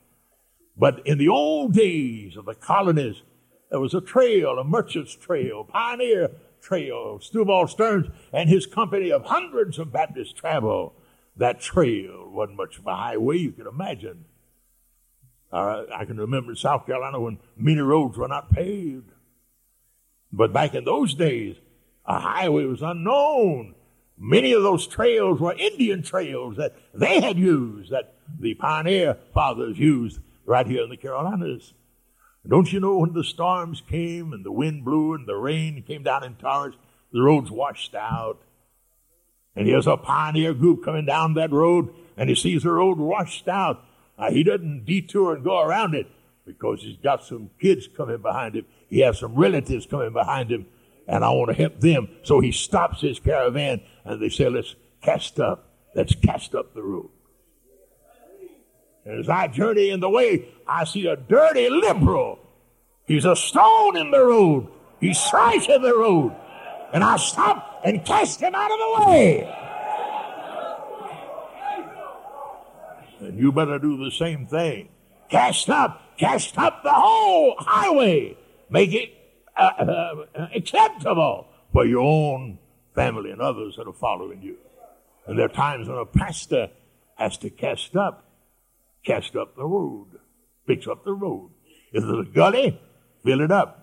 But 0.78 1.06
in 1.06 1.18
the 1.18 1.28
old 1.28 1.74
days 1.74 2.38
of 2.38 2.46
the 2.46 2.56
colonies, 2.56 3.22
there 3.70 3.82
was 3.82 3.94
a 3.94 4.00
trail, 4.02 4.58
a 4.58 4.64
merchant's 4.64 5.14
trail, 5.14 5.66
pioneer 5.66 6.32
trail. 6.62 7.20
Shubal 7.20 7.70
Stearns 7.70 8.08
and 8.32 8.50
his 8.50 8.66
company 8.66 9.12
of 9.12 9.26
hundreds 9.26 9.78
of 9.78 9.92
Baptists 9.92 10.32
travel 10.32 10.94
that 11.40 11.60
trail. 11.60 12.30
Wasn't 12.32 12.58
much 12.58 12.78
of 12.78 12.86
a 12.86 12.96
highway 12.96 13.38
you 13.38 13.52
can 13.52 13.68
imagine. 13.68 14.26
Uh, 15.52 15.84
I 15.94 16.06
can 16.06 16.18
remember 16.18 16.54
South 16.54 16.86
Carolina 16.86 17.20
when 17.20 17.40
many 17.58 17.82
roads 17.82 18.18
were 18.18 18.28
not 18.28 18.52
paved. 18.52 19.12
But 20.32 20.54
back 20.54 20.76
in 20.76 20.86
those 20.86 21.16
days, 21.16 21.56
a 22.06 22.20
highway 22.20 22.66
was 22.66 22.84
unknown. 22.84 23.74
Many 24.18 24.52
of 24.52 24.64
those 24.64 24.86
trails 24.86 25.40
were 25.40 25.54
Indian 25.54 26.04
trails 26.04 26.58
that 26.58 26.76
they 26.94 27.20
had 27.20 27.38
used, 27.38 27.92
that 27.92 28.16
the 28.40 28.54
pioneer 28.54 29.18
fathers 29.34 29.80
used 29.80 30.20
right 30.46 30.68
here 30.68 30.84
in 30.84 30.90
the 30.90 30.98
Carolinas. 30.98 31.74
Don't 32.48 32.72
you 32.72 32.80
know 32.80 33.00
when 33.00 33.14
the 33.14 33.24
storms 33.24 33.82
came 33.90 34.34
and 34.34 34.46
the 34.46 34.52
wind 34.52 34.86
blew 34.86 35.14
and 35.14 35.28
the 35.28 35.36
rain 35.36 35.84
came 35.88 36.04
down 36.04 36.24
in 36.24 36.36
torrents, 36.36 36.78
the 37.12 37.22
roads 37.22 37.50
washed 37.50 37.96
out? 37.96 38.42
And 39.60 39.68
here's 39.68 39.88
a 39.88 39.98
pioneer 39.98 40.54
group 40.54 40.86
coming 40.86 41.06
down 41.06 41.34
that 41.34 41.52
road 41.52 41.94
and 42.16 42.30
he 42.30 42.36
sees 42.36 42.64
the 42.64 42.72
road 42.72 42.98
washed 42.98 43.50
out. 43.50 43.84
Now, 44.18 44.32
he 44.32 44.42
doesn't 44.42 44.86
detour 44.86 45.36
and 45.36 45.44
go 45.44 45.60
around 45.60 45.96
it 45.96 46.08
because 46.46 46.82
he's 46.82 46.96
got 46.96 47.26
some 47.26 47.50
kids 47.60 47.86
coming 47.86 48.20
behind 48.20 48.56
him. 48.56 48.64
He 48.88 49.00
has 49.02 49.20
some 49.20 49.36
relatives 49.36 49.86
coming 49.86 50.14
behind 50.14 50.50
him 50.50 50.66
and 51.10 51.26
I 51.26 51.32
want 51.32 51.50
to 51.50 51.56
help 51.56 51.82
them. 51.82 52.08
So 52.24 52.40
he 52.40 52.54
stops 52.54 53.02
his 53.02 53.20
caravan 53.20 53.82
and 54.06 54.22
they 54.22 54.30
say, 54.30 54.48
let's 54.48 54.76
cast 55.02 55.42
up. 55.42 55.68
Let's 55.94 56.16
cast 56.16 56.56
up 56.56 56.74
the 56.74 56.82
road. 56.82 57.10
And 59.04 59.20
as 59.20 59.28
I 59.28 59.48
journey 59.48 59.90
in 59.90 60.00
the 60.00 60.10
way, 60.10 60.48
I 60.66 60.86
see 60.86 61.06
a 61.06 61.18
dirty 61.18 61.70
liberal. 61.70 62.40
He's 63.06 63.26
a 63.26 63.36
stone 63.36 63.98
in 63.98 64.12
the 64.12 64.24
road. 64.24 64.70
He's 65.02 65.22
trash 65.30 65.68
in 65.68 65.82
the 65.82 65.98
road. 65.98 66.34
And 66.94 67.04
I 67.04 67.18
stop 67.18 67.82
and 67.84 68.04
cast 68.06 68.40
him 68.42 68.56
out 68.56 68.72
of 68.72 68.78
the 68.78 69.06
way. 69.06 69.56
And 73.22 73.38
you 73.38 73.52
better 73.52 73.80
do 73.80 73.98
the 74.04 74.12
same 74.12 74.48
thing. 74.48 74.90
Cast 75.30 75.70
up, 75.70 76.18
cast 76.18 76.58
up 76.58 76.84
the 76.84 76.94
whole 76.94 77.56
highway. 77.60 78.38
Make 78.70 78.94
it 78.94 79.14
uh, 79.58 79.64
uh, 79.64 80.48
acceptable 80.56 81.48
for 81.72 81.86
your 81.86 82.02
own 82.02 82.60
family 82.96 83.32
and 83.32 83.42
others 83.42 83.76
that 83.78 83.88
are 83.88 83.94
following 83.94 84.42
you. 84.42 84.58
And 85.28 85.38
there 85.38 85.46
are 85.46 85.50
times 85.50 85.88
when 85.88 85.98
a 85.98 86.06
pastor 86.06 86.70
has 87.16 87.38
to 87.40 87.50
cast 87.50 87.96
up 87.96 88.30
cast 89.06 89.36
up 89.36 89.56
the 89.56 89.66
road, 89.66 90.08
fix 90.68 90.88
up 90.88 91.04
the 91.04 91.14
road. 91.14 91.52
If 91.92 92.04
there's 92.04 92.28
a 92.28 92.32
gully, 92.32 92.80
fill 93.24 93.42
it 93.42 93.52
up. 93.52 93.79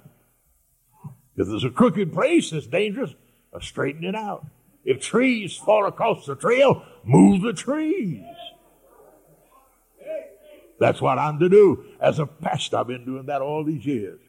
If 1.36 1.48
there's 1.48 1.64
a 1.64 1.70
crooked 1.70 2.12
place 2.12 2.50
that's 2.50 2.66
dangerous, 2.66 3.14
uh, 3.52 3.60
straighten 3.60 4.04
it 4.04 4.14
out. 4.14 4.46
If 4.84 5.00
trees 5.00 5.56
fall 5.56 5.86
across 5.86 6.26
the 6.26 6.36
trail, 6.36 6.84
move 7.04 7.42
the 7.42 7.52
trees. 7.52 8.22
That's 10.78 11.00
what 11.00 11.18
I'm 11.18 11.38
to 11.38 11.48
do. 11.48 11.84
As 12.00 12.18
a 12.18 12.26
pastor, 12.26 12.78
I've 12.78 12.86
been 12.86 13.04
doing 13.04 13.26
that 13.26 13.42
all 13.42 13.64
these 13.64 13.84
years. 13.84 14.20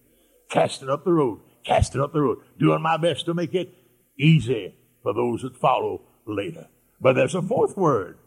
Casting 0.49 0.89
up 0.89 1.03
the 1.03 1.11
road, 1.11 1.41
casting 1.65 2.01
up 2.01 2.13
the 2.13 2.21
road, 2.21 2.39
doing 2.57 2.81
my 2.81 2.97
best 2.97 3.25
to 3.25 3.33
make 3.33 3.53
it 3.53 3.73
easy 4.17 4.73
for 5.03 5.13
those 5.13 5.41
that 5.41 5.57
follow 5.57 6.01
later. 6.25 6.67
But 6.99 7.13
there's 7.13 7.35
a 7.35 7.41
fourth 7.41 7.77
word 7.77 8.17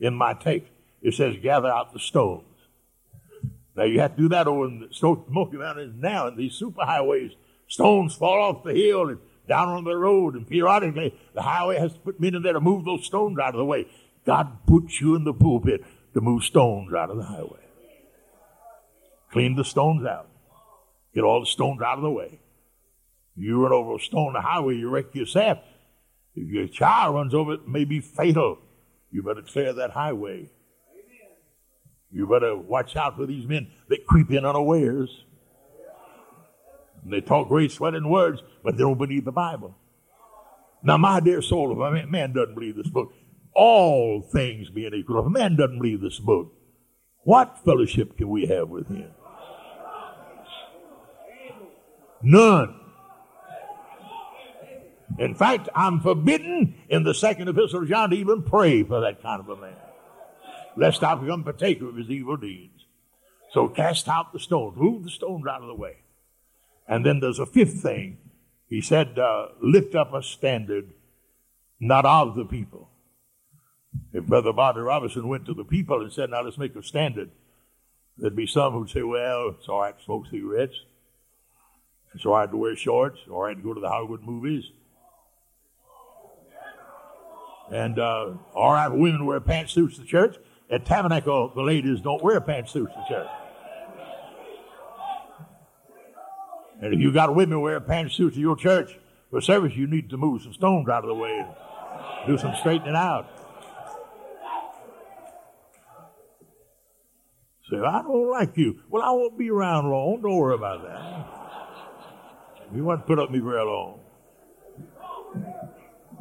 in 0.00 0.14
my 0.14 0.34
take. 0.34 0.66
It 1.02 1.14
says, 1.14 1.36
gather 1.42 1.68
out 1.68 1.92
the 1.92 2.00
stones. 2.00 2.44
Now 3.76 3.84
you 3.84 4.00
have 4.00 4.16
to 4.16 4.22
do 4.22 4.28
that 4.30 4.48
over 4.48 4.66
in 4.66 4.80
the 4.80 4.88
Smoky 4.90 5.58
Mountains 5.58 5.94
now 5.98 6.28
in 6.28 6.36
these 6.36 6.58
superhighways. 6.58 7.32
Stones 7.68 8.14
fall 8.14 8.42
off 8.42 8.64
the 8.64 8.74
hill 8.74 9.08
and 9.08 9.18
down 9.48 9.68
on 9.68 9.84
the 9.84 9.96
road, 9.96 10.34
and 10.34 10.46
periodically 10.46 11.14
the 11.34 11.42
highway 11.42 11.78
has 11.78 11.92
to 11.92 11.98
put 12.00 12.20
men 12.20 12.34
in 12.34 12.42
there 12.42 12.52
to 12.52 12.60
move 12.60 12.84
those 12.84 13.04
stones 13.04 13.38
out 13.38 13.54
of 13.54 13.58
the 13.58 13.64
way. 13.64 13.86
God 14.24 14.66
puts 14.66 15.00
you 15.00 15.14
in 15.14 15.24
the 15.24 15.32
pulpit 15.32 15.82
to 16.14 16.20
move 16.20 16.42
stones 16.42 16.92
out 16.92 17.10
of 17.10 17.16
the 17.16 17.24
highway. 17.24 17.60
Clean 19.30 19.54
the 19.54 19.64
stones 19.64 20.06
out. 20.06 20.28
Get 21.14 21.24
all 21.24 21.40
the 21.40 21.46
stones 21.46 21.80
out 21.82 21.98
of 21.98 22.02
the 22.02 22.10
way. 22.10 22.40
You 23.36 23.62
run 23.62 23.72
over 23.72 23.96
a 23.96 24.00
stone 24.00 24.28
on 24.28 24.32
the 24.32 24.40
highway, 24.40 24.76
you 24.76 24.88
wreck 24.88 25.14
yourself. 25.14 25.58
If 26.34 26.48
your 26.48 26.68
child 26.68 27.14
runs 27.14 27.34
over 27.34 27.54
it, 27.54 27.60
it 27.60 27.68
may 27.68 27.84
be 27.84 28.00
fatal. 28.00 28.58
You 29.10 29.22
better 29.22 29.42
clear 29.42 29.72
that 29.72 29.90
highway. 29.90 30.50
You 32.10 32.26
better 32.26 32.56
watch 32.56 32.96
out 32.96 33.16
for 33.16 33.26
these 33.26 33.46
men 33.46 33.68
that 33.88 34.06
creep 34.06 34.30
in 34.30 34.44
unawares. 34.44 35.24
And 37.06 37.12
they 37.12 37.20
talk 37.20 37.46
great 37.46 37.70
sweating 37.70 38.10
words, 38.10 38.42
but 38.64 38.76
they 38.76 38.82
don't 38.82 38.98
believe 38.98 39.24
the 39.24 39.30
Bible. 39.30 39.76
Now, 40.82 40.96
my 40.96 41.20
dear 41.20 41.40
soul, 41.40 41.70
if 41.70 41.78
a 41.78 42.06
man 42.08 42.32
doesn't 42.32 42.56
believe 42.56 42.74
this 42.74 42.88
book, 42.88 43.12
all 43.54 44.22
things 44.22 44.70
being 44.70 44.92
equal, 44.92 45.20
if 45.20 45.26
a 45.26 45.30
man 45.30 45.54
doesn't 45.54 45.78
believe 45.78 46.00
this 46.00 46.18
book, 46.18 46.52
what 47.22 47.64
fellowship 47.64 48.16
can 48.16 48.28
we 48.28 48.46
have 48.46 48.68
with 48.68 48.88
him? 48.88 49.12
None. 52.22 52.80
In 55.20 55.36
fact, 55.36 55.68
I'm 55.76 56.00
forbidden 56.00 56.74
in 56.88 57.04
the 57.04 57.14
second 57.14 57.46
epistle 57.46 57.82
of 57.82 57.88
John 57.88 58.10
to 58.10 58.16
even 58.16 58.42
pray 58.42 58.82
for 58.82 59.00
that 59.02 59.22
kind 59.22 59.38
of 59.38 59.48
a 59.48 59.56
man. 59.60 59.76
lest 60.76 61.02
I 61.02 61.14
become 61.14 61.44
partaker 61.44 61.88
of 61.88 61.96
his 61.96 62.10
evil 62.10 62.36
deeds. 62.36 62.84
So 63.52 63.68
cast 63.68 64.08
out 64.08 64.32
the 64.32 64.40
stones, 64.40 64.76
move 64.76 65.04
the 65.04 65.10
stones 65.10 65.46
out 65.46 65.62
of 65.62 65.68
the 65.68 65.74
way. 65.74 65.96
And 66.88 67.04
then 67.04 67.20
there's 67.20 67.38
a 67.38 67.46
fifth 67.46 67.82
thing. 67.82 68.18
He 68.68 68.80
said, 68.80 69.18
uh, 69.18 69.48
lift 69.60 69.94
up 69.94 70.12
a 70.12 70.22
standard, 70.22 70.92
not 71.80 72.04
of 72.04 72.34
the 72.34 72.44
people. 72.44 72.90
If 74.12 74.24
Brother 74.24 74.52
Bobby 74.52 74.80
Robinson 74.80 75.28
went 75.28 75.46
to 75.46 75.54
the 75.54 75.64
people 75.64 76.00
and 76.00 76.12
said, 76.12 76.30
now 76.30 76.42
let's 76.42 76.58
make 76.58 76.74
a 76.76 76.82
standard, 76.82 77.30
there'd 78.18 78.36
be 78.36 78.46
some 78.46 78.72
who'd 78.72 78.90
say, 78.90 79.02
well, 79.02 79.54
it's 79.58 79.68
all 79.68 79.80
right 79.80 79.96
to 79.96 80.04
smoke 80.04 80.26
cigarettes. 80.30 80.74
It's 82.14 82.24
all 82.24 82.32
right 82.32 82.50
to 82.50 82.56
wear 82.56 82.76
shorts. 82.76 83.18
It's 83.22 83.30
all 83.30 83.42
right 83.42 83.56
to 83.56 83.62
go 83.62 83.74
to 83.74 83.80
the 83.80 83.88
Hollywood 83.88 84.22
movies. 84.22 84.64
And 87.70 87.98
uh, 87.98 88.34
all 88.54 88.72
right, 88.72 88.88
women 88.88 89.26
wear 89.26 89.40
pantsuits 89.40 89.96
to 89.96 90.04
church. 90.04 90.36
At 90.70 90.84
Tabernacle, 90.86 91.52
the 91.54 91.62
ladies 91.62 92.00
don't 92.00 92.22
wear 92.22 92.40
pantsuits 92.40 92.94
to 92.94 93.04
church. 93.08 93.28
And 96.80 96.94
if 96.94 97.00
you 97.00 97.12
got 97.12 97.34
women 97.34 97.60
wear 97.60 97.80
pantsuits 97.80 98.34
to 98.34 98.40
your 98.40 98.56
church 98.56 98.98
for 99.30 99.40
service, 99.40 99.74
you 99.74 99.86
need 99.86 100.10
to 100.10 100.16
move 100.16 100.42
some 100.42 100.52
stones 100.52 100.88
out 100.88 101.04
of 101.04 101.08
the 101.08 101.14
way 101.14 101.38
and 101.38 102.26
do 102.26 102.36
some 102.38 102.54
straightening 102.56 102.94
out. 102.94 103.30
Say, 107.70 107.78
I 107.78 108.02
don't 108.02 108.30
like 108.30 108.56
you. 108.56 108.80
Well, 108.88 109.02
I 109.02 109.10
won't 109.10 109.36
be 109.36 109.50
around 109.50 109.90
long. 109.90 110.20
Don't 110.22 110.36
worry 110.36 110.54
about 110.54 110.84
that. 110.84 112.74
You 112.74 112.84
won't 112.84 113.06
put 113.06 113.18
up 113.18 113.30
me 113.30 113.38
very 113.40 113.64
long. 113.64 114.00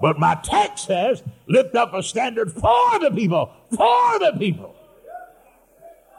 But 0.02 0.20
my 0.20 0.36
text 0.44 0.88
says, 0.88 1.24
lift 1.48 1.76
up 1.76 1.94
a 1.94 2.02
standard 2.04 2.52
for 2.52 3.00
the 3.00 3.12
people, 3.14 3.52
for 3.70 4.20
the 4.20 4.34
people. 4.38 4.76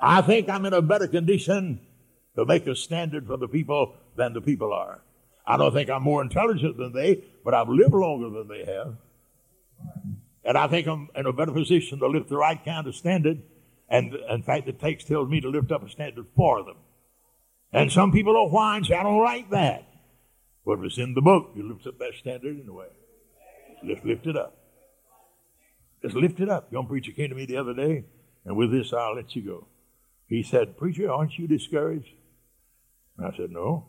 I 0.00 0.22
think 0.22 0.48
I'm 0.48 0.64
in 0.64 0.72
a 0.72 0.82
better 0.82 1.08
condition 1.08 1.80
to 2.36 2.44
make 2.44 2.66
a 2.66 2.76
standard 2.76 3.26
for 3.26 3.36
the 3.36 3.48
people 3.48 3.94
than 4.16 4.32
the 4.32 4.40
people 4.40 4.72
are. 4.72 5.00
I 5.46 5.56
don't 5.56 5.72
think 5.72 5.90
I'm 5.90 6.02
more 6.02 6.22
intelligent 6.22 6.76
than 6.76 6.92
they, 6.92 7.22
but 7.44 7.54
I've 7.54 7.68
lived 7.68 7.94
longer 7.94 8.30
than 8.30 8.48
they 8.48 8.64
have. 8.64 8.96
And 10.44 10.58
I 10.58 10.66
think 10.68 10.86
I'm 10.86 11.08
in 11.14 11.26
a 11.26 11.32
better 11.32 11.52
position 11.52 11.98
to 12.00 12.06
lift 12.06 12.28
the 12.28 12.36
right 12.36 12.62
kind 12.64 12.86
of 12.86 12.94
standard. 12.94 13.42
And 13.88 14.14
in 14.14 14.42
fact, 14.42 14.66
the 14.66 14.72
text 14.72 15.06
tells 15.06 15.28
me 15.28 15.40
to 15.40 15.48
lift 15.48 15.70
up 15.70 15.84
a 15.84 15.88
standard 15.88 16.26
for 16.34 16.64
them. 16.64 16.76
And 17.72 17.92
some 17.92 18.12
people 18.12 18.34
will 18.34 18.50
whine, 18.50 18.84
say, 18.84 18.94
I 18.94 19.02
don't 19.02 19.22
like 19.22 19.50
that. 19.50 19.86
But 20.64 20.78
if 20.78 20.84
it's 20.84 20.98
in 20.98 21.14
the 21.14 21.20
book, 21.20 21.52
you 21.54 21.68
lift 21.68 21.86
up 21.86 21.98
that 21.98 22.14
standard 22.18 22.58
anyway. 22.60 22.88
Just 23.84 24.04
lift 24.04 24.26
it 24.26 24.36
up. 24.36 24.56
Just 26.02 26.16
lift 26.16 26.40
it 26.40 26.48
up. 26.48 26.72
Young 26.72 26.86
preacher 26.86 27.12
came 27.12 27.28
to 27.28 27.34
me 27.34 27.46
the 27.46 27.56
other 27.56 27.74
day, 27.74 28.04
and 28.44 28.56
with 28.56 28.72
this, 28.72 28.92
I'll 28.92 29.14
let 29.14 29.34
you 29.36 29.42
go. 29.42 29.66
He 30.28 30.42
said, 30.42 30.76
Preacher, 30.76 31.10
aren't 31.10 31.38
you 31.38 31.46
discouraged? 31.46 32.10
And 33.16 33.26
I 33.26 33.36
said, 33.36 33.50
No. 33.50 33.86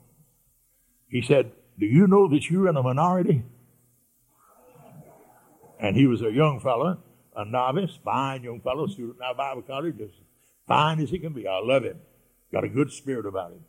He 1.10 1.22
said, 1.22 1.52
Do 1.80 1.86
you 1.86 2.08
know 2.08 2.28
that 2.30 2.50
you're 2.50 2.68
in 2.70 2.78
a 2.78 2.84
minority? 2.84 3.44
And 5.80 5.96
he 5.96 6.08
was 6.08 6.22
a 6.22 6.32
young 6.32 6.60
fellow, 6.60 6.98
a 7.36 7.46
novice, 7.46 8.00
fine 8.04 8.44
young 8.44 8.62
fellow, 8.62 8.88
student 8.88 9.20
now 9.20 9.34
Bible 9.34 9.62
college, 9.62 10.00
as 10.02 10.10
fine 10.68 11.00
as 11.00 11.10
he 11.10 11.20
can 11.20 11.34
be. 11.34 11.48
I 11.48 11.60
love 11.62 11.84
him. 11.84 12.00
Got 12.52 12.64
a 12.64 12.70
good 12.70 12.92
spirit 12.92 13.26
about 13.26 13.52
him. 13.52 13.64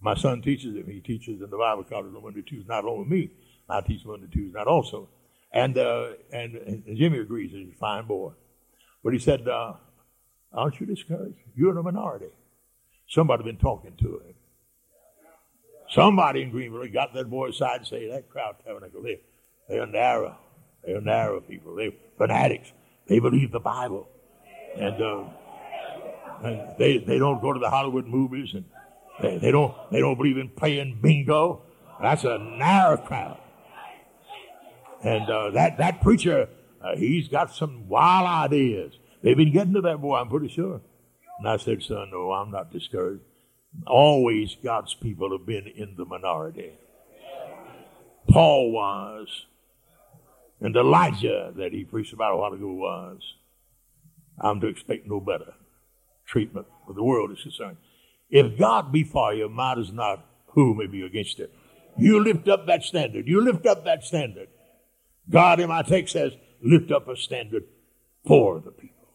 My 0.00 0.14
son 0.14 0.40
teaches 0.40 0.74
him. 0.74 0.86
He 0.86 1.00
teaches 1.00 1.42
in 1.42 1.50
the 1.50 1.58
Bible 1.58 1.84
college 1.84 2.14
on 2.14 2.22
Monday, 2.22 2.42
Tuesday, 2.42 2.66
not 2.68 2.84
only 2.84 3.08
me. 3.08 3.30
I 3.68 3.82
teach 3.82 4.04
Monday, 4.06 4.26
Tuesday, 4.32 4.56
not 4.56 4.66
also. 4.66 5.08
And, 5.52 5.76
uh, 5.76 6.12
and, 6.32 6.54
and 6.54 6.96
Jimmy 6.96 7.18
agrees 7.18 7.52
he's 7.52 7.74
a 7.74 7.78
fine 7.78 8.06
boy. 8.06 8.32
But 9.04 9.12
he 9.12 9.18
said, 9.18 9.46
uh, 9.46 9.74
Aren't 10.52 10.80
you 10.80 10.86
discouraged? 10.86 11.38
You're 11.54 11.72
in 11.72 11.76
a 11.76 11.82
minority. 11.82 12.32
Somebody 13.08 13.44
been 13.44 13.56
talking 13.56 13.92
to 14.00 14.20
him. 14.20 14.34
Somebody 15.90 16.42
in 16.42 16.50
Greenville 16.50 16.86
got 16.92 17.14
that 17.14 17.28
boy 17.28 17.48
aside 17.48 17.78
and 17.78 17.86
say, 17.86 18.08
That 18.08 18.28
crowd 18.30 18.56
tabernacle, 18.64 19.02
they, 19.02 19.20
they're 19.68 19.86
narrow. 19.86 20.36
They're 20.84 21.00
narrow 21.00 21.40
people. 21.40 21.74
They're 21.74 21.92
fanatics. 22.16 22.72
They 23.08 23.18
believe 23.18 23.52
the 23.52 23.60
Bible. 23.60 24.08
And, 24.76 25.02
uh, 25.02 25.24
and 26.44 26.78
they, 26.78 26.98
they 26.98 27.18
don't 27.18 27.42
go 27.42 27.52
to 27.52 27.58
the 27.58 27.68
Hollywood 27.68 28.06
movies 28.06 28.50
and 28.54 28.64
they, 29.20 29.38
they, 29.38 29.50
don't, 29.50 29.74
they 29.90 29.98
don't 30.00 30.16
believe 30.16 30.38
in 30.38 30.48
playing 30.48 31.00
bingo. 31.02 31.62
That's 32.00 32.24
a 32.24 32.38
narrow 32.38 32.96
crowd. 32.96 33.38
And 35.02 35.28
uh, 35.28 35.50
that, 35.50 35.78
that 35.78 36.00
preacher, 36.00 36.48
uh, 36.82 36.96
he's 36.96 37.28
got 37.28 37.54
some 37.54 37.88
wild 37.88 38.26
ideas. 38.26 38.94
They've 39.22 39.36
been 39.36 39.52
getting 39.52 39.74
to 39.74 39.80
that 39.82 40.00
boy, 40.00 40.16
I'm 40.16 40.28
pretty 40.28 40.48
sure. 40.48 40.80
And 41.38 41.48
I 41.48 41.56
said, 41.56 41.82
son, 41.82 42.10
no, 42.10 42.32
I'm 42.32 42.50
not 42.50 42.72
discouraged. 42.72 43.22
Always 43.86 44.56
God's 44.62 44.94
people 44.94 45.30
have 45.36 45.46
been 45.46 45.66
in 45.66 45.94
the 45.96 46.04
minority. 46.04 46.72
Paul 48.28 48.72
was. 48.72 49.46
And 50.60 50.76
Elijah, 50.76 51.52
that 51.56 51.72
he 51.72 51.84
preached 51.84 52.12
about 52.12 52.34
a 52.34 52.36
while 52.36 52.52
ago, 52.52 52.72
was. 52.72 53.20
I'm 54.38 54.60
to 54.60 54.66
expect 54.66 55.06
no 55.06 55.20
better 55.20 55.54
treatment 56.26 56.66
where 56.84 56.94
the 56.94 57.02
world 57.02 57.32
is 57.32 57.42
concerned. 57.42 57.76
If 58.28 58.58
God 58.58 58.92
be 58.92 59.04
for 59.04 59.34
you, 59.34 59.48
might 59.48 59.78
as 59.78 59.92
not 59.92 60.24
who 60.48 60.74
may 60.74 60.86
be 60.86 61.02
against 61.02 61.40
it. 61.40 61.52
You 61.98 62.22
lift 62.22 62.48
up 62.48 62.66
that 62.66 62.82
standard. 62.82 63.26
You 63.26 63.42
lift 63.42 63.66
up 63.66 63.84
that 63.84 64.04
standard. 64.04 64.48
God 65.28 65.60
in 65.60 65.68
my 65.68 65.82
text 65.82 66.12
says, 66.12 66.32
lift 66.62 66.90
up 66.90 67.08
a 67.08 67.16
standard 67.16 67.64
for 68.26 68.60
the 68.60 68.70
people. 68.70 69.08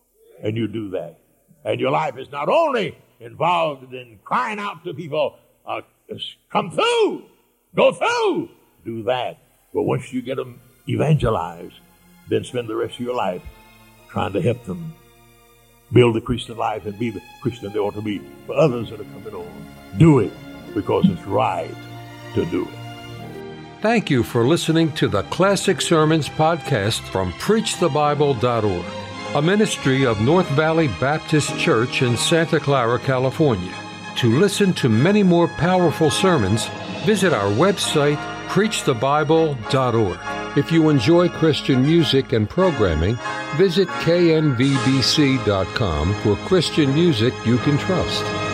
And 0.44 0.58
you 0.58 0.68
do 0.68 0.90
that. 0.92 1.20
And 1.64 1.80
your 1.80 1.92
life 1.92 2.18
is 2.18 2.32
not 2.32 2.50
only 2.50 2.98
involved 3.20 3.94
in 3.94 4.20
crying 4.24 4.60
out 4.60 4.84
to 4.84 4.94
people, 4.94 5.38
uh, 5.66 5.82
come 6.52 6.72
through, 6.72 7.26
go 7.76 7.92
through, 7.92 8.50
do 8.84 9.04
that. 9.04 9.38
But 9.74 9.84
once 9.84 10.14
you 10.14 10.22
get 10.22 10.38
them 10.38 10.60
evangelized, 10.88 11.76
then 12.30 12.44
spend 12.44 12.68
the 12.68 12.76
rest 12.76 12.96
of 12.96 13.02
your 13.02 13.16
life 13.16 13.42
trying 14.10 14.34
to 14.34 14.42
help 14.42 14.64
them 14.66 14.94
build 15.92 16.18
a 16.18 16.22
Christian 16.22 16.58
life 16.58 16.86
and 16.86 16.98
be 16.98 17.10
the 17.10 17.22
Christian 17.42 17.72
they 17.72 17.80
ought 17.80 17.94
to 17.94 18.02
be 18.02 18.22
for 18.46 18.56
others 18.56 18.90
that 18.90 19.00
are 19.00 19.06
coming 19.06 19.34
on. 19.34 19.68
Do 19.98 20.20
it 20.20 20.32
because 20.74 21.08
it's 21.10 21.24
right 21.24 21.74
to 22.34 22.46
do 22.46 22.64
it. 22.68 22.86
Thank 23.82 24.10
you 24.10 24.24
for 24.24 24.46
listening 24.46 24.92
to 24.94 25.08
the 25.08 25.24
Classic 25.24 25.80
Sermons 25.80 26.28
podcast 26.28 27.02
from 27.02 27.32
PreachTheBible.org, 27.34 28.86
a 29.36 29.42
ministry 29.42 30.06
of 30.06 30.22
North 30.22 30.48
Valley 30.52 30.88
Baptist 30.88 31.60
Church 31.60 32.02
in 32.02 32.16
Santa 32.16 32.58
Clara, 32.58 32.98
California. 32.98 33.76
To 34.20 34.40
listen 34.40 34.72
to 34.76 34.88
many 34.88 35.24
more 35.24 35.50
powerful 35.50 36.10
sermons, 36.10 36.68
visit 37.04 37.34
our 37.34 37.52
website, 37.52 38.16
PreachTheBible.org. 38.48 40.58
If 40.58 40.72
you 40.72 40.88
enjoy 40.88 41.28
Christian 41.28 41.82
music 41.82 42.32
and 42.32 42.50
programming, 42.50 43.18
visit 43.58 43.90
knvbc.com 43.90 44.54
for 46.22 46.38
Christian 46.48 46.94
music 46.94 47.34
you 47.46 47.58
can 47.58 47.78
trust. 47.78 48.45